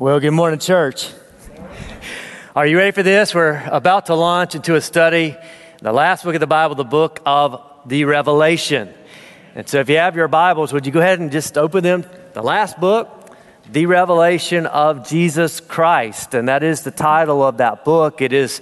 Well, 0.00 0.20
good 0.20 0.30
morning, 0.30 0.60
church. 0.60 1.10
Are 2.54 2.64
you 2.64 2.76
ready 2.76 2.92
for 2.92 3.02
this? 3.02 3.34
We're 3.34 3.60
about 3.66 4.06
to 4.06 4.14
launch 4.14 4.54
into 4.54 4.76
a 4.76 4.80
study, 4.80 5.36
the 5.82 5.90
last 5.90 6.22
book 6.22 6.36
of 6.36 6.40
the 6.40 6.46
Bible, 6.46 6.76
the 6.76 6.84
book 6.84 7.20
of 7.26 7.60
the 7.84 8.04
Revelation. 8.04 8.94
And 9.56 9.68
so, 9.68 9.80
if 9.80 9.88
you 9.88 9.96
have 9.96 10.14
your 10.14 10.28
Bibles, 10.28 10.72
would 10.72 10.86
you 10.86 10.92
go 10.92 11.00
ahead 11.00 11.18
and 11.18 11.32
just 11.32 11.58
open 11.58 11.82
them? 11.82 12.04
The 12.32 12.44
last 12.44 12.78
book, 12.78 13.08
The 13.72 13.86
Revelation 13.86 14.66
of 14.66 15.08
Jesus 15.08 15.58
Christ. 15.58 16.32
And 16.32 16.48
that 16.48 16.62
is 16.62 16.82
the 16.82 16.92
title 16.92 17.42
of 17.42 17.56
that 17.56 17.84
book. 17.84 18.22
It 18.22 18.32
is 18.32 18.60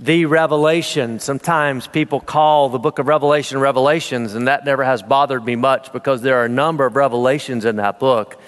The 0.00 0.24
Revelation. 0.24 1.20
Sometimes 1.20 1.86
people 1.86 2.18
call 2.18 2.70
the 2.70 2.78
book 2.78 2.98
of 2.98 3.08
Revelation 3.08 3.60
Revelations, 3.60 4.32
and 4.32 4.48
that 4.48 4.64
never 4.64 4.84
has 4.84 5.02
bothered 5.02 5.44
me 5.44 5.54
much 5.54 5.92
because 5.92 6.22
there 6.22 6.38
are 6.38 6.46
a 6.46 6.48
number 6.48 6.86
of 6.86 6.96
revelations 6.96 7.66
in 7.66 7.76
that 7.76 8.00
book. 8.00 8.40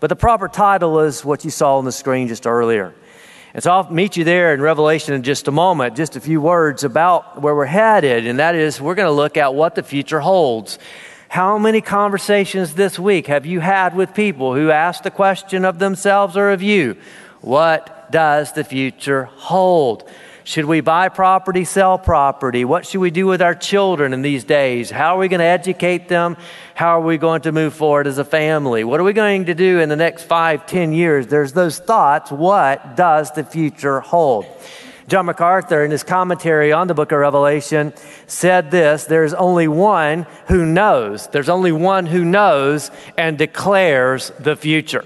But 0.00 0.08
the 0.08 0.16
proper 0.16 0.48
title 0.48 1.00
is 1.00 1.24
what 1.24 1.44
you 1.44 1.50
saw 1.50 1.78
on 1.78 1.84
the 1.84 1.92
screen 1.92 2.28
just 2.28 2.46
earlier. 2.46 2.94
And 3.54 3.62
so 3.62 3.70
I'll 3.70 3.90
meet 3.90 4.18
you 4.18 4.24
there 4.24 4.52
in 4.52 4.60
Revelation 4.60 5.14
in 5.14 5.22
just 5.22 5.48
a 5.48 5.50
moment. 5.50 5.96
Just 5.96 6.14
a 6.16 6.20
few 6.20 6.40
words 6.42 6.84
about 6.84 7.40
where 7.40 7.54
we're 7.54 7.64
headed, 7.64 8.26
and 8.26 8.38
that 8.38 8.54
is 8.54 8.80
we're 8.80 8.94
going 8.94 9.08
to 9.08 9.12
look 9.12 9.38
at 9.38 9.54
what 9.54 9.74
the 9.74 9.82
future 9.82 10.20
holds. 10.20 10.78
How 11.28 11.56
many 11.56 11.80
conversations 11.80 12.74
this 12.74 12.98
week 12.98 13.28
have 13.28 13.46
you 13.46 13.60
had 13.60 13.96
with 13.96 14.14
people 14.14 14.54
who 14.54 14.70
ask 14.70 15.02
the 15.02 15.10
question 15.10 15.64
of 15.64 15.78
themselves 15.78 16.36
or 16.36 16.50
of 16.50 16.62
you? 16.62 16.96
What 17.40 18.12
does 18.12 18.52
the 18.52 18.64
future 18.64 19.24
hold? 19.24 20.08
Should 20.46 20.66
we 20.66 20.80
buy 20.80 21.08
property, 21.08 21.64
sell 21.64 21.98
property? 21.98 22.64
What 22.64 22.86
should 22.86 23.00
we 23.00 23.10
do 23.10 23.26
with 23.26 23.42
our 23.42 23.56
children 23.56 24.12
in 24.12 24.22
these 24.22 24.44
days? 24.44 24.92
How 24.92 25.16
are 25.16 25.18
we 25.18 25.26
going 25.26 25.40
to 25.40 25.44
educate 25.44 26.06
them? 26.06 26.36
How 26.76 27.00
are 27.00 27.04
we 27.04 27.18
going 27.18 27.40
to 27.42 27.52
move 27.52 27.74
forward 27.74 28.06
as 28.06 28.18
a 28.18 28.24
family? 28.24 28.84
What 28.84 29.00
are 29.00 29.02
we 29.02 29.12
going 29.12 29.46
to 29.46 29.56
do 29.56 29.80
in 29.80 29.88
the 29.88 29.96
next 29.96 30.22
five, 30.22 30.64
ten 30.64 30.92
years? 30.92 31.26
There's 31.26 31.52
those 31.52 31.80
thoughts. 31.80 32.30
What 32.30 32.94
does 32.94 33.32
the 33.32 33.42
future 33.42 33.98
hold? 33.98 34.46
John 35.08 35.26
MacArthur, 35.26 35.84
in 35.84 35.90
his 35.90 36.04
commentary 36.04 36.70
on 36.70 36.86
the 36.86 36.94
book 36.94 37.10
of 37.10 37.18
Revelation, 37.18 37.92
said 38.28 38.70
this 38.70 39.02
There's 39.02 39.34
only 39.34 39.66
one 39.66 40.28
who 40.46 40.64
knows. 40.64 41.26
There's 41.26 41.48
only 41.48 41.72
one 41.72 42.06
who 42.06 42.24
knows 42.24 42.92
and 43.18 43.36
declares 43.36 44.30
the 44.38 44.54
future. 44.54 45.04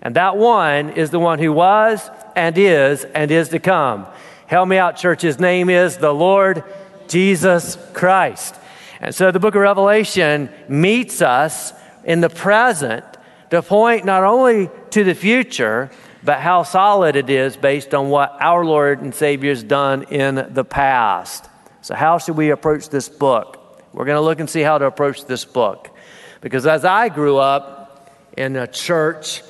And 0.00 0.14
that 0.14 0.36
one 0.36 0.90
is 0.90 1.10
the 1.10 1.18
one 1.18 1.40
who 1.40 1.52
was 1.52 2.08
and 2.36 2.56
is 2.56 3.02
and 3.02 3.32
is 3.32 3.48
to 3.48 3.58
come. 3.58 4.06
Help 4.46 4.68
me 4.68 4.76
out, 4.76 4.96
church. 4.96 5.22
His 5.22 5.40
name 5.40 5.68
is 5.68 5.96
the 5.96 6.14
Lord 6.14 6.62
Jesus 7.08 7.76
Christ. 7.92 8.54
And 9.00 9.12
so 9.12 9.32
the 9.32 9.40
book 9.40 9.56
of 9.56 9.60
Revelation 9.60 10.50
meets 10.68 11.20
us 11.20 11.72
in 12.04 12.20
the 12.20 12.28
present 12.28 13.04
to 13.50 13.60
point 13.60 14.04
not 14.04 14.22
only 14.22 14.70
to 14.90 15.02
the 15.02 15.16
future, 15.16 15.90
but 16.22 16.38
how 16.38 16.62
solid 16.62 17.16
it 17.16 17.28
is 17.28 17.56
based 17.56 17.92
on 17.92 18.08
what 18.08 18.36
our 18.40 18.64
Lord 18.64 19.00
and 19.00 19.12
Savior 19.12 19.50
has 19.50 19.64
done 19.64 20.04
in 20.04 20.46
the 20.50 20.64
past. 20.64 21.48
So, 21.82 21.96
how 21.96 22.18
should 22.18 22.36
we 22.36 22.50
approach 22.50 22.88
this 22.88 23.08
book? 23.08 23.82
We're 23.92 24.04
going 24.04 24.16
to 24.16 24.22
look 24.22 24.38
and 24.38 24.48
see 24.48 24.60
how 24.60 24.78
to 24.78 24.86
approach 24.86 25.24
this 25.26 25.44
book. 25.44 25.90
Because 26.40 26.66
as 26.66 26.84
I 26.84 27.08
grew 27.08 27.38
up 27.38 28.12
in 28.36 28.54
a 28.54 28.66
church, 28.68 29.42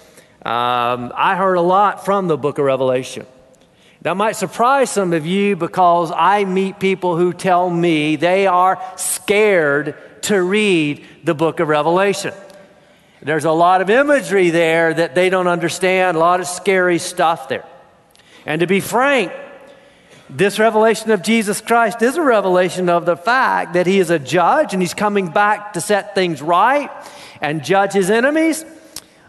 um, 0.43 1.13
I 1.15 1.35
heard 1.37 1.57
a 1.57 1.63
lot 1.63 2.05
from 2.05 2.29
the 2.29 2.39
book 2.39 2.59
of 2.59 2.65
Revelation. 2.65 3.27
That 4.07 4.17
might 4.17 4.37
surprise 4.37 4.89
some 4.89 5.13
of 5.13 5.27
you 5.27 5.57
because 5.57 6.13
I 6.15 6.45
meet 6.45 6.79
people 6.79 7.17
who 7.17 7.33
tell 7.33 7.69
me 7.69 8.15
they 8.15 8.47
are 8.47 8.81
scared 8.95 9.97
to 10.23 10.41
read 10.41 11.05
the 11.25 11.35
book 11.35 11.59
of 11.59 11.67
Revelation. 11.67 12.33
There's 13.21 13.47
a 13.47 13.51
lot 13.51 13.81
of 13.81 13.91
imagery 13.91 14.51
there 14.51 14.95
that 14.95 15.17
they 15.17 15.29
don't 15.29 15.49
understand, 15.49 16.17
a 16.17 16.21
lot 16.21 16.39
of 16.39 16.47
scary 16.47 17.01
stuff 17.01 17.49
there. 17.49 17.65
And 18.47 18.61
to 18.61 18.69
be 18.69 18.79
frank, 18.79 19.33
this 20.31 20.61
revelation 20.61 21.11
of 21.11 21.21
Jesus 21.21 21.61
Christ 21.61 22.01
is 22.01 22.17
a 22.17 22.23
revelation 22.23 22.89
of 22.89 23.07
the 23.07 23.17
fact 23.17 23.73
that 23.73 23.89
he 23.89 23.99
is 23.99 24.11
a 24.11 24.21
judge 24.21 24.73
and 24.73 24.81
he's 24.81 24.95
coming 24.95 25.31
back 25.31 25.73
to 25.73 25.81
set 25.81 26.15
things 26.15 26.41
right 26.41 26.93
and 27.41 27.65
judge 27.65 27.95
his 27.95 28.09
enemies. 28.09 28.65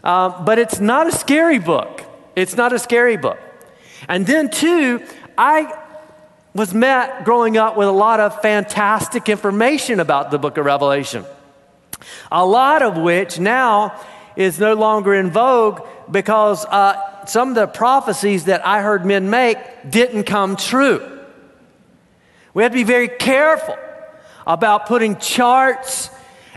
Um, 0.04 0.44
but 0.44 0.60
it's 0.60 0.78
not 0.78 1.08
a 1.08 1.12
scary 1.12 1.58
book. 1.58 2.04
It's 2.36 2.54
not 2.54 2.72
a 2.72 2.78
scary 2.78 3.16
book. 3.16 3.40
And 4.06 4.26
then, 4.26 4.50
two, 4.50 5.02
I 5.36 5.74
was 6.54 6.74
met 6.74 7.24
growing 7.24 7.56
up 7.56 7.76
with 7.76 7.88
a 7.88 7.92
lot 7.92 8.20
of 8.20 8.40
fantastic 8.42 9.28
information 9.28 10.00
about 10.00 10.30
the 10.30 10.38
book 10.38 10.58
of 10.58 10.64
Revelation, 10.64 11.24
a 12.30 12.44
lot 12.44 12.82
of 12.82 12.96
which 12.96 13.38
now 13.38 13.98
is 14.36 14.58
no 14.58 14.74
longer 14.74 15.14
in 15.14 15.30
vogue 15.30 15.86
because 16.10 16.64
uh, 16.66 17.26
some 17.26 17.50
of 17.50 17.54
the 17.54 17.66
prophecies 17.66 18.44
that 18.44 18.66
I 18.66 18.82
heard 18.82 19.04
men 19.04 19.30
make 19.30 19.58
didn't 19.88 20.24
come 20.24 20.56
true. 20.56 21.18
We 22.54 22.62
have 22.62 22.72
to 22.72 22.76
be 22.76 22.84
very 22.84 23.08
careful 23.08 23.76
about 24.46 24.86
putting 24.86 25.16
charts 25.18 26.10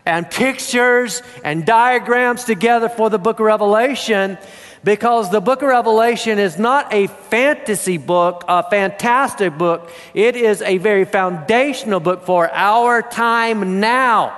and 0.05 0.29
pictures 0.29 1.21
and 1.43 1.65
diagrams 1.65 2.43
together 2.43 2.89
for 2.89 3.09
the 3.09 3.19
book 3.19 3.39
of 3.39 3.45
Revelation 3.45 4.37
because 4.83 5.29
the 5.29 5.41
book 5.41 5.61
of 5.61 5.69
Revelation 5.69 6.39
is 6.39 6.57
not 6.57 6.91
a 6.93 7.07
fantasy 7.07 7.97
book, 7.97 8.43
a 8.47 8.67
fantastic 8.67 9.57
book. 9.57 9.91
It 10.13 10.35
is 10.35 10.61
a 10.61 10.77
very 10.79 11.05
foundational 11.05 11.99
book 11.99 12.25
for 12.25 12.49
our 12.51 13.01
time 13.01 13.79
now. 13.79 14.37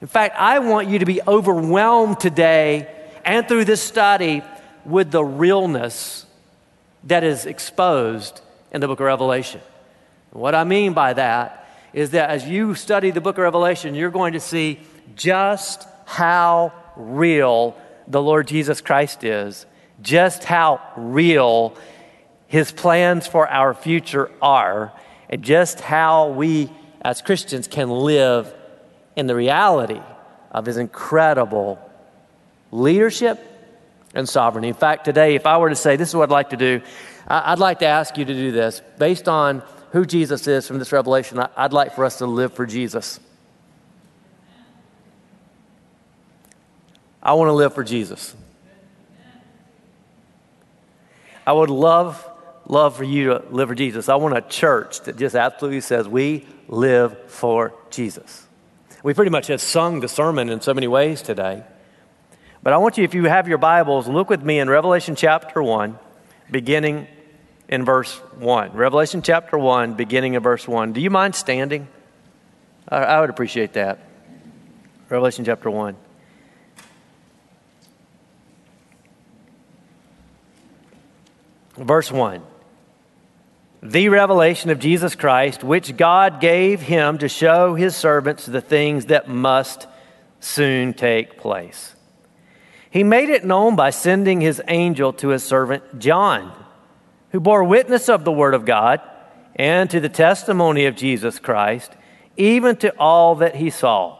In 0.00 0.08
fact, 0.08 0.36
I 0.36 0.58
want 0.58 0.88
you 0.88 0.98
to 0.98 1.06
be 1.06 1.20
overwhelmed 1.26 2.20
today 2.20 2.88
and 3.24 3.46
through 3.46 3.64
this 3.64 3.80
study 3.80 4.42
with 4.84 5.10
the 5.10 5.24
realness 5.24 6.26
that 7.04 7.24
is 7.24 7.46
exposed 7.46 8.40
in 8.72 8.80
the 8.80 8.88
book 8.88 9.00
of 9.00 9.06
Revelation. 9.06 9.60
What 10.30 10.54
I 10.54 10.64
mean 10.64 10.94
by 10.94 11.12
that 11.12 11.68
is 11.92 12.10
that 12.10 12.28
as 12.28 12.46
you 12.46 12.74
study 12.74 13.12
the 13.12 13.20
book 13.20 13.38
of 13.38 13.44
Revelation, 13.44 13.94
you're 13.94 14.10
going 14.10 14.32
to 14.32 14.40
see 14.40 14.80
just 15.14 15.86
how 16.06 16.72
real 16.96 17.76
the 18.06 18.22
Lord 18.22 18.48
Jesus 18.48 18.80
Christ 18.80 19.24
is, 19.24 19.66
just 20.02 20.44
how 20.44 20.80
real 20.96 21.76
his 22.46 22.72
plans 22.72 23.26
for 23.26 23.48
our 23.48 23.74
future 23.74 24.30
are, 24.42 24.92
and 25.30 25.42
just 25.42 25.80
how 25.80 26.28
we 26.28 26.70
as 27.02 27.22
Christians 27.22 27.68
can 27.68 27.90
live 27.90 28.52
in 29.16 29.26
the 29.26 29.34
reality 29.34 30.00
of 30.50 30.66
his 30.66 30.76
incredible 30.76 31.78
leadership 32.70 33.40
and 34.14 34.28
sovereignty. 34.28 34.68
In 34.68 34.74
fact, 34.74 35.04
today, 35.04 35.34
if 35.34 35.46
I 35.46 35.58
were 35.58 35.70
to 35.70 35.76
say, 35.76 35.96
this 35.96 36.08
is 36.08 36.14
what 36.14 36.24
I'd 36.24 36.32
like 36.32 36.50
to 36.50 36.56
do, 36.56 36.80
I'd 37.26 37.58
like 37.58 37.80
to 37.80 37.86
ask 37.86 38.16
you 38.16 38.24
to 38.24 38.34
do 38.34 38.52
this. 38.52 38.82
Based 38.98 39.28
on 39.28 39.62
who 39.90 40.04
Jesus 40.04 40.46
is 40.46 40.66
from 40.66 40.78
this 40.78 40.92
revelation, 40.92 41.44
I'd 41.56 41.72
like 41.72 41.94
for 41.94 42.04
us 42.04 42.18
to 42.18 42.26
live 42.26 42.52
for 42.52 42.66
Jesus. 42.66 43.20
I 47.24 47.32
want 47.34 47.48
to 47.48 47.52
live 47.52 47.74
for 47.74 47.82
Jesus. 47.82 48.34
I 51.46 51.52
would 51.52 51.70
love, 51.70 52.28
love 52.66 52.96
for 52.96 53.04
you 53.04 53.26
to 53.26 53.44
live 53.50 53.68
for 53.68 53.74
Jesus. 53.74 54.08
I 54.08 54.16
want 54.16 54.36
a 54.36 54.42
church 54.42 55.00
that 55.02 55.16
just 55.16 55.34
absolutely 55.34 55.80
says, 55.80 56.08
we 56.08 56.46
live 56.68 57.30
for 57.30 57.74
Jesus. 57.90 58.46
We 59.02 59.14
pretty 59.14 59.30
much 59.30 59.48
have 59.48 59.60
sung 59.60 60.00
the 60.00 60.08
sermon 60.08 60.48
in 60.48 60.60
so 60.60 60.72
many 60.72 60.86
ways 60.86 61.22
today. 61.22 61.62
But 62.62 62.72
I 62.72 62.78
want 62.78 62.96
you, 62.96 63.04
if 63.04 63.14
you 63.14 63.24
have 63.24 63.46
your 63.46 63.58
Bibles, 63.58 64.08
look 64.08 64.30
with 64.30 64.42
me 64.42 64.58
in 64.58 64.70
Revelation 64.70 65.16
chapter 65.16 65.62
1, 65.62 65.98
beginning 66.50 67.06
in 67.68 67.84
verse 67.84 68.14
1. 68.38 68.72
Revelation 68.72 69.20
chapter 69.20 69.58
1, 69.58 69.94
beginning 69.94 70.32
in 70.34 70.42
verse 70.42 70.66
1. 70.66 70.94
Do 70.94 71.02
you 71.02 71.10
mind 71.10 71.34
standing? 71.34 71.88
I, 72.88 73.20
would 73.20 73.30
appreciate 73.30 73.74
that. 73.74 73.98
Revelation 75.10 75.44
chapter 75.44 75.70
1. 75.70 75.96
Verse 81.76 82.10
1 82.10 82.42
The 83.82 84.08
revelation 84.08 84.70
of 84.70 84.78
Jesus 84.78 85.14
Christ, 85.14 85.64
which 85.64 85.96
God 85.96 86.40
gave 86.40 86.82
him 86.82 87.18
to 87.18 87.28
show 87.28 87.74
his 87.74 87.96
servants 87.96 88.46
the 88.46 88.60
things 88.60 89.06
that 89.06 89.28
must 89.28 89.86
soon 90.40 90.94
take 90.94 91.38
place. 91.38 91.94
He 92.90 93.02
made 93.02 93.28
it 93.28 93.44
known 93.44 93.74
by 93.74 93.90
sending 93.90 94.40
his 94.40 94.62
angel 94.68 95.12
to 95.14 95.28
his 95.28 95.42
servant 95.42 95.98
John, 95.98 96.52
who 97.30 97.40
bore 97.40 97.64
witness 97.64 98.08
of 98.08 98.24
the 98.24 98.32
Word 98.32 98.54
of 98.54 98.64
God 98.64 99.00
and 99.56 99.90
to 99.90 100.00
the 100.00 100.08
testimony 100.08 100.86
of 100.86 100.94
Jesus 100.94 101.38
Christ, 101.38 101.92
even 102.36 102.76
to 102.76 102.90
all 102.96 103.36
that 103.36 103.56
he 103.56 103.70
saw. 103.70 104.18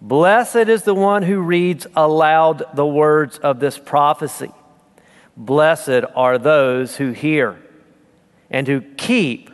Blessed 0.00 0.68
is 0.68 0.82
the 0.82 0.94
one 0.94 1.22
who 1.22 1.40
reads 1.40 1.86
aloud 1.94 2.64
the 2.74 2.86
words 2.86 3.38
of 3.38 3.60
this 3.60 3.78
prophecy 3.78 4.50
Blessed 5.36 6.04
are 6.14 6.38
those 6.38 6.96
who 6.96 7.12
hear 7.12 7.60
and 8.50 8.66
who 8.68 8.80
keep 8.80 9.50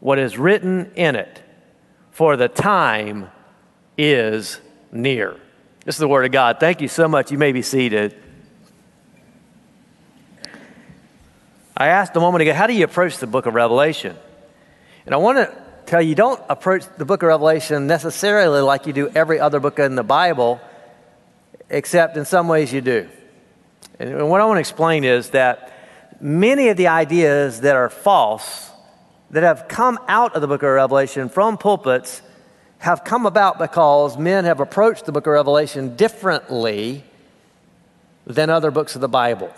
what 0.00 0.18
is 0.18 0.38
written 0.38 0.90
in 0.96 1.14
it, 1.14 1.42
for 2.10 2.36
the 2.36 2.48
time 2.48 3.28
is 3.96 4.60
near. 4.90 5.36
This 5.84 5.94
is 5.94 6.00
the 6.00 6.08
Word 6.08 6.24
of 6.24 6.32
God. 6.32 6.58
Thank 6.58 6.80
you 6.80 6.88
so 6.88 7.06
much. 7.06 7.30
You 7.30 7.38
may 7.38 7.52
be 7.52 7.62
seated. 7.62 8.16
I 11.76 11.88
asked 11.88 12.16
a 12.16 12.20
moment 12.20 12.42
ago, 12.42 12.52
how 12.52 12.66
do 12.66 12.74
you 12.74 12.84
approach 12.84 13.18
the 13.18 13.26
book 13.26 13.46
of 13.46 13.54
Revelation? 13.54 14.16
And 15.06 15.14
I 15.14 15.18
want 15.18 15.38
to 15.38 15.62
tell 15.86 16.02
you, 16.02 16.14
don't 16.14 16.42
approach 16.48 16.84
the 16.98 17.04
book 17.04 17.22
of 17.22 17.28
Revelation 17.28 17.86
necessarily 17.86 18.60
like 18.60 18.86
you 18.86 18.92
do 18.92 19.08
every 19.08 19.40
other 19.40 19.60
book 19.60 19.78
in 19.78 19.94
the 19.94 20.02
Bible, 20.02 20.60
except 21.68 22.16
in 22.16 22.24
some 22.24 22.48
ways 22.48 22.72
you 22.72 22.80
do. 22.80 23.08
And 23.98 24.28
what 24.30 24.40
I 24.40 24.46
want 24.46 24.56
to 24.56 24.60
explain 24.60 25.04
is 25.04 25.30
that 25.30 25.72
many 26.20 26.68
of 26.68 26.76
the 26.76 26.88
ideas 26.88 27.60
that 27.60 27.76
are 27.76 27.90
false, 27.90 28.70
that 29.30 29.42
have 29.42 29.68
come 29.68 29.98
out 30.08 30.34
of 30.34 30.40
the 30.40 30.48
book 30.48 30.62
of 30.62 30.70
Revelation 30.70 31.28
from 31.28 31.58
pulpits, 31.58 32.22
have 32.78 33.04
come 33.04 33.26
about 33.26 33.58
because 33.58 34.16
men 34.16 34.44
have 34.44 34.58
approached 34.60 35.04
the 35.04 35.12
book 35.12 35.26
of 35.26 35.32
Revelation 35.34 35.96
differently 35.96 37.04
than 38.26 38.48
other 38.48 38.70
books 38.70 38.94
of 38.94 39.02
the 39.02 39.08
Bible. 39.08 39.52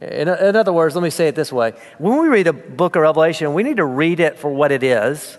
In, 0.00 0.28
in, 0.28 0.56
other 0.56 0.72
words, 0.72 0.96
let 0.96 1.02
me 1.02 1.10
say 1.10 1.28
it 1.28 1.36
this 1.36 1.52
way 1.52 1.74
when 1.98 2.20
we 2.20 2.26
read 2.26 2.48
a 2.48 2.52
book 2.52 2.96
of 2.96 3.02
Revelation, 3.02 3.54
we 3.54 3.62
need 3.62 3.76
to 3.76 3.84
read 3.84 4.18
it 4.18 4.36
for 4.36 4.50
what 4.50 4.72
it 4.72 4.82
is 4.82 5.38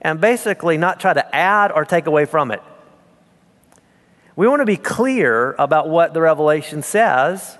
and 0.00 0.18
basically 0.20 0.78
not 0.78 0.98
try 0.98 1.12
to 1.12 1.34
add 1.34 1.72
or 1.72 1.84
take 1.84 2.06
away 2.06 2.24
from 2.24 2.50
it. 2.50 2.62
We 4.34 4.48
want 4.48 4.60
to 4.60 4.66
be 4.66 4.76
clear 4.76 5.54
about 5.58 5.88
what 5.88 6.14
the 6.14 6.22
Revelation 6.22 6.82
says. 6.82 7.58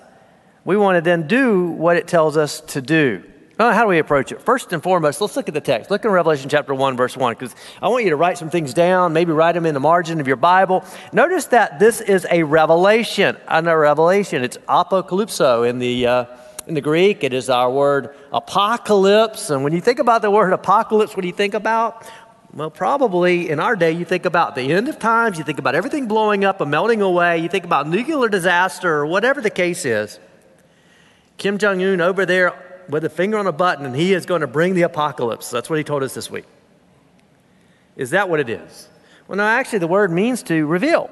We 0.65 0.77
want 0.77 0.97
to 0.97 1.03
then 1.03 1.27
do 1.27 1.67
what 1.67 1.97
it 1.97 2.09
tells 2.09 2.37
us 2.37 2.61
to 2.69 2.81
do. 2.81 3.25
how 3.59 3.83
do 3.83 3.89
we 3.89 3.99
approach 3.99 4.33
it? 4.33 4.41
First 4.41 4.73
and 4.73 4.83
foremost, 4.83 5.21
let's 5.21 5.37
look 5.37 5.49
at 5.49 5.55
the 5.55 5.61
text. 5.61 5.91
Look 5.91 6.05
in 6.05 6.11
Revelation 6.11 6.49
chapter 6.49 6.75
1, 6.75 6.97
verse 6.97 7.15
1, 7.15 7.35
because 7.35 7.55
I 7.83 7.89
want 7.89 8.05
you 8.05 8.11
to 8.11 8.17
write 8.17 8.39
some 8.39 8.49
things 8.49 8.73
down, 8.73 9.13
maybe 9.13 9.33
write 9.33 9.53
them 9.53 9.67
in 9.67 9.75
the 9.75 9.81
margin 9.81 10.19
of 10.19 10.27
your 10.27 10.37
Bible. 10.37 10.83
Notice 11.13 11.47
that 11.47 11.79
this 11.79 12.01
is 12.01 12.27
a 12.31 12.43
revelation, 12.43 13.37
and 13.47 13.69
a 13.69 13.77
revelation. 13.77 14.43
It's 14.43 14.57
apocalypso 14.69 15.69
in 15.69 15.79
the, 15.79 16.07
uh, 16.07 16.25
in 16.67 16.75
the 16.75 16.81
Greek. 16.81 17.23
It 17.23 17.35
is 17.35 17.51
our 17.51 17.71
word 17.71 18.15
apocalypse. 18.33 19.51
And 19.51 19.63
when 19.63 19.73
you 19.73 19.81
think 19.81 19.99
about 19.99 20.23
the 20.23 20.31
word 20.31 20.53
apocalypse, 20.53 21.15
what 21.15 21.23
do 21.23 21.29
you 21.29 21.35
think 21.35 21.55
about? 21.55 22.07
Well, 22.55 22.71
probably 22.71 23.49
in 23.49 23.61
our 23.61 23.75
day, 23.77 23.93
you 23.93 24.05
think 24.05 24.27
about 24.27 24.55
the 24.55 24.73
end 24.73 24.89
of 24.89 24.99
times, 24.99 25.39
you 25.39 25.45
think 25.45 25.59
about 25.59 25.75
everything 25.75 26.07
blowing 26.07 26.45
up 26.45 26.61
and 26.61 26.71
melting 26.71 27.01
away, 27.01 27.39
you 27.39 27.49
think 27.49 27.65
about 27.65 27.89
nuclear 27.89 28.29
disaster 28.29 28.93
or 28.93 29.07
whatever 29.07 29.41
the 29.41 29.51
case 29.51 29.87
is. 29.87 30.21
Kim 31.39 31.57
Jong 31.57 31.83
un 31.83 32.03
over 32.03 32.27
there 32.27 32.85
with 32.91 33.05
a 33.05 33.09
finger 33.09 33.39
on 33.39 33.47
a 33.47 33.53
button, 33.53 33.87
and 33.87 33.97
he 33.97 34.13
is 34.13 34.27
going 34.27 34.43
to 34.43 34.47
bring 34.47 34.75
the 34.75 34.83
apocalypse. 34.83 35.51
That's 35.51 35.71
what 35.71 35.79
he 35.79 35.85
told 35.85 36.03
us 36.03 36.13
this 36.13 36.31
week. 36.31 36.45
Is 37.97 38.11
that 38.11 38.29
what 38.29 38.39
it 38.39 38.51
is? 38.51 38.89
Well, 39.29 39.39
no, 39.39 39.45
actually, 39.45 39.79
the 39.79 39.87
word 39.87 40.11
means 40.11 40.43
to 40.45 40.67
reveal. 40.67 41.11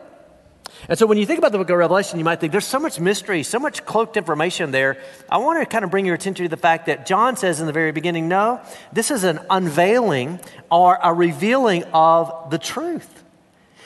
And 0.89 0.99
so 0.99 1.07
when 1.07 1.19
you 1.19 1.27
think 1.27 1.39
about 1.39 1.53
the 1.53 1.59
book 1.59 1.71
of 1.71 1.77
Revelation, 1.77 2.19
you 2.19 2.25
might 2.25 2.41
think 2.41 2.53
there's 2.53 2.67
so 2.67 2.79
much 2.79 2.99
mystery, 2.99 3.43
so 3.43 3.59
much 3.59 3.85
cloaked 3.85 4.17
information 4.17 4.71
there. 4.71 4.97
I 5.29 5.39
want 5.39 5.61
to 5.61 5.67
kind 5.67 5.85
of 5.85 5.91
bring 5.91 6.07
your 6.07 6.15
attention 6.15 6.45
to 6.45 6.49
the 6.49 6.57
fact 6.57 6.87
that 6.87 7.07
John 7.07 7.37
says 7.37 7.61
in 7.61 7.67
the 7.67 7.73
very 7.73 7.93
beginning 7.93 8.29
no, 8.29 8.61
this 8.93 9.11
is 9.11 9.25
an 9.25 9.41
unveiling 9.51 10.41
or 10.71 10.99
a 11.03 11.13
revealing 11.13 11.85
of 11.93 12.51
the 12.51 12.59
truth. 12.59 13.23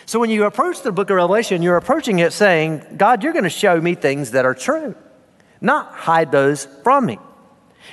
So 0.06 0.20
when 0.20 0.31
you 0.31 0.44
approach 0.44 0.82
the 0.82 0.92
book 0.92 1.10
of 1.10 1.16
Revelation, 1.16 1.62
you're 1.62 1.76
approaching 1.76 2.19
it 2.19 2.32
saying, 2.32 2.84
God, 2.96 3.22
you're 3.22 3.32
going 3.32 3.44
to 3.44 3.50
show 3.50 3.81
me 3.81 3.94
things 3.94 4.32
that 4.32 4.44
are 4.44 4.54
true, 4.54 4.94
not 5.60 5.92
hide 5.92 6.31
those 6.31 6.66
from 6.82 7.06
me. 7.06 7.19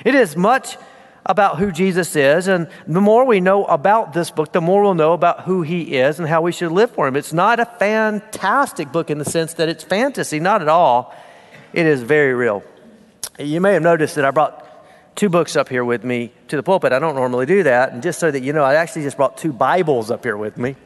It 0.04 0.14
is 0.14 0.36
much 0.36 0.76
about 1.24 1.58
who 1.58 1.70
Jesus 1.70 2.16
is. 2.16 2.48
And 2.48 2.68
the 2.86 3.00
more 3.00 3.24
we 3.24 3.40
know 3.40 3.64
about 3.64 4.12
this 4.12 4.30
book, 4.30 4.52
the 4.52 4.60
more 4.60 4.82
we'll 4.82 4.94
know 4.94 5.12
about 5.12 5.42
who 5.42 5.62
he 5.62 5.96
is 5.96 6.18
and 6.18 6.28
how 6.28 6.42
we 6.42 6.52
should 6.52 6.72
live 6.72 6.90
for 6.90 7.06
him. 7.06 7.16
It's 7.16 7.32
not 7.32 7.60
a 7.60 7.66
fantastic 7.66 8.90
book 8.92 9.10
in 9.10 9.18
the 9.18 9.24
sense 9.24 9.54
that 9.54 9.68
it's 9.68 9.84
fantasy, 9.84 10.40
not 10.40 10.62
at 10.62 10.68
all. 10.68 11.14
It 11.72 11.86
is 11.86 12.02
very 12.02 12.34
real. 12.34 12.62
You 13.38 13.60
may 13.60 13.72
have 13.74 13.82
noticed 13.82 14.16
that 14.16 14.24
I 14.24 14.30
brought 14.30 14.58
two 15.14 15.28
books 15.28 15.56
up 15.56 15.68
here 15.68 15.84
with 15.84 16.04
me 16.04 16.32
to 16.48 16.56
the 16.56 16.62
pulpit. 16.62 16.92
I 16.92 16.98
don't 16.98 17.14
normally 17.14 17.46
do 17.46 17.62
that. 17.62 17.92
And 17.92 18.02
just 18.02 18.18
so 18.18 18.30
that 18.30 18.42
you 18.42 18.52
know, 18.52 18.64
I 18.64 18.74
actually 18.74 19.02
just 19.02 19.16
brought 19.16 19.36
two 19.36 19.52
Bibles 19.52 20.10
up 20.10 20.24
here 20.24 20.36
with 20.36 20.56
me 20.58 20.76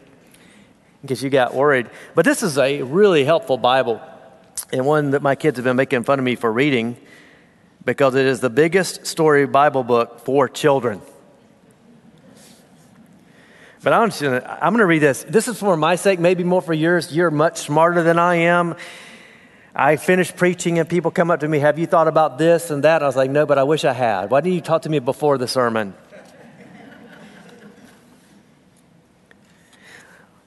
in 1.02 1.08
case 1.08 1.22
you 1.22 1.30
got 1.30 1.54
worried. 1.54 1.88
But 2.14 2.24
this 2.24 2.42
is 2.42 2.58
a 2.58 2.82
really 2.82 3.24
helpful 3.24 3.58
Bible 3.58 4.00
and 4.72 4.84
one 4.84 5.10
that 5.10 5.22
my 5.22 5.34
kids 5.34 5.56
have 5.56 5.64
been 5.64 5.76
making 5.76 6.04
fun 6.04 6.18
of 6.18 6.24
me 6.24 6.34
for 6.34 6.52
reading 6.52 6.96
because 7.86 8.16
it 8.16 8.26
is 8.26 8.40
the 8.40 8.50
biggest 8.50 9.06
story 9.06 9.46
Bible 9.46 9.84
book 9.84 10.18
for 10.18 10.48
children. 10.48 11.00
But 13.82 13.92
I'm, 13.92 14.08
gonna, 14.08 14.58
I'm 14.60 14.72
going 14.72 14.80
to 14.80 14.86
read 14.86 14.98
this. 14.98 15.22
This 15.22 15.46
is 15.46 15.60
for 15.60 15.76
my 15.76 15.94
sake, 15.94 16.18
maybe 16.18 16.42
more 16.42 16.60
for 16.60 16.74
yours. 16.74 17.14
You're 17.14 17.30
much 17.30 17.58
smarter 17.58 18.02
than 18.02 18.18
I 18.18 18.34
am. 18.34 18.74
I 19.72 19.94
finished 19.94 20.36
preaching, 20.36 20.80
and 20.80 20.88
people 20.88 21.12
come 21.12 21.30
up 21.30 21.40
to 21.40 21.48
me, 21.48 21.60
Have 21.60 21.78
you 21.78 21.86
thought 21.86 22.08
about 22.08 22.38
this 22.38 22.72
and 22.72 22.82
that? 22.82 23.04
I 23.04 23.06
was 23.06 23.14
like, 23.14 23.30
No, 23.30 23.46
but 23.46 23.56
I 23.56 23.62
wish 23.62 23.84
I 23.84 23.92
had. 23.92 24.30
Why 24.30 24.40
didn't 24.40 24.56
you 24.56 24.60
talk 24.62 24.82
to 24.82 24.88
me 24.88 24.98
before 24.98 25.38
the 25.38 25.46
sermon? 25.46 25.94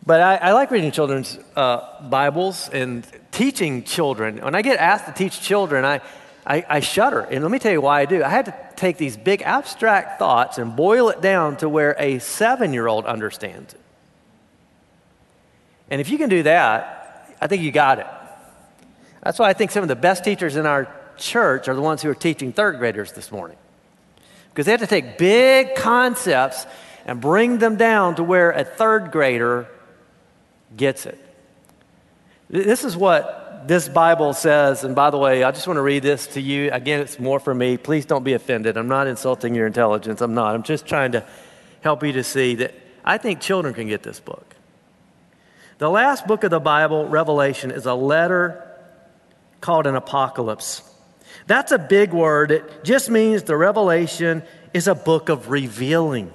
But 0.05 0.21
I, 0.21 0.35
I, 0.37 0.51
like 0.53 0.71
reading 0.71 0.89
children's 0.89 1.37
uh, 1.55 2.01
Bibles 2.01 2.67
and 2.69 3.05
teaching 3.31 3.83
children. 3.83 4.39
When 4.43 4.55
I 4.55 4.63
get 4.63 4.79
asked 4.79 5.05
to 5.05 5.11
teach 5.11 5.39
children, 5.39 5.85
I, 5.85 6.01
I, 6.49 6.65
I 6.67 6.79
shudder. 6.79 7.21
And 7.21 7.43
let 7.43 7.51
me 7.51 7.59
tell 7.59 7.71
you 7.71 7.79
why 7.79 8.01
I 8.01 8.05
do. 8.05 8.23
I 8.23 8.29
had 8.29 8.45
to 8.45 8.55
take 8.75 8.97
these 8.97 9.15
big 9.15 9.43
abstract 9.43 10.17
thoughts 10.17 10.57
and 10.57 10.75
boil 10.75 11.09
it 11.09 11.21
down 11.21 11.57
to 11.57 11.69
where 11.69 11.95
a 11.99 12.17
seven 12.17 12.73
year 12.73 12.87
old 12.87 13.05
understands 13.05 13.75
it. 13.75 13.79
And 15.91 16.01
if 16.01 16.09
you 16.09 16.17
can 16.17 16.27
do 16.29 16.43
that, 16.43 17.35
I 17.39 17.47
think 17.47 17.61
you 17.61 17.71
got 17.71 17.99
it. 17.99 18.07
That's 19.21 19.37
why 19.37 19.49
I 19.49 19.53
think 19.53 19.69
some 19.69 19.83
of 19.83 19.89
the 19.89 19.95
best 19.95 20.23
teachers 20.23 20.55
in 20.55 20.65
our 20.65 20.93
church 21.17 21.67
are 21.67 21.75
the 21.75 21.81
ones 21.81 22.01
who 22.01 22.09
are 22.09 22.15
teaching 22.15 22.51
third 22.51 22.79
graders 22.79 23.11
this 23.11 23.31
morning. 23.31 23.57
Because 24.49 24.65
they 24.65 24.71
have 24.71 24.81
to 24.81 24.87
take 24.87 25.19
big 25.19 25.75
concepts 25.75 26.65
and 27.05 27.21
bring 27.21 27.59
them 27.59 27.75
down 27.75 28.15
to 28.15 28.23
where 28.23 28.51
a 28.51 28.63
third 28.63 29.11
grader 29.11 29.67
gets 30.75 31.05
it. 31.05 31.19
This 32.49 32.83
is 32.83 32.97
what 32.97 33.38
this 33.67 33.87
Bible 33.87 34.33
says, 34.33 34.83
and 34.83 34.95
by 34.95 35.09
the 35.09 35.17
way, 35.17 35.43
I 35.43 35.51
just 35.51 35.67
want 35.67 35.77
to 35.77 35.81
read 35.81 36.03
this 36.03 36.27
to 36.27 36.41
you. 36.41 36.71
Again, 36.71 37.01
it's 37.01 37.19
more 37.19 37.39
for 37.39 37.53
me. 37.53 37.77
Please 37.77 38.05
don't 38.05 38.23
be 38.23 38.33
offended. 38.33 38.77
I'm 38.77 38.87
not 38.87 39.07
insulting 39.07 39.55
your 39.55 39.67
intelligence. 39.67 40.21
I'm 40.21 40.33
not. 40.33 40.55
I'm 40.55 40.63
just 40.63 40.85
trying 40.85 41.13
to 41.13 41.25
help 41.81 42.03
you 42.03 42.11
to 42.13 42.23
see 42.23 42.55
that 42.55 42.73
I 43.03 43.17
think 43.17 43.39
children 43.39 43.73
can 43.73 43.87
get 43.87 44.03
this 44.03 44.19
book. 44.19 44.55
The 45.77 45.89
last 45.89 46.27
book 46.27 46.43
of 46.43 46.51
the 46.51 46.59
Bible, 46.59 47.07
Revelation, 47.07 47.71
is 47.71 47.85
a 47.85 47.93
letter 47.93 48.65
called 49.61 49.87
an 49.87 49.95
apocalypse. 49.95 50.81
That's 51.47 51.71
a 51.71 51.79
big 51.79 52.11
word. 52.11 52.51
It 52.51 52.83
just 52.83 53.09
means 53.09 53.43
the 53.43 53.55
Revelation 53.55 54.43
is 54.73 54.87
a 54.87 54.95
book 54.95 55.29
of 55.29 55.49
revealing. 55.49 56.33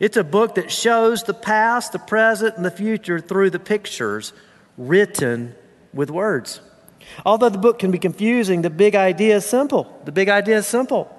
It's 0.00 0.16
a 0.16 0.24
book 0.24 0.56
that 0.56 0.70
shows 0.70 1.22
the 1.22 1.34
past, 1.34 1.92
the 1.92 1.98
present, 1.98 2.56
and 2.56 2.64
the 2.64 2.70
future 2.70 3.20
through 3.20 3.50
the 3.50 3.58
pictures 3.58 4.32
written 4.78 5.54
with 5.92 6.10
words. 6.10 6.60
Although 7.26 7.48
the 7.50 7.58
book 7.58 7.78
can 7.78 7.90
be 7.90 7.98
confusing, 7.98 8.62
the 8.62 8.70
big 8.70 8.94
idea 8.94 9.36
is 9.36 9.44
simple. 9.44 10.00
The 10.04 10.12
big 10.12 10.28
idea 10.28 10.58
is 10.58 10.66
simple 10.66 11.14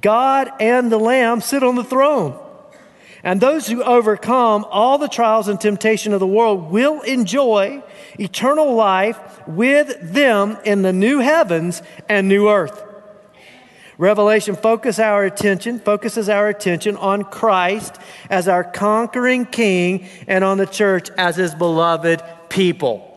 God 0.00 0.50
and 0.60 0.90
the 0.90 0.98
Lamb 0.98 1.40
sit 1.40 1.62
on 1.62 1.74
the 1.74 1.84
throne. 1.84 2.40
And 3.22 3.40
those 3.40 3.66
who 3.66 3.82
overcome 3.82 4.66
all 4.70 4.98
the 4.98 5.08
trials 5.08 5.48
and 5.48 5.58
temptation 5.58 6.12
of 6.12 6.20
the 6.20 6.26
world 6.26 6.70
will 6.70 7.00
enjoy 7.00 7.82
eternal 8.18 8.74
life 8.74 9.18
with 9.48 9.96
them 10.12 10.58
in 10.64 10.82
the 10.82 10.92
new 10.92 11.20
heavens 11.20 11.82
and 12.06 12.28
new 12.28 12.50
earth. 12.50 12.84
Revelation 13.96 14.56
focus 14.56 14.98
our 14.98 15.24
attention, 15.24 15.78
focuses 15.78 16.28
our 16.28 16.48
attention 16.48 16.96
on 16.96 17.22
Christ 17.22 17.96
as 18.28 18.46
our 18.46 18.64
conquering 18.64 19.46
king 19.46 20.06
and 20.26 20.44
on 20.44 20.58
the 20.58 20.66
church 20.66 21.10
as 21.16 21.36
his 21.36 21.54
beloved 21.54 22.20
people. 22.54 23.10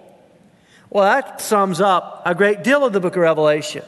Well, 0.89 1.03
that 1.03 1.41
sums 1.41 1.79
up 1.79 2.23
a 2.25 2.33
great 2.33 2.63
deal 2.63 2.83
of 2.83 2.91
the 2.91 2.99
book 2.99 3.15
of 3.15 3.21
Revelation. 3.21 3.83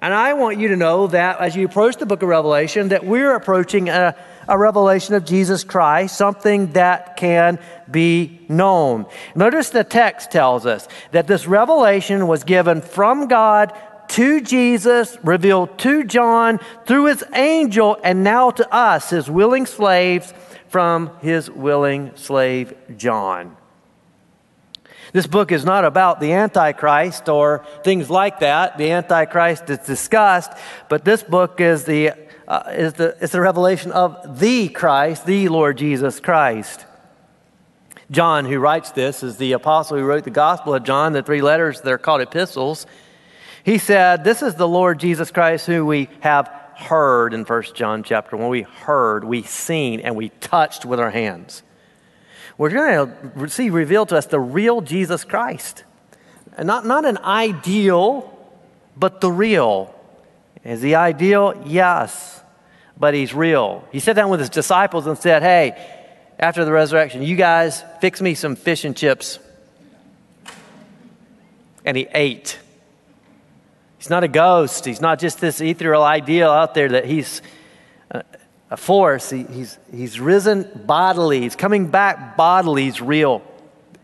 And 0.00 0.12
I 0.12 0.32
want 0.32 0.58
you 0.58 0.68
to 0.68 0.76
know 0.76 1.06
that 1.08 1.40
as 1.40 1.54
you 1.54 1.64
approach 1.64 1.96
the 1.96 2.06
book 2.06 2.22
of 2.22 2.28
Revelation, 2.28 2.88
that 2.88 3.06
we're 3.06 3.36
approaching 3.36 3.88
a, 3.88 4.16
a 4.48 4.58
revelation 4.58 5.14
of 5.14 5.24
Jesus 5.24 5.62
Christ, 5.62 6.16
something 6.16 6.72
that 6.72 7.16
can 7.16 7.60
be 7.88 8.40
known. 8.48 9.06
Notice 9.36 9.70
the 9.70 9.84
text 9.84 10.32
tells 10.32 10.66
us 10.66 10.88
that 11.12 11.28
this 11.28 11.46
revelation 11.46 12.26
was 12.26 12.42
given 12.42 12.80
from 12.80 13.28
God 13.28 13.72
to 14.08 14.40
Jesus, 14.40 15.16
revealed 15.22 15.78
to 15.80 16.02
John 16.02 16.58
through 16.86 17.06
his 17.06 17.22
angel, 17.32 17.96
and 18.02 18.24
now 18.24 18.50
to 18.50 18.74
us, 18.74 19.10
his 19.10 19.30
willing 19.30 19.66
slaves, 19.66 20.34
from 20.68 21.10
his 21.20 21.48
willing 21.48 22.16
slave 22.16 22.74
John. 22.96 23.56
This 25.12 25.26
book 25.26 25.50
is 25.50 25.64
not 25.64 25.84
about 25.84 26.20
the 26.20 26.32
Antichrist 26.32 27.28
or 27.28 27.64
things 27.82 28.08
like 28.08 28.40
that. 28.40 28.78
The 28.78 28.92
Antichrist 28.92 29.68
is 29.68 29.78
discussed, 29.78 30.52
but 30.88 31.04
this 31.04 31.22
book 31.22 31.60
is 31.60 31.84
the, 31.84 32.12
uh, 32.46 32.62
is 32.70 32.92
the, 32.94 33.16
is 33.20 33.32
the 33.32 33.40
revelation 33.40 33.90
of 33.92 34.38
the 34.38 34.68
Christ, 34.68 35.26
the 35.26 35.48
Lord 35.48 35.78
Jesus 35.78 36.20
Christ. 36.20 36.86
John, 38.10 38.44
who 38.44 38.58
writes 38.58 38.90
this, 38.92 39.22
is 39.22 39.36
the 39.36 39.52
apostle 39.52 39.96
who 39.96 40.04
wrote 40.04 40.24
the 40.24 40.30
Gospel 40.30 40.74
of 40.74 40.82
John, 40.82 41.12
the 41.12 41.22
three 41.22 41.42
letters, 41.42 41.80
they're 41.80 41.98
called 41.98 42.20
epistles. 42.20 42.86
He 43.64 43.78
said, 43.78 44.24
This 44.24 44.42
is 44.42 44.54
the 44.54 44.68
Lord 44.68 44.98
Jesus 44.98 45.30
Christ 45.30 45.66
who 45.66 45.86
we 45.86 46.08
have 46.20 46.48
heard 46.76 47.34
in 47.34 47.44
1 47.44 47.62
John 47.74 48.02
chapter 48.02 48.36
1. 48.36 48.48
We 48.48 48.62
heard, 48.62 49.24
we 49.24 49.42
seen, 49.42 50.00
and 50.00 50.16
we 50.16 50.30
touched 50.40 50.84
with 50.84 50.98
our 50.98 51.10
hands. 51.10 51.62
We're 52.60 52.68
going 52.68 53.10
to 53.38 53.48
see 53.48 53.70
revealed 53.70 54.10
to 54.10 54.18
us 54.18 54.26
the 54.26 54.38
real 54.38 54.82
Jesus 54.82 55.24
Christ. 55.24 55.84
Not, 56.62 56.84
not 56.84 57.06
an 57.06 57.16
ideal, 57.16 58.38
but 58.94 59.22
the 59.22 59.32
real. 59.32 59.94
Is 60.62 60.82
he 60.82 60.94
ideal? 60.94 61.62
Yes, 61.64 62.42
but 62.98 63.14
he's 63.14 63.32
real. 63.32 63.88
He 63.92 63.98
sat 63.98 64.14
down 64.14 64.28
with 64.28 64.40
his 64.40 64.50
disciples 64.50 65.06
and 65.06 65.16
said, 65.16 65.42
Hey, 65.42 65.72
after 66.38 66.66
the 66.66 66.70
resurrection, 66.70 67.22
you 67.22 67.34
guys 67.34 67.82
fix 68.02 68.20
me 68.20 68.34
some 68.34 68.56
fish 68.56 68.84
and 68.84 68.94
chips. 68.94 69.38
And 71.86 71.96
he 71.96 72.08
ate. 72.12 72.58
He's 73.96 74.10
not 74.10 74.22
a 74.22 74.28
ghost. 74.28 74.84
He's 74.84 75.00
not 75.00 75.18
just 75.18 75.40
this 75.40 75.62
ethereal 75.62 76.02
ideal 76.02 76.50
out 76.50 76.74
there 76.74 76.90
that 76.90 77.06
he's 77.06 77.40
a 78.10 78.22
force. 78.76 79.30
He, 79.30 79.44
he's, 79.44 79.78
he's 79.92 80.20
risen 80.20 80.70
bodily. 80.86 81.40
He's 81.40 81.56
coming 81.56 81.88
back 81.88 82.36
bodily. 82.36 82.84
He's 82.84 83.00
real. 83.00 83.42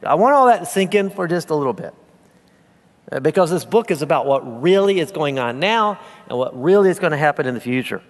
I 0.03 0.15
want 0.15 0.35
all 0.35 0.47
that 0.47 0.61
to 0.61 0.67
sink 0.67 0.95
in 0.95 1.11
for 1.11 1.27
just 1.29 1.51
a 1.51 1.55
little 1.55 1.73
bit. 1.73 1.95
Uh, 3.11 3.21
because 3.21 3.51
this 3.51 3.65
book 3.65 3.91
is 3.91 4.03
about 4.03 4.27
what 4.27 4.63
really 4.63 4.99
is 4.99 5.13
going 5.13 5.39
on 5.39 5.61
now 5.61 6.01
and 6.29 6.37
what 6.37 6.61
really 6.61 6.91
is 6.91 6.99
going 6.99 7.13
to 7.13 7.17
happen 7.17 7.47
in 7.47 7.55
the 7.55 7.61
future. 7.61 8.03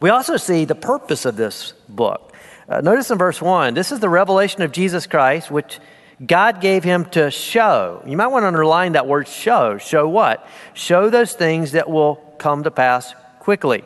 We 0.00 0.08
also 0.08 0.38
see 0.38 0.64
the 0.64 0.74
purpose 0.74 1.26
of 1.26 1.36
this 1.36 1.74
book. 1.88 2.32
Uh, 2.68 2.80
notice 2.80 3.10
in 3.10 3.18
verse 3.18 3.40
1 3.40 3.74
this 3.74 3.92
is 3.92 4.00
the 4.00 4.08
revelation 4.08 4.62
of 4.62 4.72
Jesus 4.72 5.06
Christ, 5.06 5.50
which 5.50 5.78
God 6.24 6.62
gave 6.62 6.82
him 6.82 7.04
to 7.10 7.30
show. 7.30 8.02
You 8.06 8.16
might 8.16 8.28
want 8.28 8.44
to 8.44 8.46
underline 8.46 8.92
that 8.92 9.06
word 9.06 9.28
show. 9.28 9.76
Show 9.76 10.08
what? 10.08 10.48
Show 10.72 11.10
those 11.10 11.34
things 11.34 11.72
that 11.72 11.90
will 11.90 12.16
come 12.38 12.62
to 12.64 12.70
pass 12.70 13.14
quickly. 13.40 13.84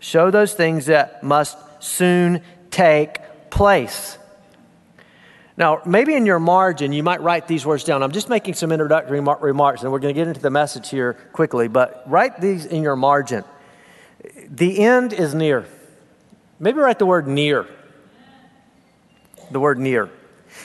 Show 0.00 0.30
those 0.30 0.54
things 0.54 0.86
that 0.86 1.22
must 1.22 1.58
soon 1.80 2.42
take 2.70 3.18
place. 3.50 4.18
Now, 5.56 5.82
maybe 5.84 6.14
in 6.14 6.24
your 6.24 6.38
margin, 6.38 6.92
you 6.92 7.02
might 7.02 7.20
write 7.20 7.48
these 7.48 7.66
words 7.66 7.82
down. 7.82 8.02
I'm 8.02 8.12
just 8.12 8.28
making 8.28 8.54
some 8.54 8.70
introductory 8.70 9.20
remarks, 9.20 9.82
and 9.82 9.90
we're 9.90 9.98
going 9.98 10.14
to 10.14 10.18
get 10.20 10.28
into 10.28 10.40
the 10.40 10.50
message 10.50 10.88
here 10.90 11.14
quickly, 11.32 11.66
but 11.66 12.04
write 12.06 12.40
these 12.40 12.64
in 12.64 12.82
your 12.82 12.94
margin. 12.94 13.42
The 14.48 14.78
end 14.80 15.12
is 15.12 15.34
near. 15.34 15.66
Maybe 16.60 16.78
write 16.78 16.98
the 16.98 17.06
word 17.06 17.26
near 17.26 17.66
the 19.50 19.60
word 19.60 19.78
near. 19.78 20.10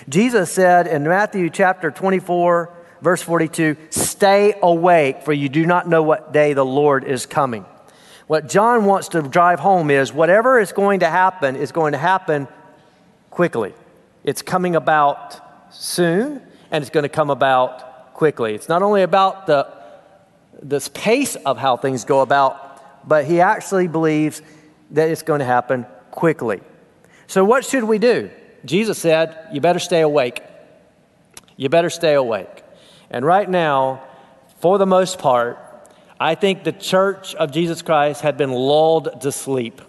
Jesus 0.10 0.52
said 0.52 0.88
in 0.88 1.04
Matthew 1.04 1.50
chapter 1.50 1.92
24, 1.92 2.74
verse 3.02 3.22
42, 3.22 3.78
Stay 3.90 4.56
awake, 4.62 5.22
for 5.24 5.34
you 5.34 5.50
do 5.50 5.66
not 5.66 5.88
know 5.88 6.04
what 6.04 6.34
day 6.34 6.54
the 6.54 6.66
Lord 6.66 7.04
is 7.04 7.26
coming. 7.26 7.66
What 8.28 8.48
John 8.48 8.86
wants 8.86 9.10
to 9.10 9.22
drive 9.22 9.60
home 9.60 9.92
is 9.92 10.14
whatever 10.14 10.60
is 10.60 10.72
going 10.72 11.02
to 11.02 11.10
happen 11.10 11.56
is 11.56 11.72
going 11.72 11.92
to 11.92 11.98
happen 11.98 12.48
quickly. 13.30 13.74
It's 14.24 14.42
coming 14.42 14.76
about 14.76 15.74
soon, 15.74 16.42
and 16.72 16.82
it's 16.82 16.90
going 16.90 17.04
to 17.04 17.10
come 17.10 17.30
about 17.30 18.14
quickly. 18.14 18.56
It's 18.56 18.70
not 18.70 18.82
only 18.82 19.02
about 19.04 19.48
the 19.48 19.68
this 20.62 20.88
pace 20.90 21.36
of 21.36 21.58
how 21.58 21.76
things 21.76 22.06
go 22.06 22.22
about, 22.22 23.08
but 23.08 23.26
he 23.26 23.42
actually 23.42 23.88
believes 23.88 24.42
that 24.92 25.10
it's 25.10 25.24
going 25.24 25.40
to 25.40 25.46
happen 25.46 25.86
quickly. 26.12 26.62
So, 27.28 27.44
what 27.44 27.66
should 27.66 27.84
we 27.84 27.98
do? 27.98 28.30
Jesus 28.66 28.98
said, 28.98 29.36
You 29.52 29.60
better 29.60 29.80
stay 29.80 30.02
awake. 30.02 30.42
You 31.58 31.70
better 31.70 31.90
stay 31.90 32.14
awake. 32.14 32.64
And 33.10 33.26
right 33.26 33.50
now, 33.50 34.04
for 34.60 34.78
the 34.78 34.86
most 34.86 35.20
part, 35.20 35.60
I 36.24 36.36
think 36.36 36.64
the 36.64 36.72
church 36.72 37.36
of 37.36 37.52
Jesus 37.52 37.82
Christ 37.82 38.22
had 38.22 38.38
been 38.38 38.54
lulled 38.54 39.20
to 39.24 39.30
sleep. 39.30 39.82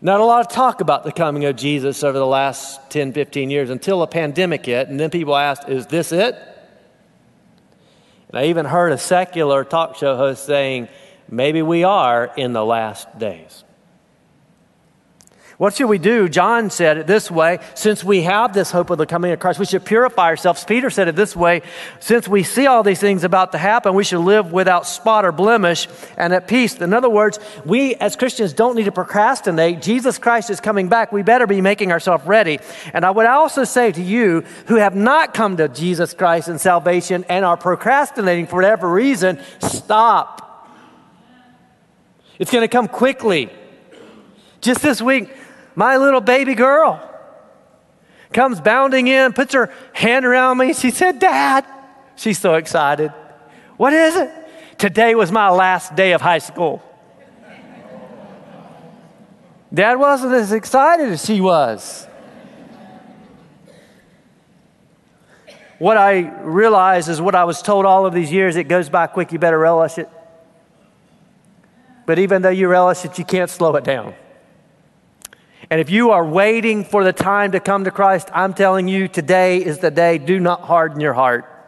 Not 0.00 0.20
a 0.20 0.24
lot 0.24 0.40
of 0.40 0.50
talk 0.50 0.80
about 0.80 1.04
the 1.04 1.12
coming 1.12 1.44
of 1.44 1.56
Jesus 1.56 2.02
over 2.02 2.18
the 2.18 2.24
last 2.24 2.88
10, 2.88 3.12
15 3.12 3.50
years 3.50 3.68
until 3.68 4.00
a 4.00 4.06
pandemic 4.06 4.64
hit, 4.64 4.88
and 4.88 4.98
then 4.98 5.10
people 5.10 5.36
asked, 5.36 5.68
Is 5.68 5.86
this 5.88 6.12
it? 6.12 6.34
And 8.30 8.38
I 8.38 8.44
even 8.44 8.64
heard 8.64 8.92
a 8.92 8.96
secular 8.96 9.64
talk 9.64 9.96
show 9.96 10.16
host 10.16 10.46
saying, 10.46 10.88
Maybe 11.28 11.60
we 11.60 11.84
are 11.84 12.32
in 12.38 12.54
the 12.54 12.64
last 12.64 13.18
days. 13.18 13.64
What 15.60 15.74
should 15.74 15.90
we 15.90 15.98
do? 15.98 16.26
John 16.26 16.70
said 16.70 16.96
it 16.96 17.06
this 17.06 17.30
way 17.30 17.58
since 17.74 18.02
we 18.02 18.22
have 18.22 18.54
this 18.54 18.70
hope 18.70 18.88
of 18.88 18.96
the 18.96 19.04
coming 19.04 19.30
of 19.30 19.40
Christ, 19.40 19.58
we 19.58 19.66
should 19.66 19.84
purify 19.84 20.28
ourselves. 20.28 20.64
Peter 20.64 20.88
said 20.88 21.06
it 21.06 21.16
this 21.16 21.36
way 21.36 21.60
since 21.98 22.26
we 22.26 22.44
see 22.44 22.66
all 22.66 22.82
these 22.82 22.98
things 22.98 23.24
about 23.24 23.52
to 23.52 23.58
happen, 23.58 23.94
we 23.94 24.02
should 24.02 24.20
live 24.20 24.52
without 24.52 24.86
spot 24.86 25.26
or 25.26 25.32
blemish 25.32 25.86
and 26.16 26.32
at 26.32 26.48
peace. 26.48 26.80
In 26.80 26.94
other 26.94 27.10
words, 27.10 27.38
we 27.66 27.94
as 27.96 28.16
Christians 28.16 28.54
don't 28.54 28.74
need 28.74 28.86
to 28.86 28.90
procrastinate. 28.90 29.82
Jesus 29.82 30.16
Christ 30.16 30.48
is 30.48 30.60
coming 30.62 30.88
back. 30.88 31.12
We 31.12 31.20
better 31.22 31.46
be 31.46 31.60
making 31.60 31.92
ourselves 31.92 32.24
ready. 32.24 32.58
And 32.94 33.04
I 33.04 33.10
would 33.10 33.26
also 33.26 33.64
say 33.64 33.92
to 33.92 34.02
you 34.02 34.44
who 34.68 34.76
have 34.76 34.96
not 34.96 35.34
come 35.34 35.58
to 35.58 35.68
Jesus 35.68 36.14
Christ 36.14 36.48
and 36.48 36.58
salvation 36.58 37.26
and 37.28 37.44
are 37.44 37.58
procrastinating 37.58 38.46
for 38.46 38.56
whatever 38.56 38.90
reason, 38.90 39.38
stop. 39.60 40.70
It's 42.38 42.50
going 42.50 42.64
to 42.64 42.68
come 42.68 42.88
quickly. 42.88 43.50
Just 44.62 44.80
this 44.80 45.02
week, 45.02 45.30
my 45.80 45.96
little 45.96 46.20
baby 46.20 46.54
girl 46.54 47.00
comes 48.34 48.60
bounding 48.60 49.08
in, 49.08 49.32
puts 49.32 49.54
her 49.54 49.72
hand 49.94 50.26
around 50.26 50.58
me. 50.58 50.74
She 50.74 50.90
said, 50.90 51.18
Dad, 51.18 51.64
she's 52.16 52.38
so 52.38 52.56
excited. 52.56 53.10
What 53.78 53.94
is 53.94 54.14
it? 54.14 54.30
Today 54.76 55.14
was 55.14 55.32
my 55.32 55.48
last 55.48 55.96
day 55.96 56.12
of 56.12 56.20
high 56.20 56.38
school. 56.38 56.82
Dad 59.72 59.94
wasn't 59.94 60.34
as 60.34 60.52
excited 60.52 61.08
as 61.08 61.24
she 61.24 61.40
was. 61.40 62.06
What 65.78 65.96
I 65.96 66.42
realize 66.42 67.08
is 67.08 67.22
what 67.22 67.34
I 67.34 67.44
was 67.44 67.62
told 67.62 67.86
all 67.86 68.04
of 68.04 68.12
these 68.12 68.30
years 68.30 68.56
it 68.56 68.64
goes 68.64 68.90
by 68.90 69.06
quick, 69.06 69.32
you 69.32 69.38
better 69.38 69.58
relish 69.58 69.96
it. 69.96 70.10
But 72.04 72.18
even 72.18 72.42
though 72.42 72.50
you 72.50 72.68
relish 72.68 73.06
it, 73.06 73.18
you 73.18 73.24
can't 73.24 73.48
slow 73.48 73.74
it 73.76 73.84
down. 73.84 74.14
And 75.70 75.80
if 75.80 75.88
you 75.88 76.10
are 76.10 76.26
waiting 76.26 76.82
for 76.82 77.04
the 77.04 77.12
time 77.12 77.52
to 77.52 77.60
come 77.60 77.84
to 77.84 77.92
Christ, 77.92 78.28
I'm 78.34 78.54
telling 78.54 78.88
you, 78.88 79.06
today 79.06 79.64
is 79.64 79.78
the 79.78 79.92
day. 79.92 80.18
Do 80.18 80.40
not 80.40 80.62
harden 80.62 81.00
your 81.00 81.14
heart. 81.14 81.59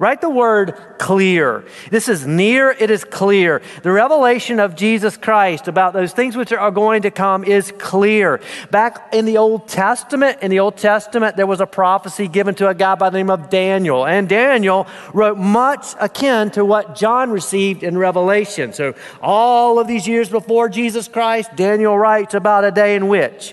Write 0.00 0.20
the 0.20 0.30
word 0.30 0.76
clear. 0.98 1.64
This 1.90 2.08
is 2.08 2.24
near, 2.24 2.70
it 2.70 2.88
is 2.88 3.02
clear. 3.02 3.60
The 3.82 3.90
revelation 3.90 4.60
of 4.60 4.76
Jesus 4.76 5.16
Christ 5.16 5.66
about 5.66 5.92
those 5.92 6.12
things 6.12 6.36
which 6.36 6.52
are 6.52 6.70
going 6.70 7.02
to 7.02 7.10
come 7.10 7.42
is 7.42 7.72
clear. 7.78 8.40
Back 8.70 9.12
in 9.12 9.24
the 9.24 9.38
Old 9.38 9.66
Testament, 9.66 10.38
in 10.40 10.52
the 10.52 10.60
Old 10.60 10.76
Testament, 10.76 11.36
there 11.36 11.48
was 11.48 11.60
a 11.60 11.66
prophecy 11.66 12.28
given 12.28 12.54
to 12.56 12.68
a 12.68 12.74
guy 12.74 12.94
by 12.94 13.10
the 13.10 13.18
name 13.18 13.28
of 13.28 13.50
Daniel. 13.50 14.06
And 14.06 14.28
Daniel 14.28 14.86
wrote 15.12 15.36
much 15.36 15.96
akin 15.98 16.52
to 16.52 16.64
what 16.64 16.94
John 16.94 17.32
received 17.32 17.82
in 17.82 17.98
Revelation. 17.98 18.72
So, 18.72 18.94
all 19.20 19.80
of 19.80 19.88
these 19.88 20.06
years 20.06 20.28
before 20.28 20.68
Jesus 20.68 21.08
Christ, 21.08 21.56
Daniel 21.56 21.98
writes 21.98 22.34
about 22.34 22.64
a 22.64 22.70
day 22.70 22.94
in 22.94 23.08
which 23.08 23.52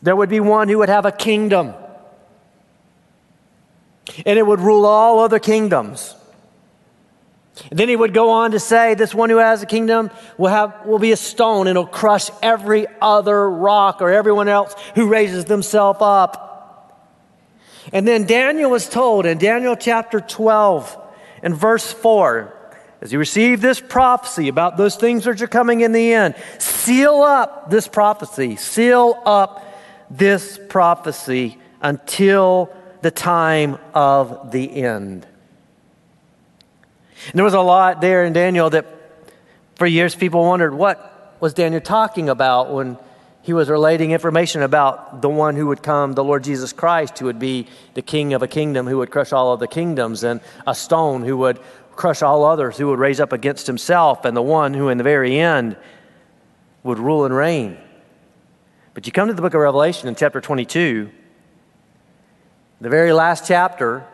there 0.00 0.14
would 0.14 0.28
be 0.28 0.38
one 0.38 0.68
who 0.68 0.78
would 0.78 0.88
have 0.88 1.06
a 1.06 1.12
kingdom 1.12 1.74
and 4.24 4.38
it 4.38 4.46
would 4.46 4.60
rule 4.60 4.86
all 4.86 5.20
other 5.20 5.38
kingdoms. 5.38 6.14
And 7.68 7.78
then 7.78 7.88
he 7.88 7.96
would 7.96 8.14
go 8.14 8.30
on 8.30 8.52
to 8.52 8.60
say, 8.60 8.94
This 8.94 9.14
one 9.14 9.28
who 9.28 9.36
has 9.36 9.62
a 9.62 9.66
kingdom 9.66 10.10
will, 10.38 10.48
have, 10.48 10.86
will 10.86 10.98
be 10.98 11.12
a 11.12 11.16
stone 11.16 11.66
and 11.66 11.76
it'll 11.76 11.86
crush 11.86 12.30
every 12.42 12.86
other 13.02 13.50
rock 13.50 14.00
or 14.00 14.10
everyone 14.10 14.48
else 14.48 14.74
who 14.94 15.08
raises 15.08 15.44
themselves 15.44 15.98
up. 16.00 16.48
And 17.92 18.06
then 18.06 18.24
Daniel 18.24 18.70
was 18.70 18.88
told 18.88 19.26
in 19.26 19.38
Daniel 19.38 19.76
chapter 19.76 20.20
12 20.20 20.96
and 21.42 21.54
verse 21.54 21.92
4, 21.92 22.56
as 23.00 23.10
he 23.10 23.16
received 23.16 23.62
this 23.62 23.80
prophecy 23.80 24.48
about 24.48 24.76
those 24.76 24.96
things 24.96 25.26
which 25.26 25.40
are 25.40 25.48
coming 25.48 25.80
in 25.80 25.92
the 25.92 26.12
end, 26.12 26.34
seal 26.58 27.22
up 27.22 27.70
this 27.70 27.88
prophecy, 27.88 28.56
seal 28.56 29.20
up 29.24 29.66
this 30.10 30.60
prophecy 30.68 31.58
until 31.80 32.74
the 33.02 33.10
time 33.10 33.78
of 33.94 34.50
the 34.52 34.82
end. 34.82 35.26
And 37.26 37.34
there 37.34 37.44
was 37.44 37.54
a 37.54 37.60
lot 37.60 38.00
there 38.00 38.24
in 38.24 38.32
Daniel 38.32 38.70
that 38.70 38.86
for 39.76 39.86
years 39.86 40.14
people 40.14 40.42
wondered 40.42 40.74
what 40.74 41.36
was 41.40 41.54
Daniel 41.54 41.80
talking 41.80 42.28
about 42.28 42.72
when 42.72 42.98
he 43.42 43.52
was 43.52 43.70
relating 43.70 44.10
information 44.10 44.62
about 44.62 45.22
the 45.22 45.28
one 45.28 45.56
who 45.56 45.66
would 45.68 45.82
come, 45.82 46.12
the 46.12 46.24
Lord 46.24 46.44
Jesus 46.44 46.72
Christ, 46.72 47.18
who 47.18 47.26
would 47.26 47.38
be 47.38 47.66
the 47.94 48.02
king 48.02 48.34
of 48.34 48.42
a 48.42 48.48
kingdom, 48.48 48.86
who 48.86 48.98
would 48.98 49.10
crush 49.10 49.32
all 49.32 49.52
of 49.52 49.60
the 49.60 49.66
kingdoms, 49.66 50.22
and 50.22 50.40
a 50.66 50.74
stone 50.74 51.22
who 51.22 51.38
would 51.38 51.58
crush 51.92 52.22
all 52.22 52.44
others, 52.44 52.76
who 52.76 52.88
would 52.88 52.98
raise 52.98 53.20
up 53.20 53.32
against 53.32 53.66
himself, 53.66 54.24
and 54.26 54.36
the 54.36 54.42
one 54.42 54.74
who 54.74 54.88
in 54.88 54.98
the 54.98 55.04
very 55.04 55.38
end 55.38 55.76
would 56.82 56.98
rule 56.98 57.24
and 57.24 57.34
reign. 57.34 57.78
But 58.92 59.06
you 59.06 59.12
come 59.12 59.28
to 59.28 59.34
the 59.34 59.42
book 59.42 59.54
of 59.54 59.60
Revelation 59.60 60.08
in 60.08 60.14
chapter 60.14 60.40
22, 60.40 61.10
the 62.80 62.88
very 62.88 63.12
last 63.12 63.46
chapter, 63.46 64.06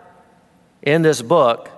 in 0.83 1.03
this 1.03 1.21
book, 1.21 1.71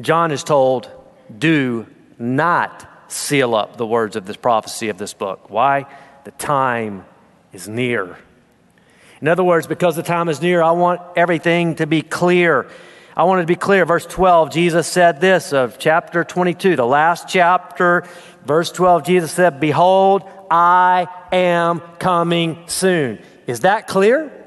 John 0.00 0.30
is 0.30 0.44
told, 0.44 0.90
do 1.36 1.86
not 2.18 2.88
seal 3.08 3.54
up 3.54 3.76
the 3.76 3.86
words 3.86 4.16
of 4.16 4.26
this 4.26 4.36
prophecy 4.36 4.88
of 4.88 4.98
this 4.98 5.14
book. 5.14 5.50
Why? 5.50 5.86
The 6.24 6.30
time 6.32 7.04
is 7.52 7.68
near. 7.68 8.16
In 9.20 9.28
other 9.28 9.42
words, 9.42 9.66
because 9.66 9.96
the 9.96 10.02
time 10.02 10.28
is 10.28 10.40
near, 10.40 10.62
I 10.62 10.70
want 10.70 11.00
everything 11.16 11.74
to 11.76 11.86
be 11.86 12.02
clear. 12.02 12.68
I 13.16 13.24
want 13.24 13.40
it 13.40 13.42
to 13.42 13.48
be 13.48 13.56
clear. 13.56 13.84
Verse 13.84 14.06
12, 14.06 14.52
Jesus 14.52 14.86
said 14.86 15.20
this 15.20 15.52
of 15.52 15.78
chapter 15.78 16.22
22, 16.22 16.76
the 16.76 16.86
last 16.86 17.28
chapter, 17.28 18.06
verse 18.44 18.70
12, 18.70 19.04
Jesus 19.04 19.32
said, 19.32 19.58
Behold, 19.58 20.22
I 20.48 21.08
am 21.32 21.80
coming 21.98 22.62
soon. 22.66 23.18
Is 23.48 23.60
that 23.60 23.88
clear? 23.88 24.37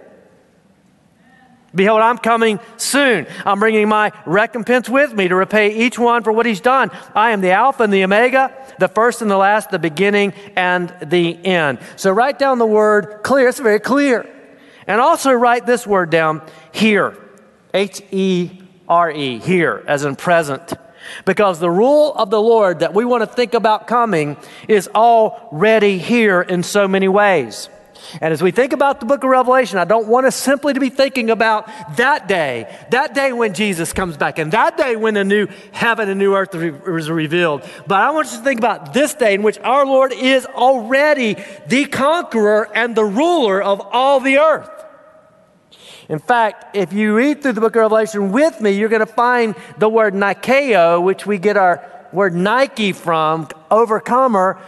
Behold, 1.73 2.01
I'm 2.01 2.17
coming 2.17 2.59
soon. 2.75 3.27
I'm 3.45 3.59
bringing 3.59 3.87
my 3.87 4.11
recompense 4.25 4.89
with 4.89 5.13
me 5.13 5.29
to 5.29 5.35
repay 5.35 5.73
each 5.85 5.97
one 5.97 6.21
for 6.23 6.33
what 6.33 6.45
he's 6.45 6.59
done. 6.59 6.91
I 7.15 7.31
am 7.31 7.39
the 7.39 7.51
Alpha 7.51 7.83
and 7.83 7.93
the 7.93 8.03
Omega, 8.03 8.53
the 8.77 8.89
first 8.89 9.21
and 9.21 9.31
the 9.31 9.37
last, 9.37 9.69
the 9.69 9.79
beginning 9.79 10.33
and 10.55 10.93
the 11.01 11.43
end. 11.45 11.79
So 11.95 12.11
write 12.11 12.39
down 12.39 12.59
the 12.59 12.65
word 12.65 13.21
clear. 13.23 13.47
It's 13.47 13.59
very 13.59 13.79
clear. 13.79 14.27
And 14.85 14.99
also 14.99 15.31
write 15.31 15.65
this 15.65 15.87
word 15.87 16.09
down 16.09 16.41
here. 16.73 17.17
H 17.73 18.01
E 18.11 18.51
R 18.89 19.09
E, 19.09 19.39
here, 19.39 19.85
as 19.87 20.03
in 20.03 20.17
present. 20.17 20.73
Because 21.23 21.59
the 21.59 21.71
rule 21.71 22.13
of 22.13 22.29
the 22.29 22.41
Lord 22.41 22.79
that 22.79 22.93
we 22.93 23.05
want 23.05 23.21
to 23.21 23.27
think 23.27 23.53
about 23.53 23.87
coming 23.87 24.35
is 24.67 24.89
already 24.89 25.97
here 25.97 26.41
in 26.41 26.63
so 26.63 26.87
many 26.87 27.07
ways. 27.07 27.69
And 28.19 28.33
as 28.33 28.41
we 28.41 28.51
think 28.51 28.73
about 28.73 28.99
the 28.99 29.05
book 29.05 29.23
of 29.23 29.29
Revelation, 29.29 29.77
I 29.77 29.85
don't 29.85 30.07
want 30.07 30.25
us 30.25 30.35
simply 30.35 30.73
to 30.73 30.79
be 30.79 30.89
thinking 30.89 31.29
about 31.29 31.67
that 31.97 32.27
day, 32.27 32.75
that 32.91 33.13
day 33.13 33.31
when 33.31 33.53
Jesus 33.53 33.93
comes 33.93 34.17
back, 34.17 34.39
and 34.39 34.51
that 34.51 34.77
day 34.77 34.95
when 34.95 35.13
the 35.13 35.23
new 35.23 35.47
heaven 35.71 36.09
and 36.09 36.19
new 36.19 36.35
earth 36.35 36.53
is 36.53 37.09
revealed. 37.09 37.63
But 37.87 38.01
I 38.01 38.11
want 38.11 38.31
you 38.31 38.37
to 38.37 38.43
think 38.43 38.59
about 38.59 38.93
this 38.93 39.13
day 39.13 39.33
in 39.33 39.43
which 39.43 39.59
our 39.59 39.85
Lord 39.85 40.11
is 40.11 40.45
already 40.45 41.37
the 41.67 41.85
conqueror 41.85 42.69
and 42.75 42.95
the 42.95 43.05
ruler 43.05 43.61
of 43.61 43.81
all 43.91 44.19
the 44.19 44.37
earth. 44.39 44.69
In 46.09 46.19
fact, 46.19 46.75
if 46.75 46.91
you 46.91 47.15
read 47.15 47.41
through 47.41 47.53
the 47.53 47.61
book 47.61 47.75
of 47.75 47.81
Revelation 47.81 48.33
with 48.33 48.59
me, 48.59 48.71
you're 48.71 48.89
going 48.89 48.99
to 48.99 49.05
find 49.05 49.55
the 49.77 49.87
word 49.87 50.13
Nikeo, 50.13 51.01
which 51.01 51.25
we 51.25 51.37
get 51.37 51.55
our 51.55 51.87
word 52.11 52.35
Nike 52.35 52.91
from, 52.91 53.47
overcomer, 53.69 54.59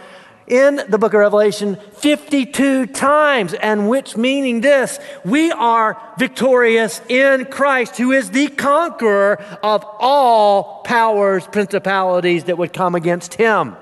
in 0.46 0.76
the 0.88 0.98
book 0.98 1.14
of 1.14 1.20
Revelation 1.20 1.76
52 1.94 2.86
times, 2.86 3.54
and 3.54 3.88
which 3.88 4.16
meaning 4.16 4.60
this 4.60 4.98
we 5.24 5.50
are 5.52 6.00
victorious 6.18 7.00
in 7.08 7.46
Christ, 7.46 7.96
who 7.96 8.12
is 8.12 8.30
the 8.30 8.48
conqueror 8.48 9.42
of 9.62 9.84
all 9.98 10.82
powers, 10.82 11.46
principalities 11.46 12.44
that 12.44 12.58
would 12.58 12.72
come 12.72 12.94
against 12.94 13.34
him. 13.34 13.76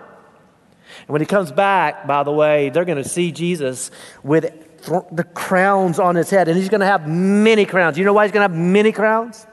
And 1.00 1.08
when 1.08 1.20
he 1.20 1.26
comes 1.26 1.50
back, 1.50 2.06
by 2.06 2.22
the 2.22 2.32
way, 2.32 2.70
they're 2.70 2.84
going 2.84 3.02
to 3.02 3.08
see 3.08 3.32
Jesus 3.32 3.90
with 4.22 4.44
the 5.12 5.24
crowns 5.34 5.98
on 5.98 6.14
his 6.14 6.30
head, 6.30 6.48
and 6.48 6.56
he's 6.56 6.68
going 6.68 6.80
to 6.80 6.86
have 6.86 7.08
many 7.08 7.64
crowns. 7.64 7.98
You 7.98 8.04
know 8.04 8.12
why 8.12 8.24
he's 8.24 8.32
going 8.32 8.48
to 8.48 8.54
have 8.54 8.64
many 8.64 8.92
crowns? 8.92 9.46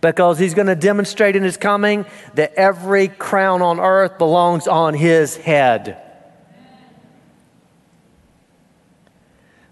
Because 0.00 0.38
he's 0.38 0.54
going 0.54 0.66
to 0.66 0.76
demonstrate 0.76 1.36
in 1.36 1.42
his 1.42 1.56
coming 1.56 2.06
that 2.34 2.54
every 2.54 3.08
crown 3.08 3.62
on 3.62 3.80
earth 3.80 4.18
belongs 4.18 4.66
on 4.68 4.94
his 4.94 5.36
head. 5.36 6.02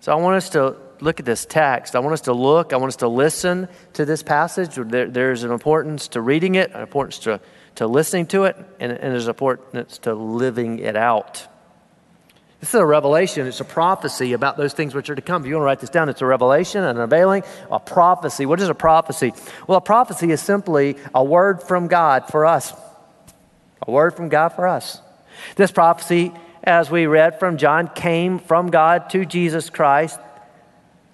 So 0.00 0.12
I 0.12 0.16
want 0.16 0.37
us 0.37 0.50
to 0.50 0.76
look 1.00 1.21
at 1.21 1.26
this 1.26 1.47
text. 1.47 1.97
I 1.97 2.00
want 2.00 2.12
us 2.12 2.23
to 2.23 2.33
look, 2.33 2.73
I 2.73 2.76
want 2.76 2.88
us 2.88 2.97
to 2.97 3.09
listen 3.09 3.69
to 3.95 4.04
this 4.04 4.23
passage. 4.23 4.75
There, 4.75 5.09
there's 5.09 5.45
an 5.45 5.50
importance 5.50 6.09
to 6.09 6.21
reading 6.21 6.57
it, 6.57 6.73
an 6.73 6.81
importance 6.81 7.19
to, 7.21 7.40
to 7.76 7.87
listening 7.87 8.26
to 8.26 8.45
it, 8.45 8.57
and, 8.81 8.92
and 8.92 9.12
there's 9.12 9.27
an 9.27 9.31
importance 9.31 9.98
to 9.98 10.14
living 10.14 10.79
it 10.79 10.96
out. 10.96 11.46
This 12.64 12.72
is 12.72 12.81
a 12.81 12.87
revelation. 12.87 13.46
It's 13.46 13.61
a 13.61 13.64
prophecy 13.64 14.33
about 14.33 14.57
those 14.57 14.72
things 14.72 14.94
which 14.94 15.11
are 15.11 15.14
to 15.14 15.20
come. 15.20 15.42
If 15.42 15.48
you 15.48 15.55
want 15.57 15.64
to 15.64 15.66
write 15.66 15.81
this 15.81 15.90
down, 15.90 16.09
it's 16.09 16.22
a 16.22 16.27
revelation, 16.27 16.83
an 16.83 16.96
unveiling, 16.96 17.42
a 17.70 17.79
prophecy. 17.79 18.46
What 18.46 18.59
is 18.59 18.70
a 18.70 18.74
prophecy? 18.74 19.35
Well, 19.66 19.77
a 19.77 19.83
prophecy 19.83 20.31
is 20.31 20.40
simply 20.40 20.96
a 21.14 21.22
word 21.22 21.62
from 21.62 21.88
God 21.88 22.27
for 22.29 22.46
us. 22.46 22.72
A 23.87 23.90
word 23.90 24.16
from 24.16 24.31
God 24.31 24.48
for 24.48 24.66
us. 24.66 24.98
This 25.57 25.70
prophecy, 25.72 26.33
as 26.62 26.90
we 26.90 27.05
read 27.05 27.38
from 27.38 27.59
John, 27.59 27.87
came 27.87 28.38
from 28.38 28.70
God 28.70 29.11
to 29.11 29.27
Jesus 29.27 29.68
Christ, 29.68 30.18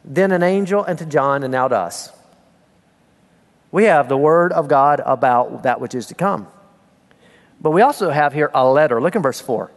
then 0.05 0.31
an 0.31 0.45
angel, 0.45 0.85
and 0.85 1.01
to 1.01 1.05
John, 1.05 1.43
and 1.43 1.51
now 1.51 1.67
to 1.67 1.77
us. 1.77 2.13
We 3.73 3.87
have 3.87 4.09
the 4.09 4.17
word 4.17 4.53
of 4.53 4.69
God 4.69 5.03
about 5.05 5.65
that 5.65 5.81
which 5.81 5.97
is 5.97 6.07
to 6.07 6.15
come. 6.15 6.47
But 7.61 7.73
we 7.73 7.83
also 7.83 8.11
have 8.11 8.35
here 8.35 8.53
a 8.55 8.71
letter. 8.71 9.03
Look 9.03 9.17
in 9.17 9.23
verse 9.23 9.41
4. 9.41 9.73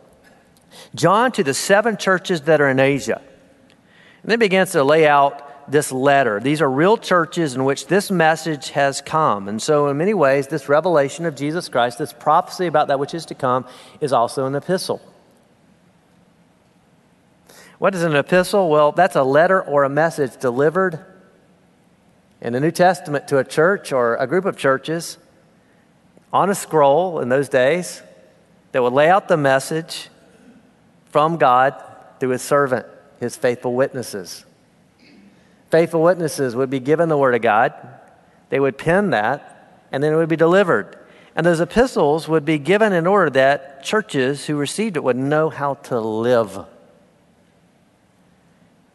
John 0.96 1.32
to 1.34 1.44
the 1.44 1.54
seven 1.54 1.98
churches 1.98 2.42
that 2.42 2.62
are 2.62 2.70
in 2.70 2.80
Asia. 2.80 3.22
And 4.22 4.32
then 4.32 4.40
begins 4.40 4.72
to 4.72 4.84
lay 4.84 5.08
out 5.08 5.72
this 5.72 5.92
letter. 5.92 6.40
These 6.40 6.62
are 6.62 6.70
real 6.70 6.98
churches 6.98 7.56
in 7.56 7.64
which 7.64 7.88
this 7.88 8.12
message 8.12 8.70
has 8.70 9.02
come. 9.02 9.48
And 9.48 9.62
so, 9.62 9.88
in 9.88 9.98
many 9.98 10.14
ways, 10.14 10.48
this 10.48 10.70
revelation 10.70 11.26
of 11.26 11.36
Jesus 11.36 11.70
Christ, 11.70 11.98
this 11.98 12.14
prophecy 12.14 12.68
about 12.68 12.88
that 12.88 13.00
which 13.00 13.14
is 13.14 13.26
to 13.28 13.36
come, 13.36 13.66
is 14.02 14.14
also 14.14 14.46
an 14.46 14.56
epistle. 14.56 15.02
What 17.80 17.96
is 17.96 18.04
an 18.04 18.16
epistle? 18.16 18.70
Well, 18.70 18.92
that's 18.92 19.16
a 19.16 19.24
letter 19.24 19.62
or 19.62 19.84
a 19.84 19.90
message 19.90 20.38
delivered 20.38 21.00
in 22.42 22.54
the 22.54 22.60
New 22.60 22.72
Testament 22.72 23.28
to 23.30 23.38
a 23.38 23.44
church 23.44 23.92
or 23.92 24.16
a 24.16 24.28
group 24.28 24.46
of 24.46 24.58
churches 24.58 25.18
on 26.32 26.50
a 26.50 26.56
scroll 26.56 27.20
in 27.20 27.30
those 27.30 27.50
days 27.50 28.02
that 28.72 28.82
would 28.82 28.94
lay 28.94 29.10
out 29.10 29.28
the 29.28 29.38
message 29.38 30.10
from 31.14 31.38
God 31.38 31.76
through 32.20 32.30
his 32.30 32.42
servant, 32.42 32.88
his 33.20 33.38
faithful 33.38 33.76
witnesses. 33.76 34.46
Faithful 35.70 36.02
witnesses 36.02 36.56
would 36.56 36.72
be 36.72 36.80
given 36.80 37.08
the 37.08 37.18
word 37.18 37.36
of 37.36 37.42
God, 37.44 37.72
they 38.50 38.60
would 38.60 38.80
pen 38.80 39.12
that, 39.12 39.86
and 39.92 40.04
then 40.04 40.12
it 40.12 40.16
would 40.16 40.28
be 40.28 40.36
delivered. 40.36 40.98
And 41.36 41.46
those 41.46 41.60
epistles 41.60 42.28
would 42.28 42.46
be 42.46 42.58
given 42.58 42.94
in 42.94 43.06
order 43.06 43.30
that 43.30 43.84
churches 43.84 44.48
who 44.48 44.56
received 44.56 44.98
it 44.98 45.04
would 45.04 45.16
know 45.16 45.50
how 45.50 45.76
to 45.76 46.00
live 46.00 46.66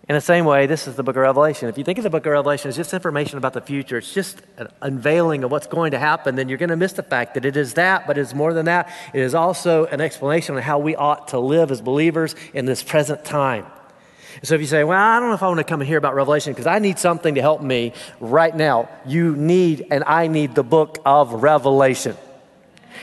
in 0.09 0.15
the 0.15 0.23
same 0.23 0.47
way, 0.47 0.67
this 0.67 0.89
is 0.89 0.97
the 0.97 1.03
book 1.03 1.17
of 1.17 1.23
Revelation. 1.23 1.69
If 1.69 1.77
you 1.77 1.85
think 1.85 1.99
of 1.99 2.05
the 2.05 2.09
book 2.09 2.25
of 2.25 2.33
Revelation 2.33 2.71
as 2.71 2.77
just 2.77 2.95
information 2.95 3.37
about 3.37 3.53
the 3.53 3.61
future, 3.61 3.99
it's 3.99 4.15
just 4.15 4.41
an 4.57 4.69
unveiling 4.81 5.45
of 5.45 5.51
what's 5.51 5.67
going 5.67 5.91
to 5.91 5.99
happen, 5.99 6.35
then 6.35 6.49
you're 6.49 6.57
going 6.57 6.71
to 6.71 6.77
miss 6.77 6.95
the 6.95 7.03
fact 7.03 7.35
that 7.35 7.45
it 7.45 7.59
is 7.59 7.75
that, 7.75 8.07
but 8.07 8.17
it's 8.17 8.33
more 8.33 8.55
than 8.55 8.65
that. 8.65 8.91
It 9.13 9.21
is 9.21 9.35
also 9.35 9.85
an 9.87 10.01
explanation 10.01 10.57
of 10.57 10.65
how 10.65 10.79
we 10.79 10.97
ought 10.97 11.29
to 11.29 11.39
live 11.39 11.71
as 11.71 11.83
believers 11.83 12.35
in 12.55 12.65
this 12.65 12.83
present 12.83 13.23
time. 13.23 13.67
So 14.43 14.55
if 14.55 14.63
you 14.63 14.67
say, 14.67 14.83
Well, 14.83 14.99
I 14.99 15.21
don't 15.21 15.29
know 15.29 15.35
if 15.35 15.43
I 15.43 15.49
want 15.49 15.59
to 15.59 15.65
come 15.65 15.83
and 15.83 15.89
hear 15.89 15.99
about 15.99 16.15
Revelation 16.15 16.53
because 16.55 16.67
I 16.67 16.79
need 16.79 16.99
something 16.99 17.35
to 17.35 17.43
help 17.43 17.61
me 17.61 17.93
right 18.19 18.55
now, 18.55 18.89
you 19.05 19.37
need 19.37 19.89
and 19.91 20.05
I 20.05 20.29
need 20.29 20.55
the 20.55 20.63
book 20.63 20.99
of 21.05 21.43
Revelation. 21.43 22.17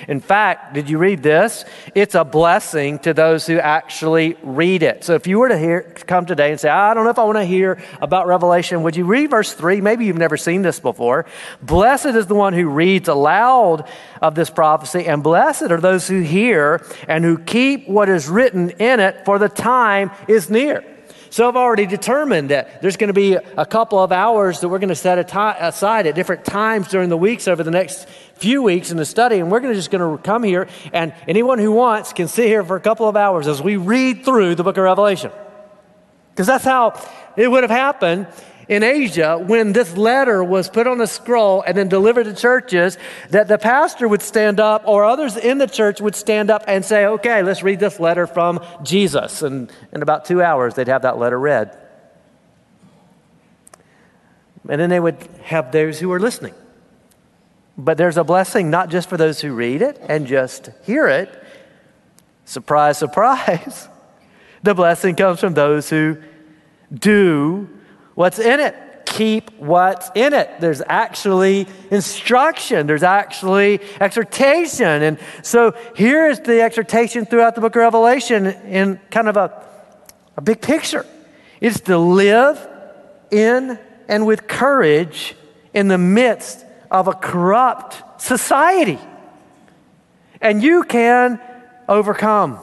In 0.08 0.20
fact, 0.20 0.74
did 0.74 0.90
you 0.90 0.98
read 0.98 1.24
this? 1.24 1.66
It's 1.94 2.16
a 2.16 2.24
blessing 2.24 3.00
to 3.00 3.14
those 3.14 3.46
who 3.48 3.60
actually 3.60 4.38
read 4.44 4.84
it. 4.84 5.04
So 5.04 5.16
if 5.16 5.28
you 5.28 5.40
were 5.40 5.50
to 5.50 5.58
hear, 5.58 5.82
come 5.82 6.26
today 6.26 6.52
and 6.52 6.60
say, 6.60 6.70
I 6.70 6.94
don't 6.94 7.04
know 7.04 7.10
if 7.10 7.20
I 7.20 7.24
want 7.24 7.38
to 7.38 7.46
hear 7.46 7.82
about 8.02 8.28
Revelation, 8.28 8.84
would 8.84 8.96
you 8.96 9.06
read 9.06 9.30
verse 9.30 9.54
3? 9.54 9.82
Maybe 9.82 10.06
you've 10.06 10.18
never 10.18 10.38
seen 10.38 10.62
this 10.62 10.80
before. 10.80 11.26
Blessed 11.62 12.08
is 12.08 12.28
the 12.28 12.36
one 12.36 12.54
who 12.54 12.70
reads 12.70 13.08
aloud 13.08 13.88
of 14.22 14.36
this 14.36 14.50
prophecy, 14.50 15.06
and 15.06 15.22
blessed 15.22 15.64
are 15.64 15.82
those 15.82 16.08
who 16.08 16.22
hear 16.22 16.86
and 17.08 17.24
who 17.24 17.38
keep 17.38 17.88
what 17.88 18.10
is 18.10 18.30
written 18.30 18.70
in 18.72 19.00
it, 19.00 19.26
for 19.26 19.40
the 19.40 19.50
time 19.50 20.12
is 20.28 20.50
near. 20.50 20.84
So 21.36 21.50
I've 21.50 21.58
already 21.58 21.86
determined 21.86 22.52
that 22.52 22.82
there's 22.82 22.96
going 22.96 23.10
to 23.10 23.14
be 23.14 23.34
a 23.34 23.66
couple 23.66 24.02
of 24.02 24.14
hours 24.14 24.62
that 24.62 24.70
we're 24.70 24.80
going 24.80 24.88
to 24.88 24.96
set 24.96 25.20
aside 25.20 26.08
at 26.08 26.16
different 26.16 26.46
times 26.46 26.88
during 26.88 27.10
the 27.10 27.18
weeks 27.18 27.50
over 27.50 27.62
the 27.62 27.72
next 27.72 28.08
few 28.36 28.64
weeks 28.64 28.90
in 28.90 28.96
the 28.96 29.04
study, 29.04 29.40
and 29.40 29.52
we're 29.52 29.60
going 29.60 29.74
to 29.74 29.78
just 29.78 29.92
going 29.92 30.18
to 30.18 30.24
come 30.24 30.44
here, 30.44 30.70
and 30.94 31.14
anyone 31.28 31.60
who 31.60 31.74
wants 31.74 32.14
can 32.14 32.30
sit 32.30 32.48
here 32.48 32.64
for 32.64 32.78
a 32.78 32.80
couple 32.80 33.10
of 33.10 33.18
hours 33.18 33.50
as 33.50 33.62
we 33.62 33.76
read 33.76 34.24
through 34.24 34.56
the 34.56 34.64
book 34.64 34.78
of 34.78 34.86
Revelation. 34.86 35.30
Because 36.32 36.48
that's 36.48 36.64
how 36.64 36.98
it 37.36 37.52
would 37.52 37.64
have 37.64 37.70
happened 37.70 38.28
in 38.68 38.84
Asia 38.84 39.38
when 39.38 39.74
this 39.74 39.96
letter 39.96 40.44
was 40.44 40.70
put 40.70 40.88
on 40.88 41.00
a 41.02 41.08
scroll 41.08 41.62
and 41.62 41.78
then 41.78 41.88
delivered 41.88 42.26
to 42.26 42.34
churches, 42.34 42.98
that 43.30 43.48
the 43.48 43.58
pastor 43.58 44.08
would 44.08 44.22
stand 44.22 44.60
up 44.60 44.84
or 44.88 45.04
others 45.04 45.38
in 45.38 45.58
the 45.58 45.68
church 45.68 46.02
would 46.02 46.16
stand 46.16 46.50
up 46.50 46.64
and 46.68 46.84
say, 46.84 47.06
okay, 47.06 47.44
let's 47.44 47.64
read 47.64 47.80
this 47.80 48.00
letter 48.00 48.28
from 48.28 48.64
Jesus. 48.84 49.42
And 49.42 49.72
in 49.92 50.02
about 50.02 50.26
two 50.26 50.42
hours, 50.42 50.76
they'd 50.76 50.88
have 50.88 51.04
that 51.04 51.18
letter 51.18 51.40
read. 51.40 51.78
And 54.68 54.82
then 54.82 54.90
they 54.90 55.00
would 55.00 55.22
have 55.44 55.72
those 55.72 56.00
who 56.00 56.10
were 56.10 56.20
listening. 56.20 56.56
But 57.78 57.98
there's 57.98 58.18
a 58.18 58.24
blessing 58.24 58.70
not 58.70 58.90
just 58.90 59.10
for 59.10 59.18
those 59.18 59.42
who 59.42 59.54
read 59.54 59.82
it 59.82 60.00
and 60.08 60.26
just 60.26 60.70
hear 60.84 61.08
it. 61.08 61.44
Surprise, 62.46 62.98
surprise. 62.98 63.90
The 64.64 64.74
blessing 64.74 65.16
comes 65.16 65.40
from 65.42 65.54
those 65.54 65.92
who 65.92 66.18
do 66.92 67.70
what's 68.16 68.40
in 68.40 68.60
it. 68.60 68.76
keep 69.06 69.52
what's 69.60 70.10
in 70.16 70.34
it. 70.34 70.50
There's 70.60 70.82
actually 70.86 71.68
instruction, 71.92 72.88
there's 72.88 73.04
actually 73.04 73.80
exhortation. 74.02 75.04
And 75.04 75.20
so 75.44 75.74
here 75.96 76.28
is 76.28 76.40
the 76.40 76.62
exhortation 76.62 77.26
throughout 77.26 77.56
the 77.56 77.62
book 77.62 77.76
of 77.76 77.82
Revelation 77.82 78.48
in 78.48 79.00
kind 79.12 79.30
of 79.30 79.38
a, 79.38 79.64
a 80.36 80.42
big 80.42 80.62
picture 80.62 81.06
it's 81.62 81.80
to 81.82 81.98
live 81.98 82.60
in 83.32 83.80
and 84.08 84.26
with 84.26 84.48
courage 84.48 85.36
in 85.74 85.88
the 85.88 85.98
midst 85.98 86.66
of 86.92 87.08
a 87.08 87.14
corrupt 87.14 88.22
society. 88.22 89.00
And 90.42 90.62
you 90.62 90.84
can 90.84 91.40
overcome. 91.88 92.60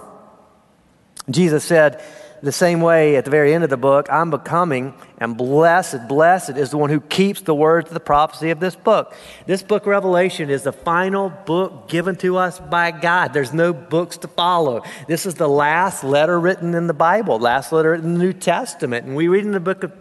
Jesus 1.30 1.64
said, 1.64 2.02
the 2.42 2.52
same 2.52 2.80
way 2.80 3.16
at 3.16 3.24
the 3.24 3.30
very 3.30 3.54
end 3.54 3.64
of 3.64 3.70
the 3.70 3.76
book, 3.76 4.08
I'm 4.10 4.30
becoming, 4.30 4.94
and 5.18 5.36
blessed, 5.36 6.08
blessed 6.08 6.56
is 6.56 6.70
the 6.70 6.78
one 6.78 6.90
who 6.90 7.00
keeps 7.00 7.42
the 7.42 7.54
words 7.54 7.88
of 7.88 7.94
the 7.94 8.00
prophecy 8.00 8.50
of 8.50 8.60
this 8.60 8.74
book. 8.74 9.14
This 9.46 9.62
book, 9.62 9.86
Revelation, 9.86 10.50
is 10.50 10.62
the 10.62 10.72
final 10.72 11.30
book 11.30 11.88
given 11.88 12.16
to 12.16 12.38
us 12.38 12.58
by 12.58 12.90
God. 12.90 13.32
There's 13.32 13.52
no 13.52 13.72
books 13.72 14.16
to 14.18 14.28
follow. 14.28 14.82
This 15.06 15.26
is 15.26 15.34
the 15.34 15.48
last 15.48 16.02
letter 16.02 16.40
written 16.40 16.74
in 16.74 16.86
the 16.86 16.94
Bible, 16.94 17.38
last 17.38 17.72
letter 17.72 17.94
in 17.94 18.14
the 18.14 18.18
New 18.18 18.32
Testament. 18.32 19.06
And 19.06 19.14
we 19.14 19.28
read 19.28 19.44
in 19.44 19.52
the 19.52 19.60
book 19.60 19.84
of 19.84 19.92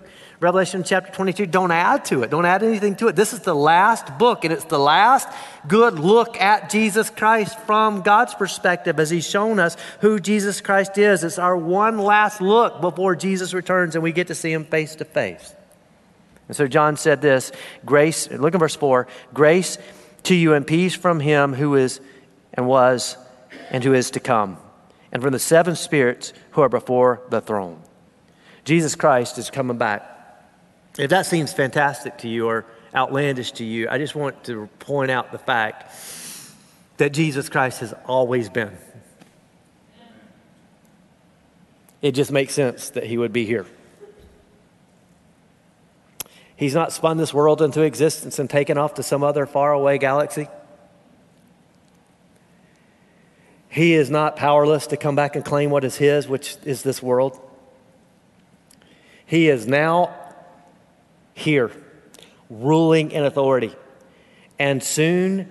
Revelation 0.42 0.84
chapter 0.84 1.12
22, 1.12 1.46
don't 1.46 1.70
add 1.70 2.04
to 2.06 2.24
it. 2.24 2.32
Don't 2.32 2.48
add 2.48 2.64
anything 2.64 2.96
to 2.96 3.08
it. 3.10 3.16
This 3.16 3.32
is 3.32 3.42
the 3.42 3.54
last 3.54 4.18
book, 4.18 4.44
and 4.44 4.52
it's 4.52 4.64
the 4.64 4.80
last 4.80 5.30
good 5.68 6.00
look 6.00 6.36
at 6.42 6.72
Jesus 6.72 7.12
Christ 7.12 7.60
from 7.60 8.02
God's 8.02 8.34
perspective 8.34 9.00
as 9.00 9.12
He's 9.12 9.30
shown 9.30 9.60
us 9.60 9.78
who 10.00 10.20
Jesus 10.20 10.60
Christ 10.60 10.98
is. 10.98 11.24
It's 11.24 11.38
our 11.38 11.56
one 11.56 12.00
last 12.00 12.42
look 12.42 12.82
before 12.82 13.16
Jesus 13.16 13.54
returns 13.54 13.94
and 13.94 14.04
we 14.04 14.12
get 14.12 14.28
to 14.28 14.36
see 14.36 14.52
Him 14.52 14.66
face 14.66 14.96
to 14.96 15.06
face. 15.06 15.11
And 16.48 16.56
so 16.56 16.68
John 16.68 16.98
said 16.98 17.22
this 17.22 17.52
grace, 17.86 18.30
look 18.30 18.54
at 18.54 18.60
verse 18.60 18.76
4 18.76 19.08
grace 19.34 19.78
to 20.24 20.36
you 20.36 20.54
and 20.54 20.68
peace 20.68 20.96
from 20.96 21.20
Him 21.20 21.54
who 21.54 21.76
is 21.76 22.02
and 22.54 22.68
was 22.68 23.18
and 23.70 23.84
who 23.84 23.94
is 23.94 24.12
to 24.12 24.20
come, 24.20 24.58
and 25.12 25.22
from 25.22 25.32
the 25.32 25.40
seven 25.40 25.76
spirits 25.76 26.34
who 26.52 26.62
are 26.62 26.70
before 26.70 27.22
the 27.30 27.42
throne. 27.42 27.82
Jesus 28.66 28.96
Christ 28.96 29.38
is 29.38 29.50
coming 29.50 29.78
back. 29.78 30.08
If 30.98 31.10
that 31.10 31.26
seems 31.26 31.54
fantastic 31.54 32.18
to 32.20 32.28
you 32.28 32.48
or 32.48 32.66
outlandish 32.94 33.54
to 33.54 33.64
you, 33.64 33.88
I 33.90 33.98
just 33.98 34.14
want 34.14 34.44
to 34.46 34.68
point 34.80 35.10
out 35.10 35.32
the 35.32 35.38
fact 35.38 35.90
that 36.98 37.14
Jesus 37.14 37.50
Christ 37.50 37.80
has 37.80 37.94
always 38.06 38.50
been. 38.50 38.78
It 42.02 42.12
just 42.12 42.32
makes 42.32 42.54
sense 42.54 42.90
that 42.92 43.06
he 43.06 43.18
would 43.18 43.32
be 43.32 43.46
here. 43.46 43.66
He's 46.62 46.76
not 46.76 46.94
spun 46.94 47.18
this 47.18 47.34
world 47.34 47.60
into 47.64 47.82
existence 47.82 48.38
and 48.38 48.48
taken 48.48 48.78
off 48.78 48.94
to 48.94 49.02
some 49.02 49.24
other 49.24 49.48
faraway 49.48 49.98
galaxy. 49.98 50.48
He 53.68 53.96
is 53.96 54.12
not 54.12 54.36
powerless 54.36 54.86
to 54.88 54.96
come 54.96 55.16
back 55.16 55.36
and 55.36 55.44
claim 55.44 55.72
what 55.72 55.84
is 55.84 55.96
his, 55.96 56.28
which 56.28 56.58
is 56.64 56.84
this 56.84 57.02
world. 57.02 57.42
He 59.26 59.50
is 59.50 59.66
now 59.66 60.16
here, 61.34 61.72
ruling 62.52 63.10
in 63.10 63.26
authority. 63.26 63.76
And 64.60 64.84
soon, 64.84 65.50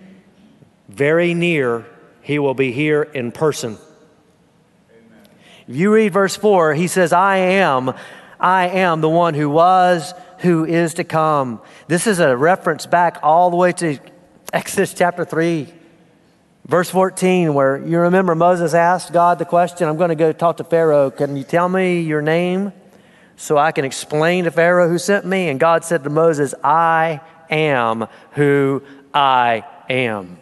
very 0.88 1.34
near, 1.34 1.86
he 2.22 2.38
will 2.38 2.54
be 2.54 2.70
here 2.70 3.02
in 3.02 3.32
person. 3.32 3.78
Amen. 4.92 5.28
If 5.66 5.74
you 5.74 5.92
read 5.92 6.12
verse 6.12 6.36
4, 6.36 6.74
he 6.74 6.86
says, 6.86 7.12
I 7.12 7.38
am, 7.38 7.94
I 8.38 8.68
am 8.68 9.00
the 9.00 9.08
one 9.08 9.34
who 9.34 9.50
was, 9.50 10.14
who 10.40 10.64
is 10.64 10.94
to 10.94 11.04
come. 11.04 11.60
This 11.88 12.06
is 12.06 12.18
a 12.18 12.36
reference 12.36 12.86
back 12.86 13.18
all 13.22 13.50
the 13.50 13.56
way 13.56 13.72
to 13.72 13.98
Exodus 14.52 14.94
chapter 14.94 15.24
3. 15.24 15.72
Verse 16.66 16.90
14, 16.90 17.54
where 17.54 17.84
you 17.84 17.98
remember 17.98 18.34
Moses 18.34 18.74
asked 18.74 19.12
God 19.12 19.38
the 19.38 19.44
question, 19.44 19.88
I'm 19.88 19.96
going 19.96 20.10
to 20.10 20.14
go 20.14 20.32
talk 20.32 20.58
to 20.58 20.64
Pharaoh. 20.64 21.10
Can 21.10 21.36
you 21.36 21.42
tell 21.42 21.68
me 21.68 22.00
your 22.00 22.22
name? 22.22 22.72
so 23.40 23.56
I 23.56 23.72
can 23.72 23.86
explain 23.86 24.44
to 24.44 24.50
Pharaoh 24.50 24.86
who 24.86 24.98
sent 24.98 25.24
me? 25.24 25.48
And 25.48 25.58
God 25.58 25.82
said 25.82 26.04
to 26.04 26.10
Moses, 26.10 26.54
I 26.62 27.22
am 27.48 28.06
who 28.32 28.82
I 29.14 29.64
am. 29.88 30.38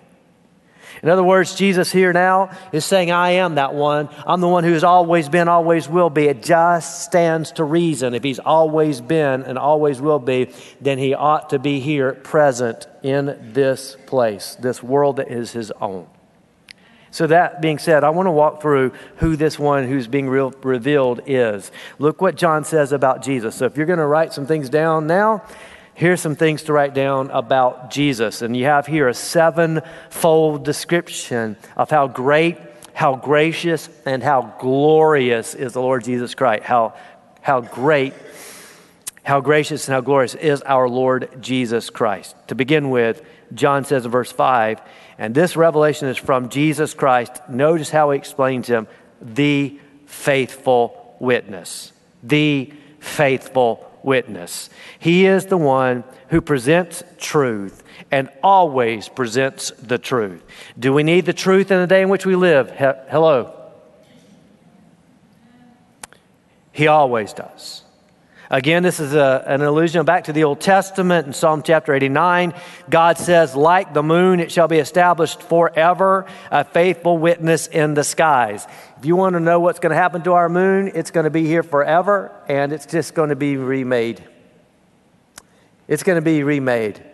In 1.02 1.08
other 1.08 1.22
words, 1.22 1.54
Jesus 1.54 1.92
here 1.92 2.12
now 2.12 2.50
is 2.72 2.84
saying, 2.84 3.10
I 3.10 3.32
am 3.32 3.54
that 3.56 3.74
one. 3.74 4.08
I'm 4.26 4.40
the 4.40 4.48
one 4.48 4.64
who 4.64 4.72
has 4.72 4.84
always 4.84 5.28
been, 5.28 5.48
always 5.48 5.88
will 5.88 6.10
be. 6.10 6.24
It 6.24 6.42
just 6.42 7.02
stands 7.02 7.52
to 7.52 7.64
reason. 7.64 8.14
If 8.14 8.24
he's 8.24 8.38
always 8.38 9.00
been 9.00 9.42
and 9.42 9.58
always 9.58 10.00
will 10.00 10.18
be, 10.18 10.50
then 10.80 10.98
he 10.98 11.14
ought 11.14 11.50
to 11.50 11.58
be 11.58 11.80
here 11.80 12.12
present 12.12 12.86
in 13.02 13.52
this 13.52 13.96
place, 14.06 14.56
this 14.56 14.82
world 14.82 15.16
that 15.16 15.30
is 15.30 15.52
his 15.52 15.70
own. 15.80 16.06
So, 17.10 17.26
that 17.28 17.62
being 17.62 17.78
said, 17.78 18.04
I 18.04 18.10
want 18.10 18.26
to 18.26 18.30
walk 18.30 18.60
through 18.60 18.92
who 19.16 19.34
this 19.34 19.58
one 19.58 19.88
who's 19.88 20.06
being 20.06 20.28
re- 20.28 20.52
revealed 20.62 21.22
is. 21.26 21.72
Look 21.98 22.20
what 22.20 22.36
John 22.36 22.64
says 22.64 22.92
about 22.92 23.22
Jesus. 23.22 23.54
So, 23.54 23.64
if 23.64 23.78
you're 23.78 23.86
going 23.86 23.98
to 23.98 24.06
write 24.06 24.34
some 24.34 24.46
things 24.46 24.68
down 24.68 25.06
now, 25.06 25.42
here's 25.98 26.20
some 26.20 26.36
things 26.36 26.62
to 26.62 26.72
write 26.72 26.94
down 26.94 27.28
about 27.32 27.90
Jesus. 27.90 28.40
And 28.40 28.56
you 28.56 28.66
have 28.66 28.86
here 28.86 29.08
a 29.08 29.14
sevenfold 29.14 30.64
description 30.64 31.56
of 31.76 31.90
how 31.90 32.06
great, 32.06 32.56
how 32.94 33.16
gracious, 33.16 33.88
and 34.06 34.22
how 34.22 34.54
glorious 34.60 35.56
is 35.56 35.72
the 35.72 35.80
Lord 35.80 36.04
Jesus 36.04 36.36
Christ. 36.36 36.62
How, 36.62 36.94
how 37.40 37.62
great, 37.62 38.14
how 39.24 39.40
gracious, 39.40 39.88
and 39.88 39.94
how 39.94 40.00
glorious 40.00 40.36
is 40.36 40.62
our 40.62 40.88
Lord 40.88 41.30
Jesus 41.40 41.90
Christ. 41.90 42.36
To 42.46 42.54
begin 42.54 42.90
with, 42.90 43.20
John 43.52 43.84
says 43.84 44.04
in 44.04 44.12
verse 44.12 44.30
5, 44.30 44.80
and 45.18 45.34
this 45.34 45.56
revelation 45.56 46.06
is 46.06 46.16
from 46.16 46.48
Jesus 46.48 46.94
Christ. 46.94 47.32
Notice 47.48 47.90
how 47.90 48.12
he 48.12 48.18
explains 48.18 48.68
him 48.68 48.86
the 49.20 49.80
faithful 50.06 51.16
witness. 51.18 51.92
The 52.22 52.72
faithful 53.00 53.87
witness. 54.02 54.70
He 54.98 55.26
is 55.26 55.46
the 55.46 55.56
one 55.56 56.04
who 56.28 56.40
presents 56.40 57.02
truth 57.18 57.82
and 58.10 58.28
always 58.42 59.08
presents 59.08 59.70
the 59.70 59.98
truth. 59.98 60.42
Do 60.78 60.92
we 60.92 61.02
need 61.02 61.26
the 61.26 61.32
truth 61.32 61.70
in 61.70 61.80
the 61.80 61.86
day 61.86 62.02
in 62.02 62.08
which 62.08 62.26
we 62.26 62.36
live? 62.36 62.70
He- 62.70 63.10
hello. 63.10 63.54
He 66.72 66.86
always 66.86 67.32
does. 67.32 67.82
Again, 68.50 68.82
this 68.82 68.98
is 68.98 69.14
a, 69.14 69.44
an 69.46 69.60
allusion 69.60 70.06
back 70.06 70.24
to 70.24 70.32
the 70.32 70.44
Old 70.44 70.60
Testament 70.60 71.26
in 71.26 71.34
Psalm 71.34 71.62
chapter 71.62 71.92
89. 71.92 72.54
God 72.88 73.18
says, 73.18 73.54
Like 73.54 73.92
the 73.92 74.02
moon, 74.02 74.40
it 74.40 74.50
shall 74.50 74.68
be 74.68 74.78
established 74.78 75.42
forever, 75.42 76.24
a 76.50 76.64
faithful 76.64 77.18
witness 77.18 77.66
in 77.66 77.92
the 77.92 78.04
skies. 78.04 78.66
If 78.96 79.04
you 79.04 79.16
want 79.16 79.34
to 79.34 79.40
know 79.40 79.60
what's 79.60 79.80
going 79.80 79.90
to 79.90 79.96
happen 79.96 80.22
to 80.22 80.32
our 80.32 80.48
moon, 80.48 80.90
it's 80.94 81.10
going 81.10 81.24
to 81.24 81.30
be 81.30 81.44
here 81.44 81.62
forever, 81.62 82.32
and 82.48 82.72
it's 82.72 82.86
just 82.86 83.14
going 83.14 83.28
to 83.28 83.36
be 83.36 83.58
remade. 83.58 84.24
It's 85.86 86.02
going 86.02 86.16
to 86.16 86.22
be 86.22 86.42
remade. 86.42 87.04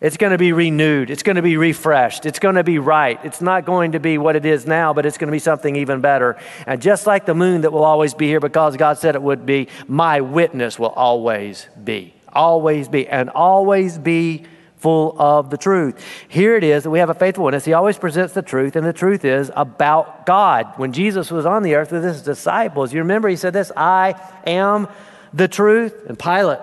It's 0.00 0.16
going 0.16 0.32
to 0.32 0.38
be 0.38 0.52
renewed. 0.52 1.10
It's 1.10 1.22
going 1.22 1.36
to 1.36 1.42
be 1.42 1.58
refreshed. 1.58 2.24
It's 2.24 2.38
going 2.38 2.54
to 2.54 2.64
be 2.64 2.78
right. 2.78 3.20
It's 3.22 3.42
not 3.42 3.66
going 3.66 3.92
to 3.92 4.00
be 4.00 4.16
what 4.16 4.34
it 4.34 4.46
is 4.46 4.66
now, 4.66 4.94
but 4.94 5.04
it's 5.04 5.18
going 5.18 5.28
to 5.28 5.32
be 5.32 5.38
something 5.38 5.76
even 5.76 6.00
better. 6.00 6.38
And 6.66 6.80
just 6.80 7.06
like 7.06 7.26
the 7.26 7.34
moon 7.34 7.60
that 7.62 7.72
will 7.72 7.84
always 7.84 8.14
be 8.14 8.26
here 8.26 8.40
because 8.40 8.78
God 8.78 8.96
said 8.96 9.14
it 9.14 9.22
would 9.22 9.44
be, 9.44 9.68
my 9.86 10.22
witness 10.22 10.78
will 10.78 10.88
always 10.88 11.68
be. 11.84 12.14
Always 12.32 12.88
be. 12.88 13.08
And 13.08 13.28
always 13.28 13.98
be 13.98 14.46
full 14.78 15.14
of 15.20 15.50
the 15.50 15.58
truth. 15.58 16.02
Here 16.28 16.56
it 16.56 16.64
is 16.64 16.84
that 16.84 16.90
we 16.90 17.00
have 17.00 17.10
a 17.10 17.14
faithful 17.14 17.44
witness. 17.44 17.66
He 17.66 17.74
always 17.74 17.98
presents 17.98 18.32
the 18.32 18.40
truth, 18.40 18.76
and 18.76 18.86
the 18.86 18.94
truth 18.94 19.26
is 19.26 19.52
about 19.54 20.24
God. 20.24 20.72
When 20.78 20.92
Jesus 20.92 21.30
was 21.30 21.44
on 21.44 21.62
the 21.62 21.74
earth 21.74 21.92
with 21.92 22.02
his 22.02 22.22
disciples, 22.22 22.94
you 22.94 23.00
remember 23.00 23.28
he 23.28 23.36
said 23.36 23.52
this 23.52 23.70
I 23.76 24.14
am 24.46 24.88
the 25.34 25.48
truth. 25.48 25.94
And 26.08 26.18
Pilate 26.18 26.60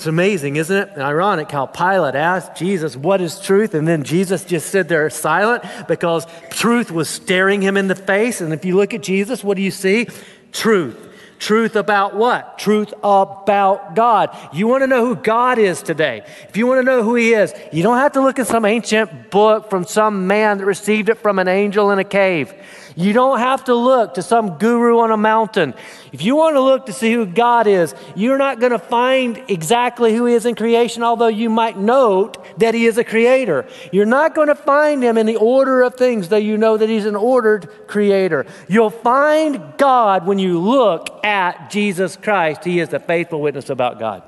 it's 0.00 0.06
amazing, 0.06 0.56
isn't 0.56 0.74
it? 0.74 0.88
And 0.94 1.02
ironic 1.02 1.50
how 1.50 1.66
Pilate 1.66 2.14
asked 2.14 2.56
Jesus, 2.56 2.96
What 2.96 3.20
is 3.20 3.38
truth? 3.38 3.74
And 3.74 3.86
then 3.86 4.02
Jesus 4.02 4.46
just 4.46 4.70
stood 4.70 4.88
there 4.88 5.10
silent 5.10 5.62
because 5.88 6.26
truth 6.48 6.90
was 6.90 7.06
staring 7.06 7.60
him 7.60 7.76
in 7.76 7.86
the 7.86 7.94
face. 7.94 8.40
And 8.40 8.54
if 8.54 8.64
you 8.64 8.76
look 8.76 8.94
at 8.94 9.02
Jesus, 9.02 9.44
what 9.44 9.58
do 9.58 9.62
you 9.62 9.70
see? 9.70 10.06
Truth. 10.52 10.96
Truth 11.38 11.76
about 11.76 12.16
what? 12.16 12.56
Truth 12.56 12.94
about 13.02 13.94
God. 13.94 14.34
You 14.54 14.66
want 14.68 14.84
to 14.84 14.86
know 14.86 15.04
who 15.04 15.16
God 15.16 15.58
is 15.58 15.82
today. 15.82 16.24
If 16.48 16.56
you 16.56 16.66
want 16.66 16.78
to 16.78 16.82
know 16.82 17.02
who 17.02 17.14
He 17.14 17.34
is, 17.34 17.52
you 17.70 17.82
don't 17.82 17.98
have 17.98 18.12
to 18.12 18.22
look 18.22 18.38
at 18.38 18.46
some 18.46 18.64
ancient 18.64 19.30
book 19.30 19.68
from 19.68 19.84
some 19.84 20.26
man 20.26 20.56
that 20.58 20.64
received 20.64 21.10
it 21.10 21.18
from 21.18 21.38
an 21.38 21.46
angel 21.46 21.90
in 21.90 21.98
a 21.98 22.04
cave. 22.04 22.54
You 22.96 23.12
don't 23.12 23.38
have 23.38 23.64
to 23.64 23.74
look 23.74 24.14
to 24.14 24.22
some 24.22 24.58
guru 24.58 24.98
on 24.98 25.10
a 25.10 25.16
mountain. 25.16 25.74
If 26.12 26.22
you 26.22 26.36
want 26.36 26.56
to 26.56 26.60
look 26.60 26.86
to 26.86 26.92
see 26.92 27.12
who 27.12 27.26
God 27.26 27.66
is, 27.66 27.94
you're 28.14 28.38
not 28.38 28.60
going 28.60 28.72
to 28.72 28.78
find 28.78 29.42
exactly 29.48 30.14
who 30.14 30.26
He 30.26 30.34
is 30.34 30.46
in 30.46 30.54
creation, 30.54 31.02
although 31.02 31.28
you 31.28 31.48
might 31.50 31.76
note 31.76 32.58
that 32.58 32.74
He 32.74 32.86
is 32.86 32.98
a 32.98 33.04
creator. 33.04 33.66
You're 33.92 34.06
not 34.06 34.34
going 34.34 34.48
to 34.48 34.54
find 34.54 35.02
Him 35.02 35.16
in 35.16 35.26
the 35.26 35.36
order 35.36 35.82
of 35.82 35.94
things, 35.94 36.28
though 36.28 36.36
you 36.36 36.58
know 36.58 36.76
that 36.76 36.88
He's 36.88 37.06
an 37.06 37.16
ordered 37.16 37.68
creator. 37.86 38.46
You'll 38.68 38.90
find 38.90 39.74
God 39.76 40.26
when 40.26 40.38
you 40.38 40.58
look 40.58 41.24
at 41.24 41.70
Jesus 41.70 42.16
Christ. 42.16 42.64
He 42.64 42.80
is 42.80 42.88
the 42.88 42.98
faithful 42.98 43.40
witness 43.40 43.70
about 43.70 43.98
God. 43.98 44.22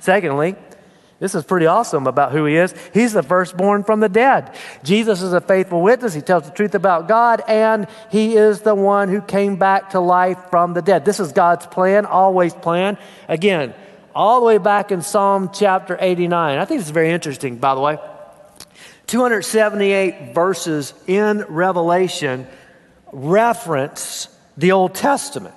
Secondly, 0.00 0.56
this 1.20 1.34
is 1.34 1.44
pretty 1.44 1.66
awesome 1.66 2.06
about 2.06 2.32
who 2.32 2.46
he 2.46 2.56
is. 2.56 2.74
He's 2.94 3.12
the 3.12 3.22
firstborn 3.22 3.84
from 3.84 4.00
the 4.00 4.08
dead. 4.08 4.54
Jesus 4.82 5.20
is 5.20 5.34
a 5.34 5.40
faithful 5.40 5.82
witness. 5.82 6.14
He 6.14 6.22
tells 6.22 6.44
the 6.44 6.50
truth 6.50 6.74
about 6.74 7.08
God, 7.08 7.42
and 7.46 7.86
he 8.10 8.36
is 8.36 8.62
the 8.62 8.74
one 8.74 9.10
who 9.10 9.20
came 9.20 9.56
back 9.56 9.90
to 9.90 10.00
life 10.00 10.38
from 10.48 10.72
the 10.72 10.80
dead. 10.80 11.04
This 11.04 11.20
is 11.20 11.32
God's 11.32 11.66
plan, 11.66 12.06
always 12.06 12.54
plan. 12.54 12.96
Again, 13.28 13.74
all 14.14 14.40
the 14.40 14.46
way 14.46 14.56
back 14.56 14.90
in 14.90 15.02
Psalm 15.02 15.50
chapter 15.52 15.98
89. 16.00 16.58
I 16.58 16.64
think 16.64 16.80
is 16.80 16.88
very 16.88 17.10
interesting, 17.10 17.56
by 17.56 17.74
the 17.74 17.82
way. 17.82 17.98
278 19.06 20.34
verses 20.34 20.94
in 21.06 21.44
Revelation 21.48 22.46
reference 23.12 24.28
the 24.56 24.72
Old 24.72 24.94
Testament. 24.94 25.54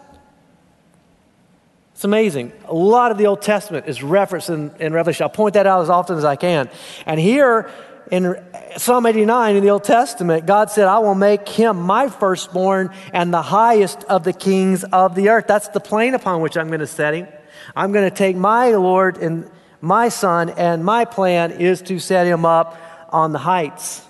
It's 2.03 2.05
amazing. 2.05 2.51
A 2.65 2.73
lot 2.73 3.11
of 3.11 3.17
the 3.17 3.27
Old 3.27 3.41
Testament 3.41 3.87
is 3.87 4.03
referenced 4.03 4.49
in, 4.49 4.71
in 4.77 4.91
Revelation. 4.91 5.23
I'll 5.23 5.29
point 5.29 5.53
that 5.53 5.65
out 5.65 5.83
as 5.83 5.89
often 5.89 6.17
as 6.17 6.25
I 6.25 6.35
can. 6.35 6.69
And 7.05 7.17
here 7.17 7.71
in 8.11 8.35
Psalm 8.75 9.05
89 9.05 9.55
in 9.55 9.63
the 9.63 9.69
Old 9.69 9.85
Testament, 9.85 10.45
God 10.45 10.69
said, 10.69 10.89
I 10.89 10.99
will 10.99 11.15
make 11.15 11.47
him 11.47 11.79
my 11.79 12.09
firstborn 12.09 12.89
and 13.13 13.33
the 13.33 13.41
highest 13.41 14.03
of 14.03 14.25
the 14.25 14.33
kings 14.33 14.83
of 14.83 15.15
the 15.15 15.29
earth. 15.29 15.45
That's 15.47 15.69
the 15.69 15.79
plane 15.79 16.13
upon 16.13 16.41
which 16.41 16.57
I'm 16.57 16.67
going 16.67 16.81
to 16.81 16.87
set 16.87 17.13
him. 17.13 17.25
I'm 17.73 17.93
going 17.93 18.09
to 18.09 18.13
take 18.13 18.35
my 18.35 18.71
Lord 18.71 19.19
and 19.19 19.49
my 19.79 20.09
son, 20.09 20.49
and 20.49 20.83
my 20.83 21.05
plan 21.05 21.51
is 21.51 21.81
to 21.83 21.99
set 21.99 22.27
him 22.27 22.45
up 22.45 22.77
on 23.13 23.31
the 23.31 23.39
heights. 23.39 24.01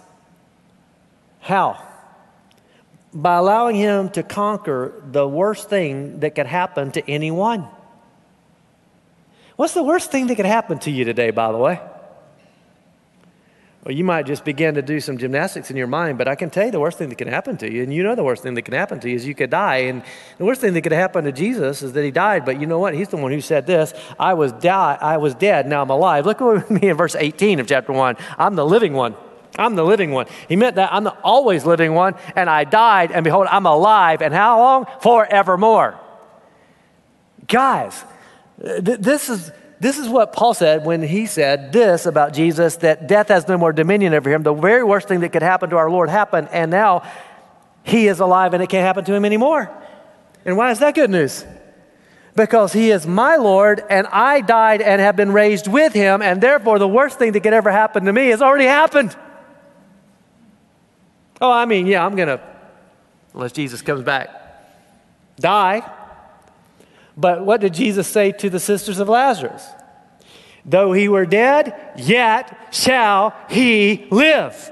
How? 1.41 1.79
By 3.13 3.35
allowing 3.35 3.75
him 3.75 4.09
to 4.09 4.23
conquer 4.23 4.99
the 5.11 5.27
worst 5.27 5.69
thing 5.69 6.21
that 6.21 6.33
could 6.33 6.47
happen 6.47 6.89
to 6.93 7.07
anyone. 7.07 7.67
What's 9.55 9.73
the 9.73 9.83
worst 9.83 10.11
thing 10.11 10.27
that 10.27 10.35
could 10.35 10.45
happen 10.45 10.79
to 10.79 10.91
you 10.91 11.05
today, 11.05 11.31
by 11.31 11.51
the 11.51 11.57
way? 11.57 11.79
Well, 13.83 13.93
you 13.93 14.05
might 14.05 14.25
just 14.25 14.45
begin 14.45 14.75
to 14.75 14.81
do 14.81 15.01
some 15.01 15.17
gymnastics 15.17 15.69
in 15.69 15.75
your 15.75 15.87
mind, 15.87 16.17
but 16.17 16.29
I 16.29 16.35
can 16.35 16.49
tell 16.49 16.65
you 16.65 16.71
the 16.71 16.79
worst 16.79 16.97
thing 16.97 17.09
that 17.09 17.17
can 17.17 17.27
happen 17.27 17.57
to 17.57 17.69
you, 17.69 17.83
and 17.83 17.93
you 17.93 18.01
know 18.01 18.15
the 18.15 18.23
worst 18.23 18.41
thing 18.41 18.53
that 18.53 18.61
can 18.61 18.73
happen 18.73 19.01
to 19.01 19.09
you 19.09 19.15
is 19.15 19.27
you 19.27 19.35
could 19.35 19.49
die. 19.49 19.77
And 19.77 20.03
the 20.37 20.45
worst 20.45 20.61
thing 20.61 20.73
that 20.73 20.83
could 20.83 20.93
happen 20.93 21.25
to 21.25 21.33
Jesus 21.33 21.83
is 21.83 21.91
that 21.91 22.03
he 22.03 22.09
died. 22.09 22.45
But 22.45 22.61
you 22.61 22.65
know 22.65 22.79
what? 22.79 22.93
He's 22.93 23.09
the 23.09 23.17
one 23.17 23.33
who 23.33 23.41
said 23.41 23.67
this 23.67 23.93
I 24.17 24.35
was, 24.35 24.53
di- 24.53 24.97
I 25.01 25.17
was 25.17 25.35
dead, 25.35 25.67
now 25.67 25.81
I'm 25.81 25.89
alive. 25.89 26.25
Look 26.25 26.41
at 26.41 26.71
me 26.71 26.89
in 26.89 26.95
verse 26.95 27.15
18 27.15 27.59
of 27.59 27.67
chapter 27.67 27.91
1. 27.91 28.15
I'm 28.37 28.55
the 28.55 28.65
living 28.65 28.93
one. 28.93 29.15
I'm 29.57 29.75
the 29.75 29.83
living 29.83 30.11
one. 30.11 30.27
He 30.47 30.55
meant 30.55 30.77
that 30.77 30.93
I'm 30.93 31.03
the 31.03 31.13
always 31.19 31.65
living 31.65 31.93
one, 31.93 32.15
and 32.37 32.49
I 32.49 32.63
died, 32.63 33.11
and 33.11 33.23
behold, 33.25 33.47
I'm 33.51 33.65
alive. 33.65 34.21
And 34.21 34.33
how 34.33 34.59
long? 34.59 34.85
Forevermore. 35.01 35.99
Guys, 37.47 38.05
Uh, 38.63 38.79
this 38.79 39.29
is 39.29 39.51
this 39.79 39.97
is 39.97 40.07
what 40.07 40.31
Paul 40.31 40.53
said 40.53 40.85
when 40.85 41.03
he 41.03 41.25
said 41.25 41.73
this 41.73 42.05
about 42.05 42.31
Jesus 42.31 42.77
that 42.77 43.05
death 43.05 43.27
has 43.27 43.45
no 43.49 43.57
more 43.57 43.73
dominion 43.73 44.13
over 44.13 44.29
him. 44.29 44.41
The 44.41 44.53
very 44.53 44.83
worst 44.83 45.09
thing 45.09 45.19
that 45.19 45.33
could 45.33 45.41
happen 45.41 45.71
to 45.71 45.75
our 45.75 45.89
Lord 45.89 46.09
happened, 46.09 46.47
and 46.53 46.71
now 46.71 47.03
he 47.83 48.07
is 48.07 48.21
alive 48.21 48.53
and 48.53 48.63
it 48.63 48.69
can't 48.69 48.85
happen 48.85 49.03
to 49.03 49.13
him 49.13 49.25
anymore. 49.25 49.69
And 50.45 50.55
why 50.55 50.71
is 50.71 50.79
that 50.79 50.95
good 50.95 51.09
news? 51.09 51.43
Because 52.33 52.71
he 52.71 52.91
is 52.91 53.05
my 53.05 53.35
Lord 53.35 53.83
and 53.89 54.07
I 54.07 54.39
died 54.39 54.81
and 54.81 55.01
have 55.01 55.17
been 55.17 55.33
raised 55.33 55.67
with 55.67 55.91
him, 55.91 56.21
and 56.21 56.39
therefore 56.39 56.79
the 56.79 56.87
worst 56.87 57.19
thing 57.19 57.33
that 57.33 57.41
could 57.41 57.53
ever 57.53 57.71
happen 57.71 58.05
to 58.05 58.13
me 58.13 58.27
has 58.27 58.41
already 58.41 58.65
happened. 58.65 59.13
Oh, 61.41 61.51
I 61.51 61.65
mean, 61.65 61.87
yeah, 61.87 62.05
I'm 62.05 62.15
going 62.15 62.29
to, 62.29 62.39
unless 63.33 63.51
Jesus 63.51 63.81
comes 63.81 64.01
back, 64.01 64.29
die 65.37 65.83
but 67.15 67.45
what 67.45 67.61
did 67.61 67.73
Jesus 67.73 68.07
say 68.07 68.31
to 68.33 68.49
the 68.49 68.59
sisters 68.59 68.99
of 68.99 69.09
Lazarus? 69.09 69.65
Though 70.65 70.93
he 70.93 71.09
were 71.09 71.25
dead, 71.25 71.93
yet 71.97 72.73
shall 72.73 73.35
he 73.49 74.07
live. 74.09 74.71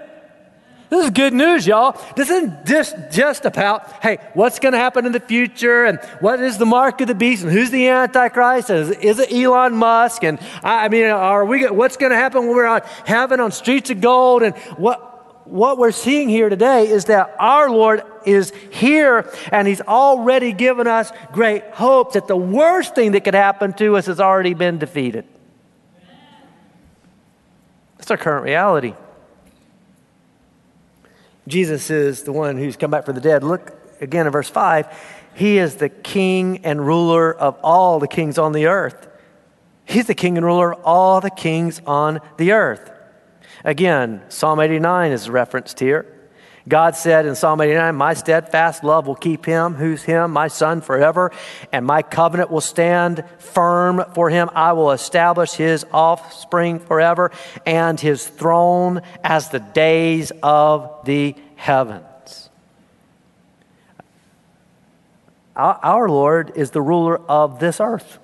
This 0.92 1.06
is 1.06 1.12
good 1.12 1.34
news, 1.34 1.66
y'all. 1.66 1.98
This 2.18 2.30
isn't 2.30 2.66
just, 2.66 2.96
just 3.12 3.46
about, 3.46 4.04
hey, 4.04 4.18
what's 4.34 4.60
going 4.60 4.74
to 4.74 4.78
happen 4.78 5.06
in 5.06 5.14
the 5.14 5.22
future 5.22 5.86
and 5.86 6.00
what 6.20 6.42
is 6.42 6.58
the 6.58 6.66
mark 6.66 7.00
of 7.00 7.08
the 7.08 7.16
beast 7.16 7.44
and 7.44 7.52
who's 7.52 7.72
the 7.72 7.88
Antichrist? 7.88 8.70
Is, 8.70 8.90
is 8.90 9.18
it 9.18 9.32
Elon 9.32 9.74
Musk? 9.74 10.26
And 10.26 10.38
I, 10.62 10.86
I 10.86 10.90
mean, 10.90 11.06
are 11.06 11.46
we, 11.46 11.66
what's 11.68 11.96
going 11.96 12.10
to 12.12 12.18
happen 12.18 12.42
when 12.42 12.50
we're 12.50 12.66
on 12.66 12.82
heaven 13.06 13.40
on 13.40 13.54
streets 13.54 13.90
of 13.90 14.02
gold? 14.02 14.44
And 14.44 14.54
what, 14.76 15.48
what 15.48 15.78
we're 15.78 15.92
seeing 15.92 16.28
here 16.28 16.50
today 16.50 16.90
is 16.90 17.06
that 17.06 17.38
our 17.40 17.72
Lord 17.72 18.04
is 18.26 18.52
here 18.72 19.32
and 19.52 19.68
He's 19.68 19.82
already 19.82 20.54
given 20.54 20.88
us 20.88 21.12
great 21.32 21.64
hope 21.72 22.14
that 22.14 22.28
the 22.28 22.38
worst 22.38 22.96
thing 22.96 23.12
that 23.14 23.24
could 23.24 23.34
happen 23.34 23.74
to 23.74 23.98
us 23.98 24.06
has 24.06 24.20
already 24.20 24.54
been 24.54 24.78
defeated. 24.78 25.26
That's 27.98 28.12
our 28.12 28.18
current 28.18 28.44
reality. 28.44 28.96
Jesus 31.48 31.90
is 31.90 32.24
the 32.24 32.32
one 32.32 32.58
who's 32.58 32.78
come 32.78 32.92
back 32.92 33.06
from 33.06 33.16
the 33.16 33.22
dead. 33.22 33.44
Look 33.44 33.74
again 34.02 34.26
in 34.26 34.32
verse 34.32 34.50
5. 34.50 34.88
He 35.34 35.58
is 35.58 35.76
the 35.76 35.90
king 35.90 36.62
and 36.64 36.86
ruler 36.86 37.34
of 37.34 37.58
all 37.64 38.00
the 38.00 38.08
kings 38.08 38.38
on 38.38 38.52
the 38.52 38.68
earth. 38.68 39.08
He's 39.86 40.08
the 40.08 40.16
king 40.16 40.38
and 40.38 40.46
ruler 40.46 40.74
of 40.74 40.82
all 40.86 41.22
the 41.22 41.30
kings 41.30 41.82
on 41.86 42.20
the 42.38 42.52
earth. 42.52 42.92
Again, 43.64 44.22
Psalm 44.30 44.60
89 44.60 45.12
is 45.12 45.30
referenced 45.30 45.80
here. 45.80 46.21
God 46.68 46.96
said 46.96 47.26
in 47.26 47.36
Psalm 47.36 47.60
89, 47.60 47.96
My 47.96 48.14
steadfast 48.14 48.84
love 48.84 49.08
will 49.08 49.16
keep 49.16 49.46
him, 49.46 49.74
who's 49.74 50.04
him, 50.04 50.32
my 50.32 50.48
son 50.48 50.82
forever, 50.82 51.32
and 51.72 51.86
my 51.86 52.02
covenant 52.02 52.52
will 52.52 52.62
stand 52.62 53.24
firm 53.40 54.04
for 54.14 54.30
him. 54.30 54.50
I 54.54 54.74
will 54.74 54.92
establish 54.92 55.54
his 55.54 55.86
offspring 55.92 56.80
forever 56.80 57.32
and 57.66 58.00
his 58.00 58.28
throne 58.28 59.02
as 59.24 59.50
the 59.50 59.60
days 59.60 60.32
of 60.44 61.04
the 61.06 61.36
heavens. 61.56 62.50
Our 65.56 66.08
Lord 66.08 66.54
is 66.56 66.72
the 66.72 66.82
ruler 66.82 67.18
of 67.18 67.60
this 67.60 67.80
earth. 67.80 68.20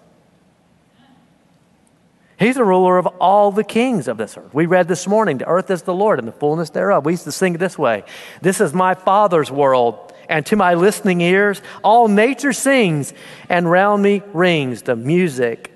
He's 2.38 2.56
the 2.56 2.64
ruler 2.64 2.98
of 2.98 3.08
all 3.20 3.52
the 3.52 3.64
kings 3.64 4.08
of 4.08 4.18
this 4.18 4.38
earth. 4.38 4.54
We 4.54 4.68
read 4.68 4.88
this 4.88 5.08
morning, 5.08 5.40
the 5.40 5.48
earth 5.48 5.72
is 5.72 5.82
the 5.82 5.94
Lord 5.94 6.20
and 6.20 6.28
the 6.28 6.32
fullness 6.32 6.70
thereof. 6.70 7.04
We 7.04 7.14
used 7.14 7.24
to 7.24 7.32
sing 7.32 7.56
it 7.56 7.58
this 7.58 7.78
way 7.78 8.04
This 8.42 8.62
is 8.62 8.74
my 8.74 8.94
Father's 8.94 9.52
world, 9.52 10.14
and 10.30 10.46
to 10.46 10.56
my 10.56 10.76
listening 10.76 11.22
ears, 11.22 11.62
all 11.84 12.08
nature 12.08 12.54
sings, 12.54 13.14
and 13.50 13.70
round 13.70 14.04
me 14.04 14.22
rings 14.34 14.84
the 14.84 14.96
music 14.96 15.72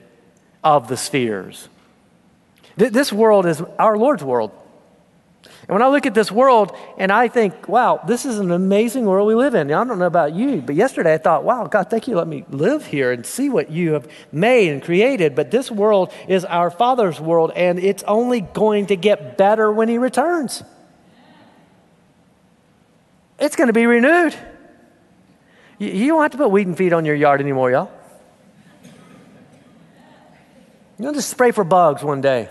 of 0.63 0.87
the 0.87 0.97
spheres. 0.97 1.67
This 2.77 3.11
world 3.11 3.45
is 3.47 3.61
our 3.79 3.97
Lord's 3.97 4.23
world. 4.23 4.51
And 5.61 5.69
when 5.69 5.81
I 5.83 5.87
look 5.89 6.05
at 6.05 6.15
this 6.15 6.31
world 6.31 6.75
and 6.97 7.11
I 7.11 7.27
think, 7.27 7.67
wow, 7.67 8.01
this 8.07 8.25
is 8.25 8.39
an 8.39 8.51
amazing 8.51 9.05
world 9.05 9.27
we 9.27 9.35
live 9.35 9.53
in. 9.53 9.67
Now, 9.67 9.81
I 9.81 9.83
don't 9.85 9.99
know 9.99 10.05
about 10.05 10.33
you, 10.33 10.61
but 10.61 10.75
yesterday 10.75 11.13
I 11.13 11.17
thought, 11.17 11.43
wow, 11.43 11.67
God, 11.67 11.89
thank 11.89 12.07
you 12.07 12.15
let 12.15 12.27
me 12.27 12.45
live 12.49 12.85
here 12.85 13.11
and 13.11 13.25
see 13.25 13.49
what 13.49 13.69
you 13.69 13.93
have 13.93 14.09
made 14.31 14.71
and 14.71 14.81
created. 14.81 15.35
But 15.35 15.51
this 15.51 15.69
world 15.69 16.11
is 16.27 16.45
our 16.45 16.71
Father's 16.71 17.19
world, 17.19 17.51
and 17.55 17.77
it's 17.77 18.03
only 18.03 18.41
going 18.41 18.87
to 18.87 18.95
get 18.95 19.37
better 19.37 19.71
when 19.71 19.87
He 19.87 19.99
returns. 19.99 20.63
It's 23.39 23.55
going 23.55 23.67
to 23.67 23.73
be 23.73 23.85
renewed. 23.85 24.35
You 25.77 26.07
don't 26.07 26.21
have 26.21 26.31
to 26.31 26.37
put 26.37 26.49
weed 26.49 26.67
and 26.67 26.77
feed 26.77 26.93
on 26.93 27.05
your 27.05 27.15
yard 27.15 27.39
anymore, 27.39 27.71
y'all. 27.71 27.91
You 30.97 31.05
don't 31.05 31.15
just 31.15 31.29
spray 31.29 31.51
for 31.51 31.63
bugs 31.63 32.03
one 32.03 32.21
day. 32.21 32.49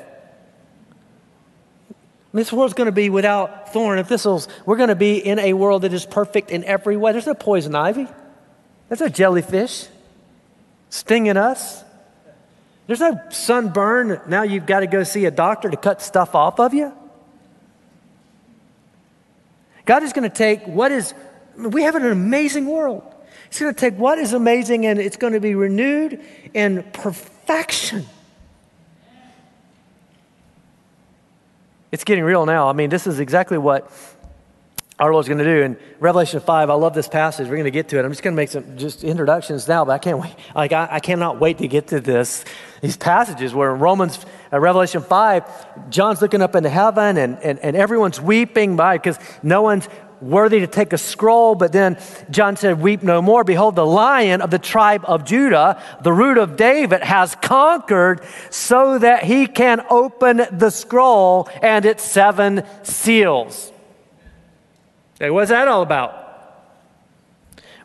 This 2.33 2.53
world's 2.53 2.75
going 2.75 2.87
to 2.87 2.93
be 2.93 3.11
without 3.11 3.73
thorn 3.73 3.99
and 3.99 4.07
thistles. 4.07 4.47
We're 4.65 4.77
going 4.77 4.89
to 4.89 4.95
be 4.95 5.19
in 5.19 5.39
a 5.41 5.53
world 5.53 5.83
that 5.83 5.93
is 5.93 6.07
perfect 6.07 6.51
in 6.51 6.65
every 6.65 6.97
way. 6.97 7.13
There's 7.13 7.27
no 7.27 7.35
poison 7.35 7.75
ivy. 7.75 8.07
There's 8.89 9.01
no 9.01 9.09
jellyfish 9.09 9.89
stinging 10.91 11.37
us. 11.37 11.83
There's 12.87 13.01
no 13.01 13.21
sunburn. 13.31 14.21
Now 14.29 14.43
you've 14.43 14.67
got 14.67 14.81
to 14.81 14.87
go 14.87 15.03
see 15.03 15.25
a 15.25 15.31
doctor 15.31 15.71
to 15.71 15.77
cut 15.77 16.03
stuff 16.03 16.35
off 16.35 16.61
of 16.61 16.75
you. 16.75 16.93
God 19.85 20.03
is 20.03 20.13
going 20.13 20.29
to 20.29 20.37
take 20.37 20.65
what 20.67 20.93
is, 20.93 21.15
we 21.57 21.83
have 21.83 21.97
an 21.97 22.07
amazing 22.07 22.67
world. 22.67 23.03
He's 23.49 23.59
going 23.59 23.75
to 23.75 23.81
take 23.81 23.99
what 23.99 24.19
is 24.19 24.33
amazing 24.33 24.87
and 24.87 25.01
it's 25.01 25.17
going 25.17 25.33
to 25.33 25.41
be 25.41 25.57
renewed 25.57 26.21
in 26.55 26.85
perfection. 26.93 28.07
It's 31.93 32.05
getting 32.05 32.25
real 32.25 32.47
now. 32.47 32.69
I 32.69 32.73
mean, 32.73 32.91
this 32.91 33.07
is 33.07 33.19
exactly 33.19 33.59
what 33.59 33.91
our 35.01 35.13
Lord's 35.13 35.29
going 35.29 35.39
to 35.39 35.45
do. 35.45 35.63
In 35.63 35.79
Revelation 35.99 36.41
5, 36.41 36.71
I 36.71 36.75
love 36.75 36.95
this 36.95 37.09
passage. 37.09 37.49
We're 37.49 37.55
going 37.55 37.65
to 37.65 37.71
get 37.71 37.89
to 37.89 37.99
it. 37.99 38.05
I'm 38.05 38.13
just 38.13 38.23
going 38.23 38.35
to 38.35 38.37
make 38.37 38.51
some 38.51 38.77
just 38.77 39.03
introductions 39.03 39.67
now, 39.67 39.85
but 39.85 39.93
I 39.93 39.99
can't 39.99 40.19
wait. 40.19 40.35
Like, 40.55 40.73
I, 40.73 40.89
I 40.91 41.01
cannot 41.01 41.41
wait 41.41 41.59
to 41.59 41.69
get 41.69 41.89
to 41.89 42.01
this. 42.01 42.45
These 42.83 42.99
passages 42.99 43.55
where 43.55 43.75
in 43.75 43.81
Romans, 43.81 44.25
uh, 44.53 44.61
Revelation 44.61 45.03
5, 45.03 45.91
John's 45.91 46.21
looking 46.21 46.43
up 46.43 46.55
into 46.55 46.69
heaven 46.69 47.17
and, 47.17 47.39
and, 47.43 47.59
and 47.61 47.77
everyone's 47.77 48.21
weeping 48.21 48.77
by 48.77 48.99
because 48.99 49.19
no 49.43 49.63
one's 49.63 49.89
worthy 50.21 50.61
to 50.61 50.67
take 50.67 50.93
a 50.93 50.99
scroll, 50.99 51.55
but 51.55 51.73
then 51.73 51.99
John 52.31 52.57
said, 52.57 52.81
Weep 52.81 53.03
no 53.03 53.23
more. 53.23 53.45
Behold, 53.45 53.77
the 53.77 53.87
lion 53.87 54.41
of 54.41 54.51
the 54.51 54.59
tribe 54.59 55.05
of 55.07 55.25
Judah, 55.25 55.83
the 56.03 56.13
root 56.13 56.39
of 56.39 56.57
David, 56.57 57.03
has 57.03 57.35
conquered 57.37 58.23
so 58.51 58.99
that 58.99 59.25
he 59.25 59.47
can 59.47 59.85
open 59.91 60.43
the 60.53 60.71
scroll 60.71 61.49
and 61.63 61.85
its 61.85 62.03
seven 62.03 62.65
seals. 62.83 63.73
Hey, 65.19 65.31
what's 65.31 65.51
that 65.51 65.69
all 65.69 65.83
about? 65.83 66.21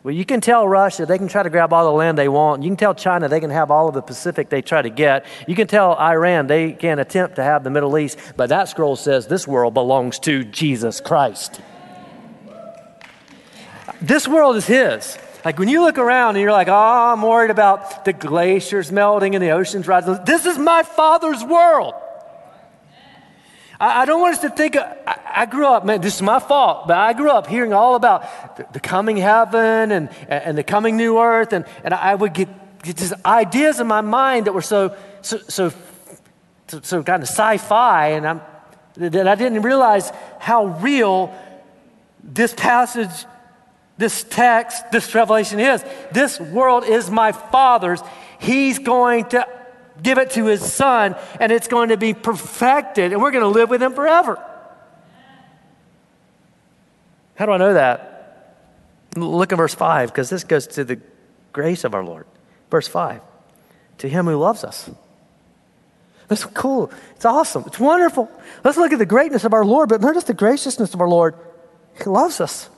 Well, 0.02 0.14
you 0.14 0.24
can 0.24 0.40
tell 0.40 0.68
Russia 0.68 1.04
they 1.04 1.18
can 1.18 1.26
try 1.26 1.42
to 1.42 1.50
grab 1.50 1.72
all 1.72 1.84
the 1.84 1.90
land 1.90 2.16
they 2.16 2.28
want. 2.28 2.62
You 2.62 2.70
can 2.70 2.76
tell 2.76 2.94
China 2.94 3.28
they 3.28 3.40
can 3.40 3.50
have 3.50 3.72
all 3.72 3.88
of 3.88 3.94
the 3.94 4.02
Pacific 4.02 4.48
they 4.48 4.62
try 4.62 4.80
to 4.80 4.88
get. 4.88 5.26
You 5.48 5.56
can 5.56 5.66
tell 5.66 5.96
Iran 5.96 6.46
they 6.46 6.72
can 6.72 7.00
attempt 7.00 7.34
to 7.36 7.42
have 7.42 7.64
the 7.64 7.70
Middle 7.70 7.98
East. 7.98 8.16
But 8.36 8.50
that 8.50 8.68
scroll 8.68 8.94
says 8.94 9.26
this 9.26 9.48
world 9.48 9.74
belongs 9.74 10.20
to 10.20 10.44
Jesus 10.44 11.00
Christ. 11.00 11.60
This 14.06 14.28
world 14.28 14.56
is 14.56 14.66
His. 14.66 15.18
Like 15.44 15.58
when 15.58 15.68
you 15.68 15.82
look 15.82 15.98
around 15.98 16.36
and 16.36 16.42
you're 16.42 16.52
like, 16.52 16.68
oh, 16.68 17.12
I'm 17.12 17.22
worried 17.22 17.50
about 17.50 18.04
the 18.04 18.12
glaciers 18.12 18.92
melting 18.92 19.34
and 19.34 19.42
the 19.42 19.50
oceans 19.50 19.88
rising. 19.88 20.18
This 20.24 20.46
is 20.46 20.58
my 20.58 20.82
Father's 20.84 21.42
world. 21.42 21.94
I, 23.78 24.06
don't 24.06 24.20
want 24.20 24.34
us 24.34 24.40
to 24.40 24.50
think, 24.50 24.76
I, 24.76 25.44
grew 25.44 25.66
up, 25.66 25.84
man, 25.84 26.00
this 26.00 26.16
is 26.16 26.22
my 26.22 26.38
fault, 26.38 26.88
but 26.88 26.96
I 26.96 27.12
grew 27.12 27.30
up 27.30 27.46
hearing 27.46 27.74
all 27.74 27.94
about 27.94 28.56
the, 28.56 28.66
the 28.72 28.80
coming 28.80 29.18
heaven 29.18 29.92
and, 29.92 30.08
and 30.28 30.56
the 30.56 30.62
coming 30.62 30.96
new 30.96 31.18
earth, 31.18 31.52
and, 31.52 31.66
and 31.84 31.92
I 31.92 32.14
would 32.14 32.32
get, 32.32 32.48
get 32.82 32.96
these 32.96 33.12
ideas 33.24 33.78
in 33.78 33.86
my 33.86 34.00
mind 34.00 34.46
that 34.46 34.52
were 34.52 34.62
so, 34.62 34.96
so, 35.20 35.38
so, 35.48 35.72
so, 36.68 36.80
so 36.80 37.02
kind 37.02 37.22
of 37.22 37.28
sci 37.28 37.58
fi, 37.58 38.08
and 38.12 38.26
I'm, 38.26 38.40
that 38.94 39.28
I 39.28 39.34
didn't 39.34 39.60
realize 39.60 40.10
how 40.38 40.66
real 40.80 41.34
this 42.24 42.54
passage, 42.54 43.26
this 43.98 44.24
text, 44.24 44.90
this 44.90 45.14
revelation 45.14 45.58
is. 45.58 45.84
This 46.12 46.38
world 46.38 46.84
is 46.84 47.10
my 47.10 47.32
Father's. 47.32 48.00
He's 48.38 48.78
going 48.78 49.26
to 49.30 49.46
give 50.02 50.18
it 50.18 50.32
to 50.32 50.44
his 50.44 50.60
son, 50.60 51.16
and 51.40 51.50
it's 51.50 51.68
going 51.68 51.88
to 51.88 51.96
be 51.96 52.12
perfected, 52.12 53.12
and 53.12 53.22
we're 53.22 53.30
going 53.30 53.44
to 53.44 53.48
live 53.48 53.70
with 53.70 53.82
him 53.82 53.94
forever. 53.94 54.42
How 57.36 57.46
do 57.46 57.52
I 57.52 57.56
know 57.56 57.74
that? 57.74 58.54
Look 59.16 59.52
at 59.52 59.56
verse 59.56 59.74
5, 59.74 60.10
because 60.10 60.28
this 60.28 60.44
goes 60.44 60.66
to 60.68 60.84
the 60.84 61.00
grace 61.52 61.84
of 61.84 61.94
our 61.94 62.04
Lord. 62.04 62.26
Verse 62.70 62.88
5 62.88 63.20
To 63.98 64.08
him 64.08 64.26
who 64.26 64.36
loves 64.36 64.64
us. 64.64 64.90
That's 66.28 66.44
cool. 66.44 66.90
It's 67.14 67.24
awesome. 67.24 67.64
It's 67.66 67.78
wonderful. 67.78 68.30
Let's 68.64 68.76
look 68.76 68.92
at 68.92 68.98
the 68.98 69.06
greatness 69.06 69.44
of 69.44 69.54
our 69.54 69.64
Lord, 69.64 69.88
but 69.88 70.00
notice 70.00 70.24
the 70.24 70.34
graciousness 70.34 70.92
of 70.92 71.00
our 71.00 71.08
Lord. 71.08 71.34
He 71.96 72.04
loves 72.04 72.40
us. 72.40 72.68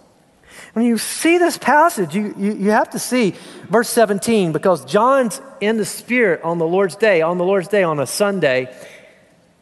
When 0.72 0.84
you 0.84 0.98
see 0.98 1.38
this 1.38 1.58
passage, 1.58 2.14
you, 2.14 2.34
you, 2.36 2.52
you, 2.54 2.70
have 2.70 2.90
to 2.90 2.98
see 2.98 3.34
verse 3.68 3.88
17 3.88 4.52
because 4.52 4.84
John's 4.84 5.40
in 5.60 5.76
the 5.76 5.84
Spirit 5.84 6.42
on 6.42 6.58
the 6.58 6.66
Lord's 6.66 6.96
day, 6.96 7.22
on 7.22 7.38
the 7.38 7.44
Lord's 7.44 7.68
day, 7.68 7.82
on 7.82 8.00
a 8.00 8.06
Sunday. 8.06 8.74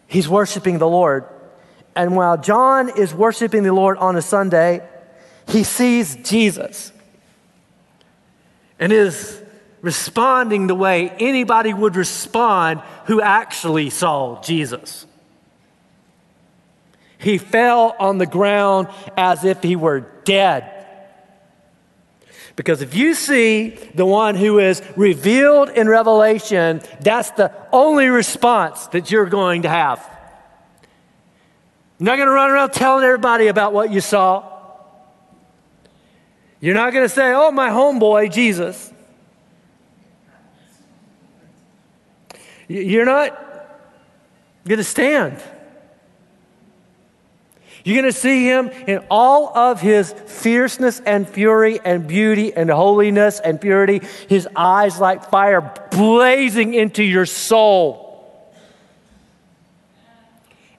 He's 0.07 0.29
worshiping 0.29 0.79
the 0.79 0.89
Lord. 0.89 1.25
And 1.95 2.15
while 2.15 2.37
John 2.37 2.99
is 2.99 3.15
worshiping 3.15 3.63
the 3.63 3.73
Lord 3.73 3.99
on 3.99 4.17
a 4.17 4.23
Sunday, 4.23 4.87
he 5.49 5.65
sees 5.65 6.17
Jesus 6.17 6.93
and 8.79 8.93
is 8.93 9.43
responding 9.81 10.67
the 10.67 10.75
way 10.75 11.11
anybody 11.19 11.73
would 11.73 11.97
respond 11.97 12.81
who 13.07 13.21
actually 13.21 13.91
saw 13.91 14.41
Jesus. 14.43 15.07
He 17.19 17.39
fell 17.39 17.95
on 17.99 18.19
the 18.19 18.27
ground 18.27 18.89
as 19.17 19.45
if 19.45 19.63
he 19.63 19.77
were 19.77 20.01
dead. 20.25 20.73
Because 22.57 22.81
if 22.81 22.95
you 22.95 23.15
see 23.15 23.69
the 23.95 24.07
one 24.07 24.35
who 24.35 24.59
is 24.59 24.83
revealed 24.97 25.69
in 25.69 25.89
Revelation, 25.89 26.81
that's 27.01 27.31
the 27.33 27.53
only 27.71 28.09
response 28.09 28.87
that 28.89 29.11
you're 29.11 29.27
going 29.27 29.63
to 29.63 29.69
have. 29.69 29.99
You're 31.99 32.07
not 32.07 32.17
going 32.17 32.29
to 32.29 32.35
run 32.35 32.51
around 32.51 32.73
telling 32.73 33.05
everybody 33.05 33.49
about 33.49 33.75
what 33.75 33.91
you 33.91 34.01
saw. 34.01 34.53
You're 36.61 36.75
not 36.75 36.95
going 36.95 37.05
to 37.05 37.15
say, 37.15 37.33
oh, 37.35 37.51
my 37.51 37.69
homeboy, 37.69 38.33
Jesus. 38.33 38.91
You're 42.69 43.05
not 43.05 43.39
going 44.67 44.79
to 44.79 44.85
stand. 44.85 45.43
You're 47.87 48.03
going 48.03 48.13
to 48.13 48.19
see 48.19 48.45
him 48.45 48.71
in 48.89 48.99
all 49.13 49.57
of 49.57 49.81
his 49.81 50.13
fierceness 50.13 50.99
and 50.99 51.29
fury 51.29 51.79
and 51.85 52.09
beauty 52.09 52.53
and 52.53 52.69
holiness 52.69 53.39
and 53.39 53.61
purity, 53.61 54.01
his 54.29 54.49
eyes 54.57 54.99
like 54.99 55.31
fire 55.31 55.73
blazing 55.93 56.75
into 56.75 57.05
your 57.05 57.27
soul. 57.27 58.53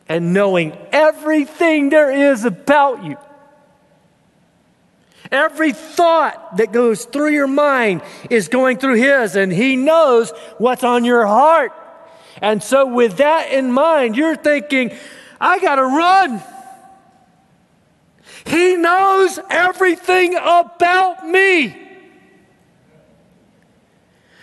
And 0.09 0.33
knowing 0.33 0.77
everything 0.91 1.91
there 1.91 2.11
is 2.11 2.43
about 2.43 3.05
you. 3.05 3.15
Every 5.31 5.71
thought 5.71 6.57
that 6.57 6.73
goes 6.73 7.05
through 7.05 7.29
your 7.29 7.47
mind 7.47 8.01
is 8.29 8.49
going 8.49 8.79
through 8.79 8.95
his, 8.95 9.37
and 9.37 9.49
he 9.49 9.77
knows 9.77 10.31
what's 10.57 10.83
on 10.83 11.05
your 11.05 11.25
heart. 11.25 11.71
And 12.41 12.61
so, 12.61 12.85
with 12.85 13.15
that 13.17 13.53
in 13.53 13.71
mind, 13.71 14.17
you're 14.17 14.35
thinking, 14.35 14.93
I 15.39 15.59
got 15.59 15.75
to 15.75 15.83
run. 15.83 16.43
He 18.47 18.77
knows 18.77 19.39
everything 19.49 20.35
about 20.35 21.27
me. 21.27 21.75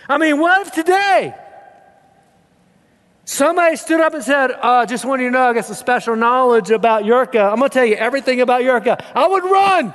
I 0.09 0.19
mean, 0.19 0.39
what 0.39 0.67
if 0.67 0.73
today 0.73 1.35
somebody 3.25 3.77
stood 3.77 4.01
up 4.01 4.13
and 4.13 4.23
said, 4.23 4.51
uh, 4.61 4.85
just 4.85 5.07
want 5.07 5.23
you 5.23 5.29
to 5.29 5.33
know, 5.33 5.49
I 5.49 5.55
got 5.55 5.65
some 5.65 5.75
special 5.75 6.17
knowledge 6.17 6.71
about 6.71 7.05
Yurka. 7.05 7.51
I'm 7.51 7.59
going 7.59 7.71
to 7.71 7.75
tell 7.75 7.87
you 7.87 7.95
everything 7.95 8.43
about 8.43 8.61
Yurka. 8.61 9.03
I 9.15 9.27
would 9.27 9.45
run. 9.45 9.95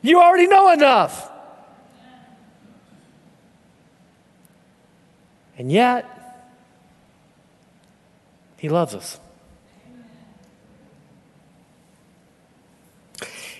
You 0.00 0.20
already 0.20 0.46
know 0.46 0.72
enough. 0.72 1.30
And 5.58 5.70
yet, 5.70 6.08
He 8.56 8.70
loves 8.70 8.94
us. 8.94 9.20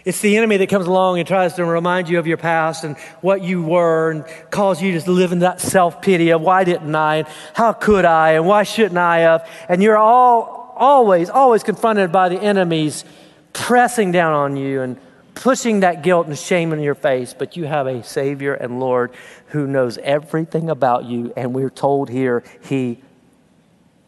It's 0.05 0.21
the 0.21 0.37
enemy 0.37 0.57
that 0.57 0.69
comes 0.69 0.87
along 0.87 1.19
and 1.21 1.29
tries 1.29 1.55
to 1.55 1.65
remind 1.65 2.09
you 2.09 2.19
of 2.19 2.27
your 2.27 2.37
past 2.37 2.83
and 2.83 2.97
what 3.21 3.43
you 3.43 3.63
were 3.63 4.11
and 4.11 4.25
cause 4.51 4.83
you 4.83 4.99
to 4.99 5.11
live 5.11 5.31
in 5.31 5.41
that 5.41 5.61
self 5.61 6.03
pity 6.03 6.31
of 6.31 6.41
why 6.41 6.65
didn't 6.65 6.95
I 6.95 7.17
and 7.17 7.29
how 7.55 7.73
could 7.73 8.05
I 8.05 8.33
and 8.33 8.47
why 8.47 8.65
shouldn't 8.65 8.99
I 8.99 9.21
have. 9.21 9.49
And 9.69 9.83
you're 9.83 9.99
all 9.99 10.75
always, 10.77 11.31
always 11.31 11.63
confronted 11.63 12.11
by 12.11 12.29
the 12.29 12.41
enemies 12.41 13.05
pressing 13.53 14.11
down 14.11 14.33
on 14.33 14.57
you 14.57 14.81
and 14.81 14.99
pushing 15.35 15.81
that 15.81 16.03
guilt 16.03 16.27
and 16.27 16.37
shame 16.37 16.73
in 16.73 16.81
your 16.81 16.95
face. 16.97 17.35
But 17.35 17.57
you 17.57 17.67
have 17.67 17.87
a 17.87 18.03
Savior 18.03 18.55
and 18.55 18.81
Lord 18.81 19.13
who 19.49 19.67
knows 19.67 19.99
everything 19.99 20.69
about 20.69 21.05
you. 21.05 21.33
And 21.37 21.55
we're 21.55 21.71
told 21.71 22.09
here 22.09 22.43
He 22.63 23.01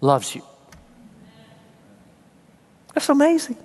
loves 0.00 0.34
you. 0.34 0.42
That's 2.94 3.08
amazing. 3.08 3.56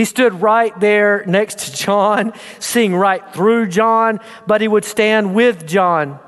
He 0.00 0.06
stood 0.06 0.40
right 0.40 0.72
there 0.80 1.26
next 1.26 1.58
to 1.58 1.76
John, 1.76 2.32
seeing 2.58 2.94
right 2.94 3.22
through 3.34 3.66
John, 3.66 4.18
but 4.46 4.62
he 4.62 4.66
would 4.66 4.86
stand 4.86 5.34
with 5.34 5.66
John. 5.66 6.18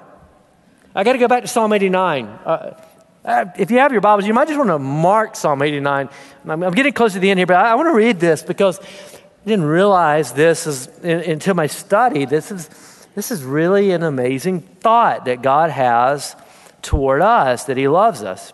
I 0.95 1.05
got 1.05 1.15
to 1.15 1.19
go 1.19 1.27
back 1.27 1.41
to 1.41 1.49
Psalm 1.49 1.73
89. 1.73 2.27
Uh, 2.27 2.83
uh, 3.25 3.47
if 3.57 3.71
you 3.71 3.79
have 3.79 3.91
your 3.93 4.03
Bibles, 4.03 4.27
you 4.27 4.35
might 4.35 4.47
just 4.47 4.59
want 4.59 4.69
to 4.69 4.79
mark 4.79 5.37
Psalm 5.37 5.63
89. 5.63 6.11
I'm, 6.45 6.63
I'm 6.63 6.75
getting 6.75 6.93
close 6.93 7.15
to 7.15 7.19
the 7.19 7.31
end 7.31 7.39
here, 7.39 7.47
but 7.47 7.57
I, 7.57 7.71
I 7.71 7.75
want 7.77 7.89
to 7.89 7.95
read 7.95 8.21
this 8.21 8.43
because 8.43 8.79
I 8.79 8.85
didn't 9.47 9.65
realize 9.65 10.33
this 10.33 10.67
is, 10.67 10.89
in, 10.99 11.21
until 11.21 11.55
my 11.55 11.67
study. 11.67 12.27
This 12.27 12.53
is, 12.53 12.69
this 13.15 13.31
is 13.31 13.42
really 13.42 13.92
an 13.92 14.03
amazing 14.03 14.61
thought 14.61 15.25
that 15.25 15.40
God 15.40 15.71
has 15.71 16.37
toward 16.83 17.23
us, 17.23 17.65
that 17.65 17.79
He 17.79 17.88
loves 17.88 18.23
us. 18.23 18.53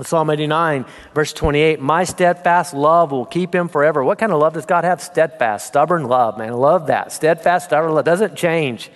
Psalm 0.00 0.30
89, 0.30 0.86
verse 1.14 1.32
28 1.34 1.80
My 1.80 2.04
steadfast 2.04 2.72
love 2.72 3.12
will 3.12 3.26
keep 3.26 3.54
him 3.54 3.68
forever. 3.68 4.02
What 4.02 4.18
kind 4.18 4.32
of 4.32 4.38
love 4.38 4.54
does 4.54 4.64
God 4.64 4.84
have? 4.84 5.02
Steadfast, 5.02 5.66
stubborn 5.66 6.04
love, 6.04 6.38
man. 6.38 6.50
I 6.50 6.54
love 6.54 6.86
that. 6.86 7.12
Steadfast, 7.12 7.66
stubborn 7.66 7.92
love 7.92 8.04
doesn't 8.04 8.36
change. 8.36 8.90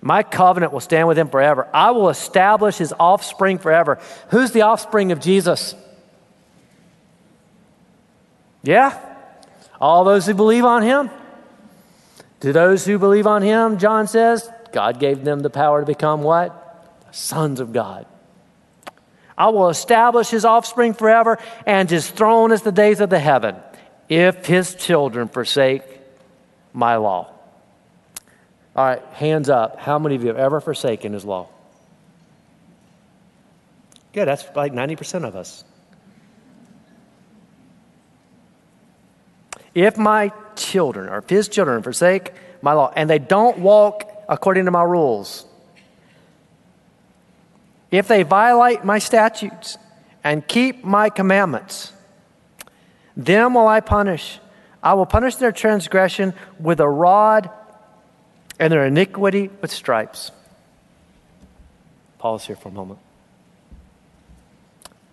My 0.00 0.22
covenant 0.22 0.72
will 0.72 0.80
stand 0.80 1.08
with 1.08 1.18
him 1.18 1.28
forever. 1.28 1.68
I 1.74 1.90
will 1.90 2.08
establish 2.08 2.78
his 2.78 2.94
offspring 3.00 3.58
forever. 3.58 3.98
Who's 4.30 4.52
the 4.52 4.62
offspring 4.62 5.10
of 5.10 5.18
Jesus? 5.18 5.74
Yeah? 8.62 8.96
All 9.80 10.04
those 10.04 10.24
who 10.24 10.34
believe 10.34 10.64
on 10.64 10.82
him. 10.82 11.10
To 12.40 12.52
those 12.52 12.84
who 12.84 13.00
believe 13.00 13.26
on 13.26 13.42
him, 13.42 13.78
John 13.78 14.06
says, 14.06 14.48
God 14.70 15.00
gave 15.00 15.24
them 15.24 15.40
the 15.40 15.50
power 15.50 15.80
to 15.80 15.86
become 15.86 16.22
what? 16.22 16.54
Sons 17.10 17.58
of 17.58 17.72
God. 17.72 18.06
I 19.38 19.50
will 19.50 19.68
establish 19.68 20.28
his 20.28 20.44
offspring 20.44 20.94
forever 20.94 21.38
and 21.64 21.88
his 21.88 22.10
throne 22.10 22.50
as 22.50 22.62
the 22.62 22.72
days 22.72 23.00
of 23.00 23.08
the 23.08 23.20
heaven, 23.20 23.54
if 24.08 24.44
his 24.44 24.74
children 24.74 25.28
forsake 25.28 25.84
my 26.72 26.96
law. 26.96 27.30
All 28.74 28.84
right, 28.84 29.02
hands 29.12 29.48
up. 29.48 29.78
How 29.78 29.98
many 29.98 30.16
of 30.16 30.22
you 30.22 30.28
have 30.28 30.36
ever 30.36 30.60
forsaken 30.60 31.12
his 31.12 31.24
law? 31.24 31.48
Good, 34.12 34.26
that's 34.26 34.44
like 34.56 34.72
90% 34.72 35.24
of 35.26 35.36
us. 35.36 35.62
If 39.72 39.96
my 39.96 40.32
children, 40.56 41.08
or 41.08 41.18
if 41.18 41.28
his 41.30 41.48
children, 41.48 41.84
forsake 41.84 42.32
my 42.60 42.72
law, 42.72 42.92
and 42.96 43.08
they 43.08 43.20
don't 43.20 43.58
walk 43.58 44.24
according 44.28 44.64
to 44.64 44.72
my 44.72 44.82
rules, 44.82 45.46
if 47.90 48.08
they 48.08 48.22
violate 48.22 48.84
my 48.84 48.98
statutes 48.98 49.78
and 50.22 50.46
keep 50.46 50.84
my 50.84 51.10
commandments, 51.10 51.92
them 53.16 53.54
will 53.54 53.68
I 53.68 53.80
punish. 53.80 54.38
I 54.82 54.94
will 54.94 55.06
punish 55.06 55.36
their 55.36 55.52
transgression 55.52 56.34
with 56.60 56.80
a 56.80 56.88
rod 56.88 57.50
and 58.58 58.72
their 58.72 58.86
iniquity 58.86 59.50
with 59.60 59.70
stripes. 59.70 60.30
Pause 62.18 62.46
here 62.46 62.56
for 62.56 62.68
a 62.68 62.72
moment. 62.72 62.98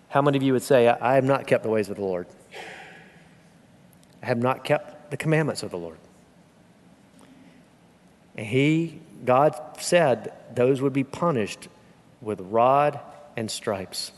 How 0.08 0.22
many 0.22 0.36
of 0.36 0.42
you 0.42 0.52
would 0.52 0.62
say, 0.62 0.88
I 0.88 1.14
have 1.14 1.24
not 1.24 1.46
kept 1.46 1.62
the 1.62 1.68
ways 1.68 1.88
of 1.88 1.96
the 1.96 2.02
Lord? 2.02 2.26
I 4.22 4.26
have 4.26 4.38
not 4.38 4.64
kept 4.64 5.10
the 5.10 5.16
commandments 5.16 5.62
of 5.62 5.70
the 5.70 5.76
Lord. 5.78 5.98
And 8.36 8.46
He, 8.46 9.00
God 9.24 9.58
said, 9.78 10.32
those 10.54 10.80
would 10.80 10.92
be 10.92 11.04
punished 11.04 11.68
with 12.20 12.40
rod 12.40 13.00
and 13.36 13.50
stripes. 13.50 14.12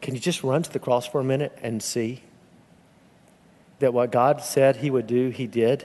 Can 0.00 0.14
you 0.14 0.20
just 0.20 0.42
run 0.42 0.62
to 0.62 0.72
the 0.72 0.78
cross 0.78 1.06
for 1.06 1.20
a 1.20 1.24
minute 1.24 1.56
and 1.62 1.82
see 1.82 2.22
that 3.78 3.92
what 3.92 4.12
God 4.12 4.40
said 4.40 4.76
He 4.76 4.90
would 4.90 5.06
do, 5.06 5.30
He 5.30 5.46
did? 5.46 5.84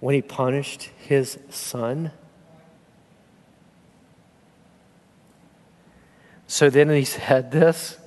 When 0.00 0.14
He 0.14 0.22
punished 0.22 0.90
His 0.98 1.38
Son? 1.50 2.12
So 6.46 6.70
then 6.70 6.88
He 6.90 7.04
said 7.04 7.50
this, 7.50 7.98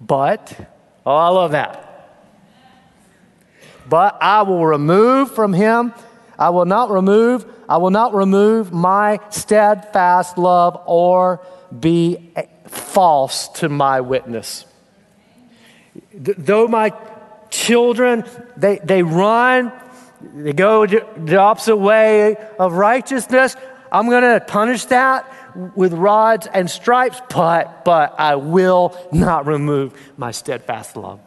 but, 0.00 0.54
oh, 1.06 1.14
I 1.14 1.28
love 1.28 1.52
that. 1.52 1.80
But 3.88 4.18
I 4.20 4.42
will 4.42 4.64
remove 4.66 5.30
from 5.30 5.52
Him, 5.52 5.92
I 6.38 6.50
will 6.50 6.64
not 6.66 6.90
remove 6.90 7.46
I 7.68 7.78
will 7.78 7.90
not 7.90 8.14
remove 8.14 8.72
my 8.72 9.20
steadfast 9.30 10.36
love 10.38 10.80
or 10.86 11.40
be 11.78 12.32
false 12.66 13.48
to 13.48 13.68
my 13.68 14.00
witness. 14.00 14.66
Though 16.12 16.68
my 16.68 16.92
children, 17.50 18.24
they, 18.56 18.78
they 18.82 19.02
run, 19.02 19.72
they 20.34 20.52
go 20.52 20.86
the 20.86 21.36
opposite 21.36 21.76
way 21.76 22.36
of 22.58 22.74
righteousness, 22.74 23.56
I'm 23.90 24.08
going 24.08 24.22
to 24.22 24.44
punish 24.44 24.86
that 24.86 25.32
with 25.76 25.92
rods 25.92 26.48
and 26.48 26.68
stripes, 26.68 27.20
but, 27.30 27.84
but 27.84 28.18
I 28.18 28.34
will 28.36 28.96
not 29.12 29.46
remove 29.46 29.94
my 30.16 30.32
steadfast 30.32 30.96
love. 30.96 31.20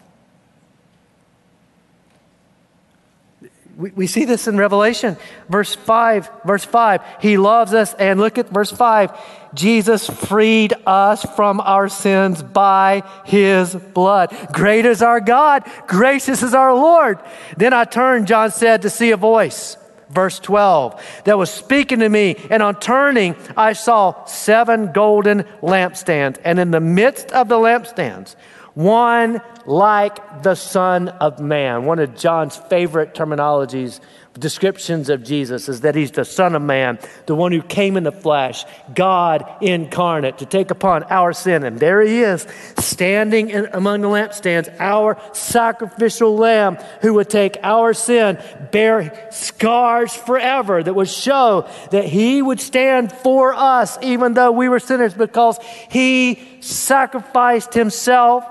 We, 3.77 3.91
we 3.91 4.07
see 4.07 4.25
this 4.25 4.47
in 4.47 4.57
Revelation, 4.57 5.17
verse 5.49 5.75
5. 5.75 6.31
Verse 6.43 6.65
5, 6.65 7.01
he 7.21 7.37
loves 7.37 7.75
us. 7.75 7.93
And 7.93 8.19
look 8.19 8.39
at 8.39 8.49
verse 8.49 8.71
5. 8.71 9.11
Jesus 9.53 10.09
freed 10.09 10.73
us 10.87 11.23
from 11.35 11.61
our 11.61 11.87
sins 11.87 12.41
by 12.41 13.03
his 13.25 13.75
blood. 13.75 14.35
Great 14.51 14.85
is 14.85 15.03
our 15.03 15.21
God, 15.21 15.63
gracious 15.87 16.41
is 16.41 16.55
our 16.55 16.73
Lord. 16.73 17.19
Then 17.55 17.71
I 17.71 17.85
turned, 17.85 18.27
John 18.27 18.51
said, 18.51 18.81
to 18.81 18.89
see 18.89 19.11
a 19.11 19.17
voice. 19.17 19.77
Verse 20.09 20.39
12, 20.39 21.21
that 21.25 21.37
was 21.37 21.51
speaking 21.51 21.99
to 21.99 22.07
me. 22.07 22.37
And 22.49 22.63
on 22.63 22.79
turning, 22.79 23.35
I 23.57 23.73
saw 23.73 24.25
seven 24.25 24.93
golden 24.93 25.43
lampstands. 25.61 26.39
And 26.43 26.59
in 26.59 26.71
the 26.71 26.79
midst 26.79 27.31
of 27.31 27.49
the 27.49 27.57
lampstands, 27.57 28.35
one 28.77 29.41
like 29.65 30.43
the 30.43 30.53
Son 30.53 31.09
of 31.09 31.39
Man. 31.39 31.85
One 31.85 31.97
of 31.97 32.15
John's 32.15 32.55
favorite 32.55 33.15
terminologies, 33.15 33.99
descriptions 34.37 35.09
of 35.09 35.23
Jesus 35.23 35.67
is 35.67 35.81
that 35.81 35.95
he's 35.95 36.11
the 36.11 36.23
Son 36.23 36.53
of 36.53 36.61
Man, 36.61 36.99
the 37.25 37.33
one 37.33 37.51
who 37.51 37.63
came 37.63 37.97
in 37.97 38.03
the 38.03 38.11
flesh, 38.11 38.65
God 38.93 39.51
incarnate 39.61 40.37
to 40.37 40.45
take 40.45 40.69
upon 40.69 41.05
our 41.05 41.33
sin. 41.33 41.63
And 41.63 41.79
there 41.79 42.01
he 42.01 42.21
is, 42.21 42.45
standing 42.77 43.49
in, 43.49 43.67
among 43.73 44.01
the 44.01 44.09
lampstands, 44.09 44.71
our 44.79 45.19
sacrificial 45.33 46.37
lamb 46.37 46.75
who 47.01 47.15
would 47.15 47.31
take 47.31 47.57
our 47.63 47.95
sin, 47.95 48.37
bear 48.71 49.27
scars 49.31 50.13
forever, 50.13 50.83
that 50.83 50.93
would 50.93 51.09
show 51.09 51.67
that 51.89 52.05
he 52.05 52.43
would 52.43 52.59
stand 52.59 53.11
for 53.11 53.55
us, 53.55 53.97
even 54.03 54.35
though 54.35 54.51
we 54.51 54.69
were 54.69 54.79
sinners, 54.79 55.15
because 55.15 55.57
he 55.89 56.59
sacrificed 56.61 57.73
himself 57.73 58.43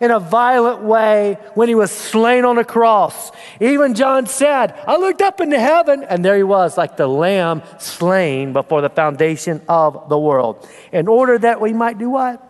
in 0.00 0.10
a 0.10 0.18
violent 0.18 0.82
way 0.82 1.38
when 1.54 1.68
he 1.68 1.74
was 1.74 1.90
slain 1.90 2.44
on 2.44 2.58
a 2.58 2.64
cross. 2.64 3.30
Even 3.60 3.94
John 3.94 4.26
said, 4.26 4.74
I 4.86 4.96
looked 4.96 5.22
up 5.22 5.40
into 5.40 5.58
heaven, 5.58 6.04
and 6.04 6.24
there 6.24 6.36
he 6.36 6.42
was, 6.42 6.76
like 6.76 6.96
the 6.96 7.06
lamb 7.06 7.62
slain 7.78 8.52
before 8.52 8.80
the 8.80 8.90
foundation 8.90 9.62
of 9.68 10.08
the 10.08 10.18
world, 10.18 10.68
in 10.92 11.08
order 11.08 11.38
that 11.38 11.60
we 11.60 11.72
might 11.72 11.98
do 11.98 12.10
what? 12.10 12.42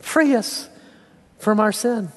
Free 0.00 0.34
us 0.34 0.68
from 1.38 1.60
our 1.60 1.72
sin. 1.72 2.10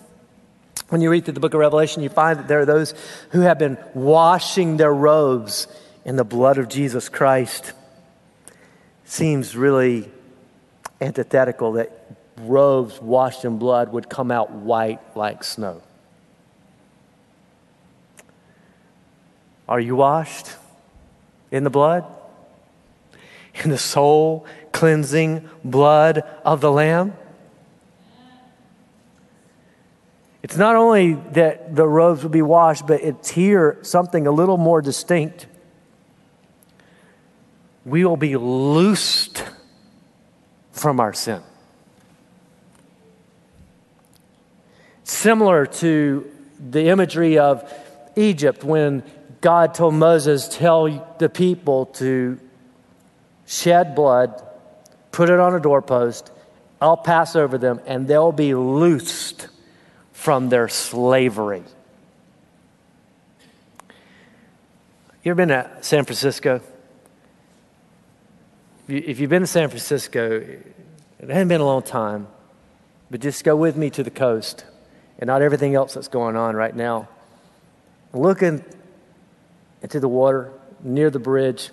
When 0.90 1.02
you 1.02 1.10
read 1.10 1.26
through 1.26 1.34
the 1.34 1.42
book 1.42 1.54
of 1.54 1.60
Revelation, 1.60 2.02
you 2.02 2.10
find 2.10 2.40
that 2.40 2.48
there 2.48 2.62
are 2.62 2.66
those 2.66 2.94
who 3.32 3.42
have 3.42 3.60
been 3.60 3.78
washing 3.94 4.78
their 4.78 4.94
robes 4.94 5.68
in 6.06 6.16
the 6.16 6.24
blood 6.24 6.58
of 6.58 6.70
Jesus 6.70 7.10
Christ. 7.10 7.74
Seems 9.04 9.56
really 9.56 10.10
antithetical 11.02 11.74
that 11.74 11.97
robes 12.38 13.02
washed 13.02 13.46
in 13.46 13.58
blood 13.58 13.92
would 13.92 14.10
come 14.10 14.32
out 14.32 14.52
white 14.52 15.00
like 15.16 15.44
snow. 15.44 15.82
Are 19.68 19.80
you 19.80 19.96
washed 19.96 20.56
in 21.52 21.64
the 21.64 21.70
blood? 21.70 22.06
In 23.64 23.70
the 23.70 23.78
soul 23.78 24.46
cleansing 24.72 25.50
blood 25.64 26.24
of 26.46 26.62
the 26.62 26.72
Lamb? 26.72 27.14
It's 30.44 30.56
not 30.56 30.76
only 30.76 31.14
that 31.34 31.76
the 31.76 31.88
robes 31.88 32.24
will 32.24 32.30
be 32.30 32.42
washed, 32.42 32.88
but 32.88 33.02
it's 33.02 33.30
here 33.30 33.80
something 33.82 34.28
a 34.28 34.32
little 34.32 34.58
more 34.58 34.82
distinct. 34.82 35.48
We 37.84 38.06
will 38.06 38.16
be 38.16 38.38
loosed 38.38 39.44
from 40.72 41.00
our 41.00 41.12
sin. 41.12 41.42
Similar 45.08 45.68
to 45.68 46.30
the 46.60 46.90
imagery 46.90 47.40
of 47.40 47.74
Egypt 48.18 48.66
when 48.66 49.04
God 49.40 49.74
told 49.74 49.94
Moses, 49.94 50.50
Tell 50.50 51.16
the 51.18 51.30
people 51.30 51.86
to 51.86 52.38
shed 53.46 53.96
blood, 53.96 54.46
put 55.14 55.30
it 55.30 55.40
on 55.40 55.56
a 55.56 55.62
doorpost, 55.62 56.30
I'll 56.82 56.98
pass 56.98 57.38
over 57.38 57.58
them, 57.58 57.80
and 57.86 58.06
they'll 58.06 58.34
be 58.34 58.54
loosed 58.54 59.48
from 60.12 60.50
their 60.50 60.68
slavery. 60.68 61.64
You 65.24 65.32
ever 65.32 65.36
been 65.36 65.48
to 65.48 65.72
San 65.80 66.04
Francisco? 66.04 66.60
If 68.90 69.22
you've 69.22 69.30
been 69.30 69.44
to 69.44 69.48
San 69.48 69.70
Francisco, 69.70 70.42
it 70.42 71.30
hasn't 71.30 71.48
been 71.48 71.62
a 71.62 71.66
long 71.66 71.84
time, 71.84 72.28
but 73.10 73.22
just 73.22 73.46
go 73.46 73.56
with 73.56 73.78
me 73.78 73.90
to 73.92 74.04
the 74.04 74.12
coast 74.12 74.66
and 75.20 75.28
not 75.28 75.42
everything 75.42 75.76
else 75.76 75.94
that's 75.94 76.08
going 76.08 76.36
on 76.36 76.56
right 76.56 76.76
now. 76.76 77.08
Looking 78.14 78.64
into 79.82 80.00
the 80.00 80.08
water 80.08 80.52
near 80.84 81.10
the 81.10 81.20
bridge, 81.20 81.72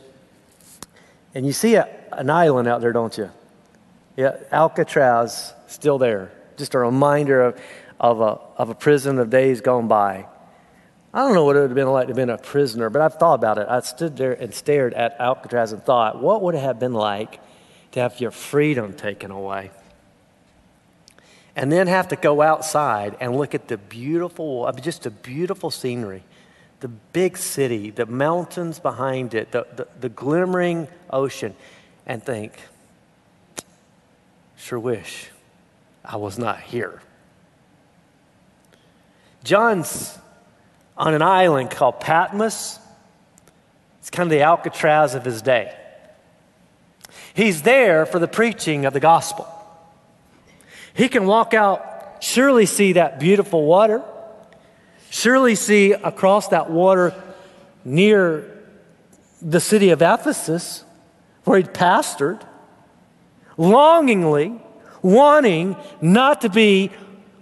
and 1.34 1.44
you 1.44 1.52
see 1.52 1.74
a, 1.74 1.88
an 2.12 2.30
island 2.30 2.68
out 2.68 2.80
there, 2.80 2.92
don't 2.92 3.16
you? 3.16 3.30
Yeah, 4.16 4.36
Alcatraz 4.52 5.52
still 5.66 5.98
there. 5.98 6.30
Just 6.56 6.74
a 6.74 6.78
reminder 6.78 7.42
of, 7.42 7.60
of, 7.98 8.20
a, 8.20 8.38
of 8.56 8.70
a 8.70 8.74
prison 8.74 9.18
of 9.18 9.30
days 9.30 9.60
gone 9.60 9.88
by. 9.88 10.26
I 11.12 11.18
don't 11.18 11.34
know 11.34 11.44
what 11.44 11.56
it 11.56 11.60
would 11.60 11.70
have 11.70 11.74
been 11.74 11.88
like 11.88 12.06
to 12.06 12.10
have 12.10 12.16
been 12.16 12.30
a 12.30 12.38
prisoner, 12.38 12.90
but 12.90 13.02
I've 13.02 13.14
thought 13.14 13.34
about 13.34 13.58
it. 13.58 13.66
I 13.68 13.80
stood 13.80 14.16
there 14.16 14.32
and 14.32 14.52
stared 14.52 14.94
at 14.94 15.16
Alcatraz 15.20 15.72
and 15.72 15.82
thought, 15.82 16.20
what 16.20 16.42
would 16.42 16.54
it 16.54 16.60
have 16.60 16.78
been 16.78 16.92
like 16.92 17.40
to 17.92 18.00
have 18.00 18.20
your 18.20 18.32
freedom 18.32 18.94
taken 18.94 19.30
away? 19.30 19.70
And 21.56 21.70
then 21.70 21.86
have 21.86 22.08
to 22.08 22.16
go 22.16 22.42
outside 22.42 23.16
and 23.20 23.36
look 23.36 23.54
at 23.54 23.68
the 23.68 23.76
beautiful, 23.76 24.70
just 24.80 25.02
the 25.04 25.10
beautiful 25.10 25.70
scenery, 25.70 26.22
the 26.80 26.88
big 26.88 27.36
city, 27.36 27.90
the 27.90 28.06
mountains 28.06 28.78
behind 28.78 29.34
it, 29.34 29.52
the, 29.52 29.66
the, 29.76 29.88
the 30.00 30.08
glimmering 30.08 30.88
ocean, 31.10 31.54
and 32.06 32.22
think, 32.22 32.52
Sure 34.56 34.78
wish 34.78 35.28
I 36.04 36.16
was 36.16 36.38
not 36.38 36.60
here. 36.60 37.02
John's 39.44 40.18
on 40.96 41.12
an 41.12 41.22
island 41.22 41.70
called 41.70 42.00
Patmos. 42.00 42.78
It's 44.00 44.10
kind 44.10 44.26
of 44.26 44.30
the 44.30 44.42
Alcatraz 44.42 45.14
of 45.14 45.24
his 45.24 45.42
day. 45.42 45.76
He's 47.34 47.62
there 47.62 48.06
for 48.06 48.18
the 48.18 48.28
preaching 48.28 48.86
of 48.86 48.94
the 48.94 49.00
gospel. 49.00 49.46
He 50.94 51.08
can 51.08 51.26
walk 51.26 51.54
out, 51.54 52.22
surely 52.22 52.66
see 52.66 52.94
that 52.94 53.20
beautiful 53.20 53.64
water, 53.64 54.02
surely 55.10 55.56
see 55.56 55.92
across 55.92 56.48
that 56.48 56.70
water 56.70 57.14
near 57.84 58.50
the 59.42 59.60
city 59.60 59.90
of 59.90 60.00
Ephesus, 60.00 60.84
where 61.44 61.58
he'd 61.58 61.74
pastored, 61.74 62.40
longingly 63.56 64.58
wanting 65.02 65.76
not 66.00 66.40
to 66.40 66.48
be 66.48 66.90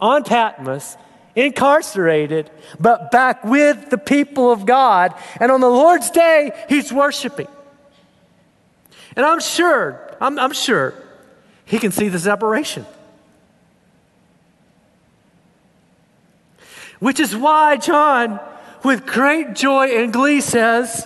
on 0.01 0.25
Patmos, 0.25 0.97
incarcerated, 1.37 2.51
but 2.81 3.11
back 3.11 3.45
with 3.45 3.91
the 3.91 3.99
people 3.99 4.51
of 4.51 4.67
God. 4.67 5.15
And 5.39 5.53
on 5.53 5.61
the 5.61 5.71
Lord's 5.71 6.11
day, 6.11 6.51
he's 6.69 6.93
worshiping. 6.93 7.49
And 9.15 9.25
I'm 9.25 9.41
sure, 9.41 10.17
I'm, 10.21 10.39
I'm 10.39 10.53
sure 10.53 10.95
he 11.65 11.79
can 11.79 11.93
see 11.93 12.09
the 12.09 12.19
separation. 12.19 12.85
Which 17.03 17.19
is 17.19 17.35
why 17.35 17.79
John, 17.79 18.39
with 18.85 19.05
great 19.05 19.57
joy 19.57 19.89
and 19.89 20.13
glee, 20.13 20.41
says, 20.41 21.05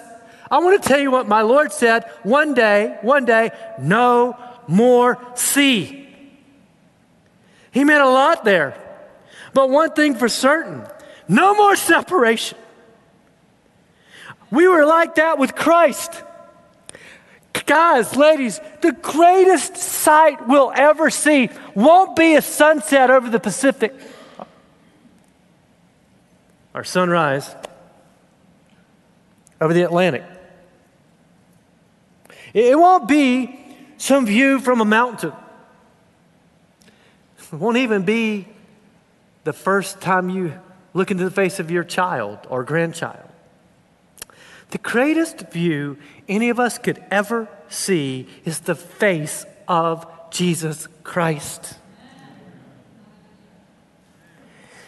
I 0.51 0.59
want 0.59 0.83
to 0.83 0.87
tell 0.87 1.01
you 1.01 1.11
what 1.11 1.27
my 1.27 1.41
Lord 1.41 1.73
said 1.73 2.05
one 2.23 2.53
day, 2.53 2.99
one 3.01 3.25
day, 3.25 3.51
no 3.81 4.37
more 4.69 5.19
sea. 5.37 6.07
He 7.71 7.83
meant 7.83 8.03
a 8.03 8.11
lot 8.11 8.45
there. 8.45 8.79
But 9.55 9.71
one 9.71 9.93
thing 9.93 10.17
for 10.17 10.29
certain 10.29 10.87
no 11.29 11.55
more 11.55 11.77
separation. 11.77 12.59
We 14.51 14.69
were 14.69 14.85
like 14.85 15.15
that 15.15 15.39
with 15.39 15.55
Christ. 15.55 16.23
Guys, 17.65 18.15
ladies, 18.17 18.61
the 18.83 18.93
greatest 18.93 19.79
sight 19.79 20.47
we'll 20.47 20.73
ever 20.77 21.09
see 21.09 21.49
won't 21.75 22.17
be 22.17 22.35
a 22.35 22.43
sunset 22.43 23.11
over 23.11 23.31
the 23.31 23.41
Pacific 23.41 23.95
or 26.77 26.85
sunrise 26.85 27.57
over 29.62 29.72
the 29.72 29.83
Atlantic. 29.83 30.22
It 32.53 32.79
won't 32.79 33.09
be 33.09 33.59
some 33.97 34.27
view 34.27 34.61
from 34.61 34.83
a 34.83 34.85
mountain. 34.85 35.33
It 37.39 37.53
won't 37.57 37.79
even 37.79 38.03
be 38.03 38.47
the 39.45 39.55
first 39.55 40.03
time 40.03 40.29
you 40.29 40.53
look 40.93 41.11
into 41.11 41.24
the 41.24 41.31
face 41.31 41.59
of 41.59 41.70
your 41.70 41.83
child 41.83 42.41
or 42.51 42.62
grandchild. 42.62 43.29
The 44.70 44.79
greatest 44.79 45.51
view 45.53 45.97
any 46.29 46.51
of 46.51 46.61
us 46.61 46.77
could 46.77 47.03
ever 47.11 47.49
see 47.68 48.29
is 48.45 48.61
the 48.61 48.74
face 48.74 49.47
of 49.66 50.07
Jesus 50.31 50.89
Christ. 51.05 51.79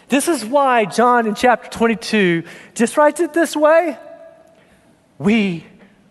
This 0.09 0.27
is 0.27 0.43
why 0.43 0.85
John 0.85 1.27
in 1.27 1.35
chapter 1.35 1.69
22 1.69 2.43
just 2.73 2.97
writes 2.97 3.19
it 3.19 3.31
this 3.31 3.55
way 3.55 3.97
We 5.19 5.65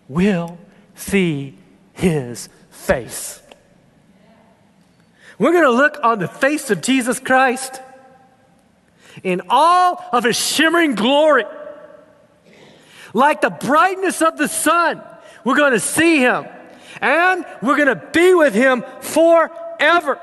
will 0.09 0.59
see 0.95 1.57
his 1.93 2.49
face. 2.71 3.43
We're 5.39 5.53
going 5.53 5.65
to 5.65 5.71
look 5.71 5.99
on 6.03 6.21
the 6.21 6.29
face 6.29 6.71
of 6.71 6.81
Jesus 6.81 7.19
Christ 7.21 7.81
in 9.23 9.43
all 9.49 10.05
of 10.13 10.25
his 10.25 10.37
shimmering 10.37 10.95
glory. 10.95 11.45
Like 13.13 13.41
the 13.41 13.51
brightness 13.51 14.23
of 14.23 14.37
the 14.37 14.49
sun, 14.49 15.03
we're 15.45 15.57
going 15.57 15.73
to 15.73 15.81
see 15.81 16.19
him 16.19 16.47
and 17.01 17.45
we're 17.63 17.77
going 17.77 17.89
to 17.89 18.11
be 18.13 18.35
with 18.35 18.55
him 18.55 18.85
forever. 19.01 20.21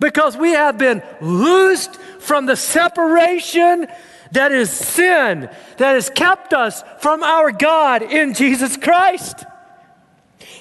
Because 0.00 0.36
we 0.36 0.50
have 0.52 0.78
been 0.78 1.02
loosed 1.20 1.96
from 1.96 2.46
the 2.46 2.56
separation 2.56 3.86
that 4.32 4.52
is 4.52 4.70
sin 4.70 5.48
that 5.78 5.94
has 5.94 6.10
kept 6.10 6.52
us 6.52 6.82
from 6.98 7.22
our 7.22 7.52
God 7.52 8.02
in 8.02 8.34
Jesus 8.34 8.76
Christ. 8.76 9.44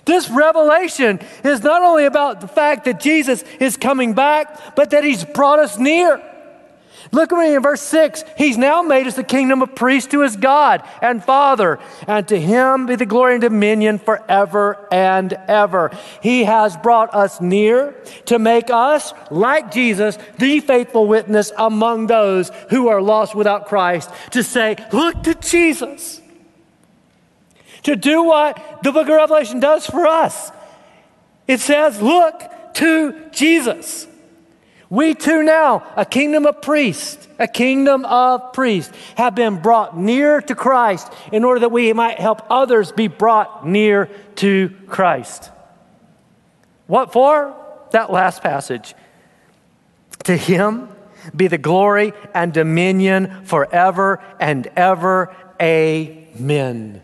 This 0.05 0.29
revelation 0.29 1.19
is 1.43 1.63
not 1.63 1.81
only 1.81 2.05
about 2.05 2.41
the 2.41 2.47
fact 2.47 2.85
that 2.85 2.99
Jesus 2.99 3.43
is 3.59 3.77
coming 3.77 4.13
back, 4.13 4.75
but 4.75 4.91
that 4.91 5.03
he's 5.03 5.23
brought 5.23 5.59
us 5.59 5.77
near. 5.77 6.21
Look 7.11 7.31
at 7.31 7.37
me 7.37 7.55
in 7.55 7.61
verse 7.61 7.81
6. 7.81 8.23
He's 8.37 8.57
now 8.57 8.81
made 8.81 9.07
us 9.07 9.15
the 9.15 9.23
kingdom 9.23 9.61
of 9.61 9.75
priests 9.75 10.11
to 10.11 10.21
his 10.21 10.35
God 10.35 10.83
and 11.01 11.23
Father, 11.23 11.79
and 12.07 12.27
to 12.27 12.39
him 12.39 12.85
be 12.85 12.95
the 12.95 13.05
glory 13.05 13.33
and 13.33 13.41
dominion 13.41 13.99
forever 13.99 14.87
and 14.91 15.33
ever. 15.47 15.91
He 16.21 16.45
has 16.45 16.77
brought 16.77 17.13
us 17.13 17.41
near 17.41 17.95
to 18.25 18.39
make 18.39 18.69
us, 18.69 19.13
like 19.29 19.71
Jesus, 19.71 20.17
the 20.39 20.59
faithful 20.61 21.07
witness 21.07 21.51
among 21.57 22.07
those 22.07 22.51
who 22.69 22.87
are 22.87 23.01
lost 23.01 23.35
without 23.35 23.67
Christ, 23.67 24.09
to 24.31 24.43
say, 24.43 24.75
Look 24.91 25.23
to 25.23 25.35
Jesus. 25.35 26.21
To 27.83 27.95
do 27.97 28.23
what 28.23 28.79
the 28.81 28.91
book 28.91 29.07
of 29.07 29.15
Revelation 29.15 29.59
does 29.59 29.85
for 29.85 30.07
us. 30.07 30.51
It 31.47 31.59
says, 31.59 32.01
Look 32.01 32.41
to 32.75 33.29
Jesus. 33.31 34.07
We 34.93 35.15
too 35.15 35.41
now, 35.41 35.91
a 35.95 36.05
kingdom 36.05 36.45
of 36.45 36.61
priests, 36.61 37.27
a 37.39 37.47
kingdom 37.47 38.05
of 38.05 38.53
priests, 38.53 38.95
have 39.15 39.33
been 39.33 39.59
brought 39.59 39.97
near 39.97 40.39
to 40.39 40.53
Christ 40.53 41.11
in 41.31 41.43
order 41.43 41.61
that 41.61 41.71
we 41.71 41.91
might 41.93 42.19
help 42.19 42.43
others 42.47 42.91
be 42.91 43.07
brought 43.07 43.65
near 43.65 44.07
to 44.35 44.69
Christ. 44.85 45.49
What 46.85 47.11
for? 47.11 47.55
That 47.89 48.11
last 48.11 48.43
passage. 48.43 48.93
To 50.25 50.37
him 50.37 50.89
be 51.35 51.47
the 51.47 51.57
glory 51.57 52.13
and 52.35 52.53
dominion 52.53 53.45
forever 53.45 54.23
and 54.39 54.67
ever. 54.75 55.35
Amen. 55.59 57.01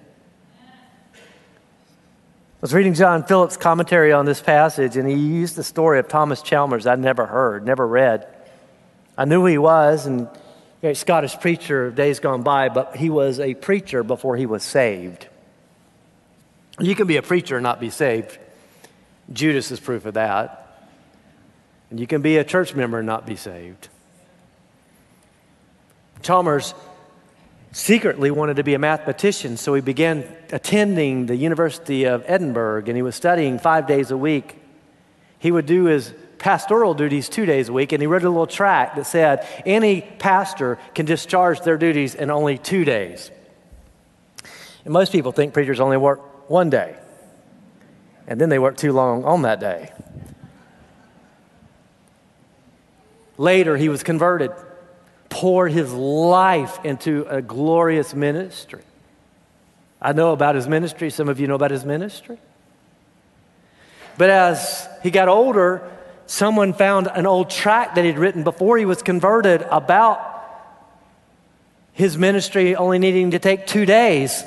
I 2.60 2.62
was 2.62 2.74
reading 2.74 2.94
John 2.94 3.24
Phillips' 3.24 3.56
commentary 3.56 4.12
on 4.12 4.26
this 4.26 4.42
passage, 4.42 4.98
and 4.98 5.08
he 5.08 5.16
used 5.16 5.56
the 5.56 5.64
story 5.64 5.98
of 5.98 6.10
Thomas 6.10 6.42
Chalmers 6.42 6.86
I'd 6.86 7.00
never 7.00 7.26
heard, 7.26 7.66
never 7.66 7.88
read. 7.88 8.28
I 9.18 9.24
knew 9.24 9.46
he 9.46 9.58
was, 9.58 10.06
and 10.06 10.28
a 10.84 10.94
Scottish 10.94 11.40
preacher 11.40 11.86
of 11.86 11.96
days 11.96 12.20
gone 12.20 12.44
by, 12.44 12.68
but 12.68 12.98
he 12.98 13.10
was 13.10 13.40
a 13.40 13.54
preacher 13.54 14.04
before 14.04 14.36
he 14.36 14.46
was 14.46 14.62
saved. 14.62 15.30
You 16.82 16.96
can 16.96 17.08
be 17.08 17.16
a 17.16 17.22
preacher 17.22 17.56
and 17.56 17.64
not 17.64 17.80
be 17.80 17.90
saved. 17.90 18.38
Judas 19.32 19.72
is 19.72 19.80
proof 19.80 20.06
of 20.06 20.16
that. 20.16 20.90
And 21.90 21.98
you 21.98 22.08
can 22.08 22.22
be 22.22 22.36
a 22.36 22.44
church 22.44 22.76
member 22.76 22.98
and 22.98 23.08
not 23.08 23.26
be 23.26 23.38
saved. 23.38 23.88
Chalmers 26.22 26.74
secretly 27.72 28.32
wanted 28.32 28.56
to 28.56 28.64
be 28.64 28.74
a 28.74 28.80
mathematician, 28.80 29.58
so 29.58 29.74
he 29.74 29.82
began 29.82 30.24
attending 30.52 31.28
the 31.28 31.36
University 31.36 32.06
of 32.06 32.24
Edinburgh 32.26 32.84
and 32.88 32.96
he 32.96 33.02
was 33.02 33.16
studying 33.16 33.60
five 33.60 33.88
days 33.88 34.12
a 34.12 34.18
week. 34.18 34.56
He 35.38 35.52
would 35.52 35.66
do 35.66 35.86
his 35.86 36.14
pastoral 36.40 36.94
duties 36.94 37.30
two 37.30 37.46
days 37.46 37.70
a 37.70 37.74
week, 37.74 37.92
and 37.92 38.02
he 38.02 38.08
wrote 38.08 38.24
a 38.24 38.30
little 38.30 38.48
tract 38.48 38.96
that 38.96 39.06
said 39.06 39.46
any 39.66 40.02
pastor 40.02 40.80
can 40.96 41.06
discharge 41.06 41.62
their 41.62 41.78
duties 41.78 42.16
in 42.16 42.32
only 42.32 42.58
two 42.58 42.86
days. 42.86 43.30
And 44.86 44.94
most 44.94 45.12
people 45.12 45.32
think 45.32 45.54
preachers 45.54 45.80
only 45.80 45.98
work 45.98 46.50
one 46.50 46.70
day, 46.70 46.96
and 48.28 48.40
then 48.40 48.50
they 48.50 48.60
work 48.60 48.78
too 48.78 48.94
long 48.94 49.26
on 49.26 49.44
that 49.44 49.60
day. 49.60 49.92
Later, 53.38 53.78
he 53.78 53.88
was 53.88 54.04
converted 54.04 54.52
poured 55.30 55.72
his 55.72 55.94
life 55.94 56.84
into 56.84 57.26
a 57.30 57.42
glorious 57.42 58.14
ministry. 58.14 58.82
I 60.02 60.14
know 60.14 60.34
about 60.34 60.56
his 60.56 60.68
ministry. 60.68 61.10
Some 61.10 61.30
of 61.30 61.40
you 61.40 61.48
know 61.48 61.56
about 61.56 61.72
his 61.72 61.86
ministry. 61.86 62.38
But 64.18 64.30
as 64.30 64.88
he 65.04 65.12
got 65.12 65.30
older, 65.30 65.90
someone 66.26 66.74
found 66.74 67.08
an 67.08 67.26
old 67.26 67.50
tract 67.50 67.96
that 67.96 68.06
he'd 68.06 68.18
written 68.18 68.44
before 68.44 68.78
he 68.78 68.86
was 68.86 69.02
converted 69.02 69.62
about 69.72 70.26
his 71.94 72.18
ministry 72.18 72.76
only 72.76 73.00
needing 73.00 73.32
to 73.32 73.40
take 73.40 73.68
two 73.68 73.86
days. 73.86 74.44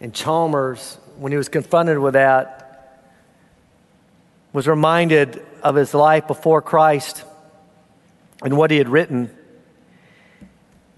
And 0.00 0.14
Chalmers, 0.14 0.98
when 1.18 1.30
he 1.30 1.38
was 1.38 1.48
confronted 1.48 1.98
with 1.98 2.14
that, 2.14 2.59
was 4.52 4.66
reminded 4.66 5.44
of 5.62 5.74
his 5.74 5.94
life 5.94 6.26
before 6.26 6.62
Christ 6.62 7.24
and 8.42 8.56
what 8.56 8.70
he 8.70 8.78
had 8.78 8.88
written. 8.88 9.30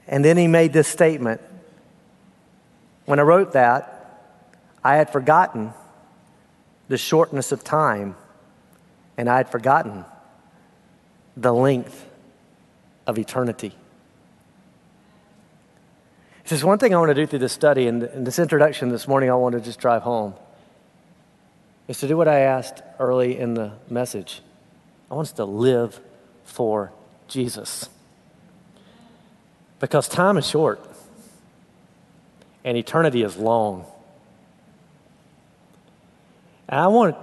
And 0.06 0.24
then 0.24 0.36
he 0.36 0.46
made 0.46 0.72
this 0.72 0.88
statement 0.88 1.40
When 3.04 3.18
I 3.18 3.22
wrote 3.22 3.52
that, 3.52 3.92
I 4.84 4.96
had 4.96 5.10
forgotten 5.10 5.72
the 6.88 6.98
shortness 6.98 7.52
of 7.52 7.64
time, 7.64 8.16
and 9.16 9.28
I 9.28 9.36
had 9.38 9.48
forgotten 9.48 10.04
the 11.36 11.52
length 11.52 12.06
of 13.06 13.18
eternity. 13.18 13.74
There's 16.52 16.64
one 16.64 16.78
thing 16.78 16.94
I 16.94 16.98
want 16.98 17.08
to 17.08 17.14
do 17.14 17.26
through 17.26 17.38
this 17.38 17.54
study, 17.54 17.86
and 17.86 18.02
in 18.02 18.24
this 18.24 18.38
introduction 18.38 18.90
this 18.90 19.08
morning, 19.08 19.30
I 19.30 19.34
want 19.34 19.54
to 19.54 19.60
just 19.60 19.78
drive 19.78 20.02
home, 20.02 20.34
is 21.92 22.00
to 22.00 22.08
do 22.08 22.16
what 22.16 22.26
I 22.26 22.40
asked 22.40 22.82
early 22.98 23.38
in 23.38 23.52
the 23.52 23.72
message. 23.90 24.40
I 25.10 25.14
want 25.14 25.28
us 25.28 25.32
to 25.32 25.44
live 25.44 26.00
for 26.42 26.90
Jesus. 27.28 27.86
Because 29.78 30.08
time 30.08 30.38
is 30.38 30.48
short 30.48 30.80
and 32.64 32.78
eternity 32.78 33.22
is 33.22 33.36
long. 33.36 33.84
And 36.66 36.80
I 36.80 36.86
want 36.86 37.14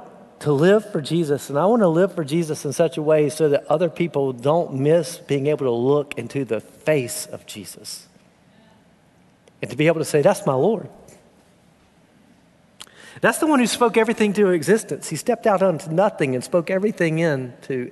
to 0.42 0.54
live 0.54 0.92
for 0.92 1.02
Jesus, 1.02 1.50
and 1.50 1.58
I 1.58 1.66
want 1.66 1.82
to 1.82 1.88
live 1.88 2.14
for 2.14 2.24
Jesus 2.24 2.64
in 2.64 2.72
such 2.72 2.96
a 2.96 3.02
way 3.02 3.30
so 3.30 3.50
that 3.50 3.66
other 3.66 3.90
people 3.90 4.34
don't 4.34 4.76
miss 4.76 5.18
being 5.18 5.48
able 5.48 5.66
to 5.66 5.72
look 5.72 6.16
into 6.16 6.46
the 6.46 6.62
face 6.62 7.26
of 7.26 7.48
Jesus 7.48 8.08
and 9.64 9.72
to 9.72 9.76
be 9.76 9.88
able 9.88 10.00
to 10.00 10.06
say, 10.06 10.22
That's 10.22 10.46
my 10.46 10.54
Lord. 10.54 10.90
That's 13.22 13.39
the 13.39 13.47
one 13.47 13.60
who 13.60 13.68
spoke 13.68 13.97
everything 13.97 14.34
to 14.34 14.49
existence. 14.49 15.10
He 15.10 15.16
stepped 15.16 15.47
out 15.47 15.62
onto 15.62 15.91
nothing 15.91 16.36
and 16.36 16.43
spoke 16.43 16.70
everything 16.70 17.20
into 17.20 17.91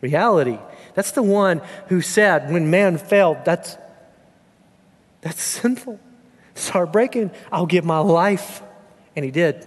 reality. 0.00 0.58
That's 0.94 1.12
the 1.12 1.22
one 1.22 1.62
who 1.88 2.00
said, 2.00 2.50
when 2.50 2.70
man 2.70 2.98
failed, 2.98 3.38
that's, 3.44 3.76
that's 5.20 5.42
sinful. 5.42 5.98
It's 6.52 6.68
heartbreaking. 6.68 7.30
I'll 7.52 7.66
give 7.66 7.84
my 7.84 7.98
life. 7.98 8.62
And 9.14 9.24
he 9.24 9.30
did. 9.30 9.66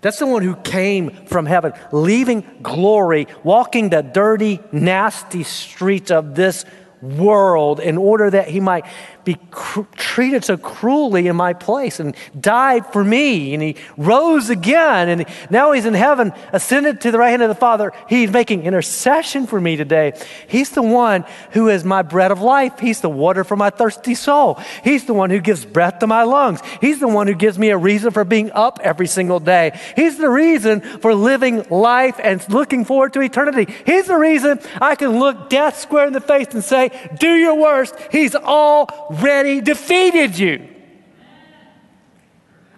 That's 0.00 0.18
the 0.18 0.26
one 0.26 0.42
who 0.42 0.54
came 0.56 1.10
from 1.26 1.46
heaven, 1.46 1.72
leaving 1.90 2.44
glory, 2.62 3.26
walking 3.42 3.90
the 3.90 4.02
dirty, 4.02 4.60
nasty 4.70 5.42
streets 5.42 6.10
of 6.10 6.36
this 6.36 6.64
world 7.02 7.80
in 7.80 7.96
order 7.96 8.30
that 8.30 8.48
he 8.48 8.60
might 8.60 8.84
be 9.24 9.36
cr- 9.50 9.82
treated 9.94 10.42
so 10.42 10.56
cruelly 10.56 11.26
in 11.26 11.36
my 11.36 11.52
place 11.52 12.00
and 12.00 12.16
died 12.40 12.86
for 12.86 13.04
me. 13.04 13.52
And 13.52 13.62
he 13.62 13.76
rose 13.98 14.48
again. 14.48 15.08
And 15.08 15.26
now 15.50 15.72
he's 15.72 15.84
in 15.84 15.94
heaven, 15.94 16.32
ascended 16.52 17.02
to 17.02 17.10
the 17.10 17.18
right 17.18 17.28
hand 17.30 17.42
of 17.42 17.48
the 17.48 17.54
Father. 17.54 17.92
He's 18.08 18.30
making 18.30 18.64
intercession 18.64 19.46
for 19.46 19.60
me 19.60 19.76
today. 19.76 20.14
He's 20.48 20.70
the 20.70 20.82
one 20.82 21.26
who 21.52 21.68
is 21.68 21.84
my 21.84 22.00
bread 22.00 22.30
of 22.30 22.40
life. 22.40 22.78
He's 22.78 23.02
the 23.02 23.10
water 23.10 23.44
for 23.44 23.54
my 23.54 23.68
thirsty 23.68 24.14
soul. 24.14 24.58
He's 24.82 25.04
the 25.04 25.14
one 25.14 25.28
who 25.28 25.40
gives 25.40 25.64
breath 25.64 25.98
to 25.98 26.06
my 26.06 26.22
lungs. 26.22 26.60
He's 26.80 26.98
the 26.98 27.08
one 27.08 27.26
who 27.26 27.34
gives 27.34 27.58
me 27.58 27.68
a 27.68 27.76
reason 27.76 28.10
for 28.12 28.24
being 28.24 28.50
up 28.52 28.80
every 28.82 29.06
single 29.06 29.40
day. 29.40 29.78
He's 29.94 30.16
the 30.16 30.30
reason 30.30 30.80
for 30.80 31.14
living 31.14 31.64
life 31.68 32.18
and 32.22 32.42
looking 32.48 32.86
forward 32.86 33.12
to 33.12 33.20
eternity. 33.20 33.72
He's 33.84 34.06
the 34.06 34.16
reason 34.16 34.58
I 34.80 34.94
can 34.94 35.18
look 35.18 35.50
death 35.50 35.78
square 35.78 36.06
in 36.06 36.14
the 36.14 36.20
face 36.20 36.48
and 36.52 36.64
say, 36.64 36.87
Do 37.18 37.34
your 37.34 37.54
worst. 37.54 37.94
He's 38.10 38.34
already 38.34 39.60
defeated 39.60 40.38
you. 40.38 40.68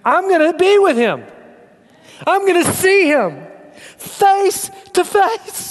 I'm 0.05 0.29
going 0.29 0.53
to 0.53 0.57
be 0.57 0.79
with 0.79 0.97
him. 0.97 1.25
I'm 2.27 2.47
going 2.47 2.65
to 2.65 2.73
see 2.73 3.07
him 3.07 3.47
face 3.97 4.71
to 4.93 5.05
face. 5.05 5.70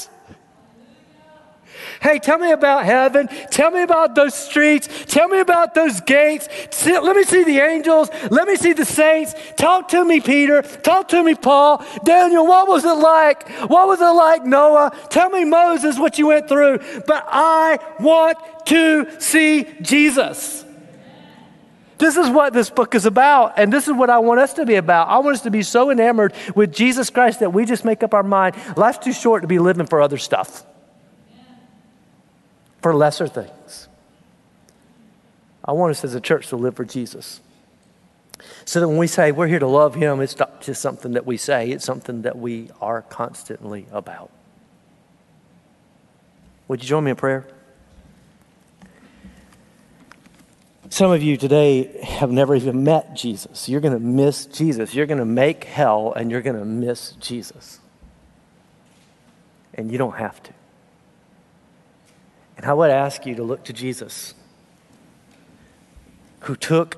Hey, 2.02 2.18
tell 2.20 2.38
me 2.38 2.52
about 2.52 2.86
heaven. 2.86 3.28
Tell 3.52 3.72
me 3.72 3.84
about 3.84 4.16
those 4.16 4.34
streets. 4.34 4.88
Tell 5.06 5.28
me 5.28 5.40
about 5.40 5.74
those 5.74 6.00
gates. 6.02 6.48
Let 6.86 7.16
me 7.16 7.24
see 7.24 7.44
the 7.44 7.60
angels. 7.60 8.10
Let 8.32 8.48
me 8.48 8.56
see 8.56 8.74
the 8.74 8.86
saints. 8.86 9.34
Talk 9.58 9.90
to 9.90 10.06
me, 10.06 10.22
Peter. 10.22 10.62
Talk 10.62 11.10
to 11.10 11.24
me, 11.24 11.36
Paul. 11.36 11.84
Daniel, 12.06 12.48
what 12.48 12.68
was 12.68 12.86
it 12.86 12.94
like? 12.94 13.50
What 13.70 13.88
was 13.88 14.00
it 14.00 14.06
like, 14.06 14.46
Noah? 14.46 14.92
Tell 15.10 15.30
me, 15.30 15.44
Moses, 15.44 16.00
what 16.00 16.18
you 16.18 16.28
went 16.28 16.48
through. 16.48 16.80
But 17.06 17.26
I 17.28 17.80
want 18.00 18.38
to 18.68 19.20
see 19.20 19.66
Jesus. 19.82 20.66
This 21.98 22.16
is 22.16 22.30
what 22.30 22.54
this 22.54 22.70
book 22.70 22.96
is 22.96 23.06
about, 23.06 23.56
and 23.58 23.74
this 23.74 23.90
is 23.90 23.94
what 23.94 24.10
I 24.10 24.20
want 24.20 24.40
us 24.40 24.54
to 24.54 24.66
be 24.66 24.76
about. 24.76 25.10
I 25.10 25.18
want 25.18 25.36
us 25.36 25.42
to 25.42 25.52
be 25.52 25.64
so 25.64 25.92
enamored 25.92 26.34
with 26.56 26.74
Jesus 26.74 27.10
Christ 27.10 27.42
that 27.42 27.52
we 27.52 27.66
just 27.66 27.84
make 27.84 28.04
up 28.04 28.14
our 28.14 28.24
mind 28.24 28.56
life's 28.78 29.00
too 29.00 29.12
short 29.12 29.42
to 29.42 29.50
be 29.50 29.60
living 29.60 29.86
for 29.86 30.02
other 30.02 30.18
stuff, 30.18 30.64
for 32.82 32.96
lesser 32.96 33.28
things. 33.28 33.88
I 35.64 35.74
want 35.74 35.92
us 35.92 36.04
as 36.04 36.16
a 36.16 36.22
church 36.22 36.48
to 36.48 36.56
live 36.56 36.76
for 36.76 36.86
Jesus. 36.86 37.42
So 38.66 38.80
that 38.80 38.88
when 38.88 38.98
we 38.98 39.08
say 39.08 39.32
we're 39.32 39.48
here 39.48 39.60
to 39.60 39.68
love 39.68 39.96
Him, 39.96 40.22
it's 40.22 40.38
not 40.38 40.62
just 40.62 40.82
something 40.82 41.14
that 41.14 41.26
we 41.26 41.38
say, 41.38 41.70
it's 41.70 41.86
something 41.86 42.22
that 42.22 42.38
we 42.38 42.70
are 42.80 43.02
constantly 43.04 43.86
about. 43.92 44.32
Would 46.68 46.82
you 46.82 46.88
join 46.88 47.04
me 47.04 47.12
in 47.12 47.18
prayer? 47.18 47.48
Some 50.92 51.12
of 51.12 51.22
you 51.22 51.38
today 51.38 52.02
have 52.04 52.32
never 52.32 52.56
even 52.56 52.84
met 52.84 53.16
Jesus. 53.16 53.70
You're 53.70 53.82
going 53.82 53.94
to 53.94 54.00
miss 54.00 54.46
Jesus. 54.46 54.96
You're 54.96 55.06
going 55.06 55.20
to 55.20 55.26
make 55.26 55.66
hell 55.66 56.14
and 56.14 56.32
you're 56.32 56.42
going 56.42 56.58
to 56.58 56.66
miss 56.66 57.12
Jesus. 57.20 57.80
And 59.76 59.92
you 59.92 59.98
don't 59.98 60.16
have 60.16 60.42
to. 60.44 60.54
And 62.60 62.68
I 62.70 62.74
would 62.74 62.92
ask 62.92 63.26
you 63.26 63.36
to 63.36 63.44
look 63.44 63.64
to 63.64 63.74
Jesus, 63.74 64.34
who 66.42 66.58
took 66.58 66.98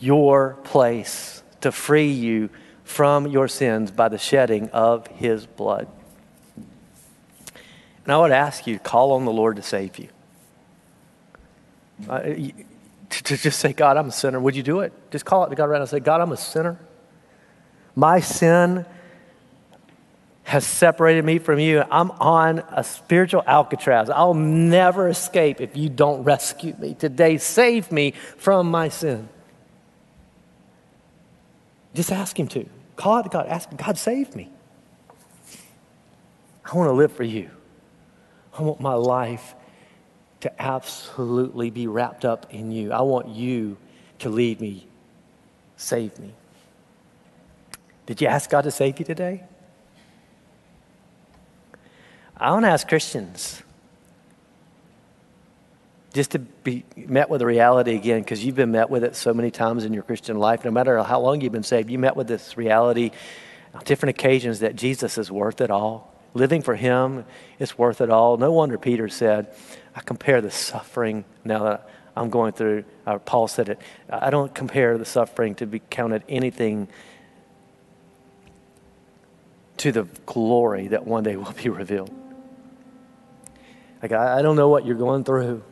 your 0.00 0.56
place 0.64 1.42
to 1.60 1.70
free 1.70 2.10
you 2.10 2.48
from 2.84 3.26
your 3.26 3.46
sins 3.46 3.90
by 3.90 4.08
the 4.08 4.16
shedding 4.16 4.70
of 4.70 5.06
his 5.08 5.44
blood. 5.44 5.88
And 8.04 8.14
I 8.14 8.16
would 8.16 8.32
ask 8.32 8.66
you 8.66 8.78
to 8.78 8.80
call 8.80 9.12
on 9.12 9.26
the 9.26 9.30
Lord 9.30 9.56
to 9.56 9.62
save 9.62 9.98
you. 9.98 10.08
Uh, 12.08 12.20
to 13.10 13.36
just 13.36 13.60
say, 13.60 13.74
God, 13.74 13.98
I'm 13.98 14.08
a 14.08 14.10
sinner. 14.10 14.40
Would 14.40 14.56
you 14.56 14.62
do 14.62 14.80
it? 14.80 14.94
Just 15.10 15.26
call 15.26 15.44
it 15.44 15.50
to 15.50 15.54
God 15.54 15.66
right 15.66 15.76
now 15.76 15.82
and 15.82 15.90
say, 15.90 16.00
God, 16.00 16.22
I'm 16.22 16.32
a 16.32 16.38
sinner. 16.38 16.78
My 17.94 18.20
sin 18.20 18.86
has 20.44 20.66
separated 20.66 21.24
me 21.24 21.38
from 21.38 21.58
you. 21.58 21.82
I'm 21.90 22.10
on 22.12 22.60
a 22.70 22.84
spiritual 22.84 23.42
Alcatraz. 23.46 24.10
I'll 24.10 24.34
never 24.34 25.08
escape 25.08 25.60
if 25.60 25.76
you 25.76 25.88
don't 25.88 26.22
rescue 26.22 26.74
me. 26.78 26.94
Today, 26.94 27.38
save 27.38 27.90
me 27.90 28.12
from 28.36 28.70
my 28.70 28.88
sin. 28.88 29.28
Just 31.94 32.12
ask 32.12 32.38
Him 32.38 32.46
to. 32.48 32.68
Call 32.96 33.16
out 33.16 33.22
to 33.22 33.30
God. 33.30 33.46
Ask 33.46 33.74
God, 33.76 33.96
save 33.96 34.36
me. 34.36 34.50
I 36.64 36.76
want 36.76 36.88
to 36.88 36.92
live 36.92 37.12
for 37.12 37.24
you. 37.24 37.50
I 38.56 38.62
want 38.62 38.80
my 38.80 38.94
life 38.94 39.54
to 40.40 40.62
absolutely 40.62 41.70
be 41.70 41.86
wrapped 41.86 42.24
up 42.24 42.52
in 42.52 42.70
you. 42.70 42.92
I 42.92 43.00
want 43.00 43.28
you 43.28 43.78
to 44.20 44.28
lead 44.28 44.60
me, 44.60 44.86
save 45.76 46.18
me. 46.18 46.32
Did 48.06 48.20
you 48.20 48.28
ask 48.28 48.50
God 48.50 48.62
to 48.62 48.70
save 48.70 48.98
you 48.98 49.04
today? 49.04 49.44
I 52.36 52.50
want 52.52 52.64
to 52.64 52.70
ask 52.70 52.86
Christians 52.88 53.62
just 56.14 56.30
to 56.30 56.38
be 56.38 56.84
met 56.96 57.28
with 57.28 57.40
the 57.40 57.46
reality 57.46 57.96
again, 57.96 58.20
because 58.20 58.44
you've 58.44 58.54
been 58.54 58.70
met 58.70 58.88
with 58.88 59.02
it 59.02 59.16
so 59.16 59.34
many 59.34 59.50
times 59.50 59.84
in 59.84 59.92
your 59.92 60.04
Christian 60.04 60.38
life. 60.38 60.64
No 60.64 60.70
matter 60.70 61.02
how 61.02 61.20
long 61.20 61.40
you've 61.40 61.52
been 61.52 61.64
saved, 61.64 61.90
you 61.90 61.98
met 61.98 62.16
with 62.16 62.28
this 62.28 62.56
reality 62.56 63.10
on 63.74 63.82
different 63.84 64.10
occasions 64.10 64.60
that 64.60 64.76
Jesus 64.76 65.18
is 65.18 65.30
worth 65.30 65.60
it 65.60 65.72
all. 65.72 66.14
Living 66.32 66.62
for 66.62 66.76
Him 66.76 67.24
is 67.58 67.76
worth 67.76 68.00
it 68.00 68.10
all. 68.10 68.36
No 68.36 68.52
wonder 68.52 68.78
Peter 68.78 69.08
said, 69.08 69.52
I 69.94 70.00
compare 70.00 70.40
the 70.40 70.52
suffering 70.52 71.24
now 71.44 71.64
that 71.64 71.90
I'm 72.16 72.30
going 72.30 72.52
through. 72.52 72.84
Uh, 73.04 73.18
Paul 73.18 73.48
said 73.48 73.68
it. 73.68 73.80
I 74.08 74.30
don't 74.30 74.54
compare 74.54 74.96
the 74.98 75.04
suffering 75.04 75.56
to 75.56 75.66
be 75.66 75.80
counted 75.90 76.22
anything 76.28 76.86
to 79.78 79.90
the 79.90 80.04
glory 80.26 80.88
that 80.88 81.04
one 81.04 81.24
day 81.24 81.34
will 81.36 81.52
be 81.52 81.68
revealed. 81.68 82.12
Like, 84.04 84.12
I, 84.12 84.40
I 84.40 84.42
don't 84.42 84.56
know 84.56 84.68
what 84.68 84.84
you're 84.84 84.96
going 84.96 85.24
through. 85.24 85.62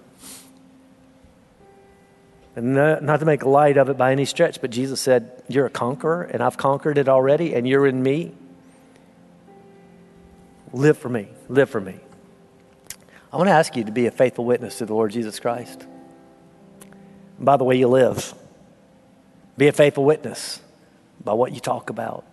And 2.56 2.72
not, 2.72 3.02
not 3.02 3.20
to 3.20 3.26
make 3.26 3.44
light 3.44 3.76
of 3.76 3.90
it 3.90 3.98
by 3.98 4.10
any 4.10 4.24
stretch, 4.24 4.62
but 4.62 4.70
Jesus 4.70 5.02
said, 5.02 5.42
You're 5.48 5.66
a 5.66 5.70
conqueror, 5.70 6.22
and 6.22 6.42
I've 6.42 6.56
conquered 6.56 6.96
it 6.96 7.10
already, 7.10 7.54
and 7.54 7.68
you're 7.68 7.86
in 7.86 8.02
me. 8.02 8.32
Live 10.72 10.96
for 10.96 11.10
me. 11.10 11.28
Live 11.50 11.68
for 11.68 11.78
me. 11.78 11.96
I 13.30 13.36
want 13.36 13.48
to 13.48 13.52
ask 13.52 13.76
you 13.76 13.84
to 13.84 13.92
be 13.92 14.06
a 14.06 14.10
faithful 14.10 14.46
witness 14.46 14.78
to 14.78 14.86
the 14.86 14.94
Lord 14.94 15.10
Jesus 15.10 15.38
Christ. 15.38 15.86
By 17.38 17.58
the 17.58 17.64
way 17.64 17.76
you 17.76 17.88
live, 17.88 18.34
be 19.58 19.68
a 19.68 19.72
faithful 19.72 20.06
witness 20.06 20.58
by 21.22 21.34
what 21.34 21.52
you 21.52 21.60
talk 21.60 21.90
about. 21.90 22.24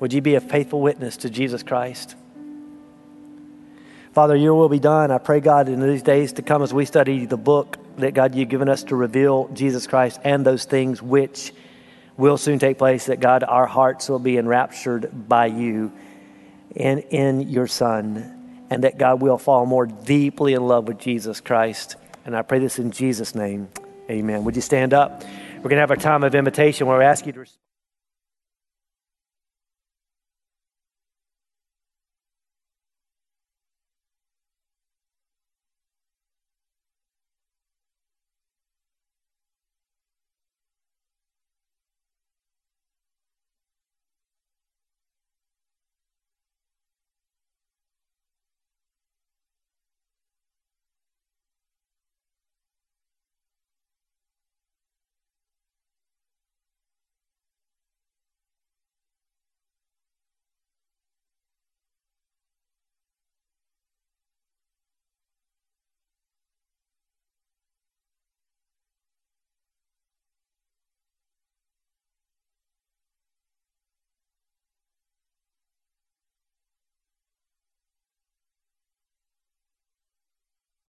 Would 0.00 0.12
you 0.12 0.20
be 0.20 0.34
a 0.34 0.40
faithful 0.40 0.80
witness 0.80 1.16
to 1.18 1.30
Jesus 1.30 1.62
Christ? 1.62 2.16
Father, 4.12 4.34
your 4.34 4.56
will 4.56 4.68
be 4.68 4.80
done. 4.80 5.12
I 5.12 5.18
pray, 5.18 5.38
God, 5.38 5.68
in 5.68 5.80
these 5.80 6.02
days 6.02 6.32
to 6.32 6.42
come 6.42 6.62
as 6.62 6.74
we 6.74 6.84
study 6.84 7.26
the 7.26 7.36
book 7.36 7.78
that, 7.98 8.12
God, 8.12 8.34
you've 8.34 8.48
given 8.48 8.68
us 8.68 8.82
to 8.84 8.96
reveal 8.96 9.48
Jesus 9.48 9.86
Christ 9.86 10.20
and 10.24 10.44
those 10.44 10.64
things 10.64 11.00
which 11.00 11.52
will 12.16 12.36
soon 12.36 12.58
take 12.58 12.76
place, 12.76 13.06
that 13.06 13.20
God, 13.20 13.44
our 13.44 13.66
hearts 13.66 14.08
will 14.08 14.18
be 14.18 14.36
enraptured 14.36 15.28
by 15.28 15.46
you 15.46 15.92
and 16.76 17.00
in 17.10 17.48
your 17.48 17.68
Son, 17.68 18.66
and 18.68 18.84
that 18.84 18.98
God 18.98 19.20
will 19.20 19.38
fall 19.38 19.64
more 19.64 19.86
deeply 19.86 20.54
in 20.54 20.66
love 20.66 20.88
with 20.88 20.98
Jesus 20.98 21.40
Christ. 21.40 21.96
And 22.24 22.36
I 22.36 22.42
pray 22.42 22.58
this 22.58 22.78
in 22.78 22.90
Jesus' 22.90 23.34
name. 23.34 23.68
Amen. 24.10 24.44
Would 24.44 24.56
you 24.56 24.62
stand 24.62 24.92
up? 24.92 25.22
We're 25.56 25.70
going 25.70 25.76
to 25.76 25.80
have 25.80 25.90
our 25.90 25.96
time 25.96 26.24
of 26.24 26.34
invitation 26.34 26.88
where 26.88 26.98
we 26.98 27.04
ask 27.04 27.26
you 27.26 27.32
to. 27.32 27.44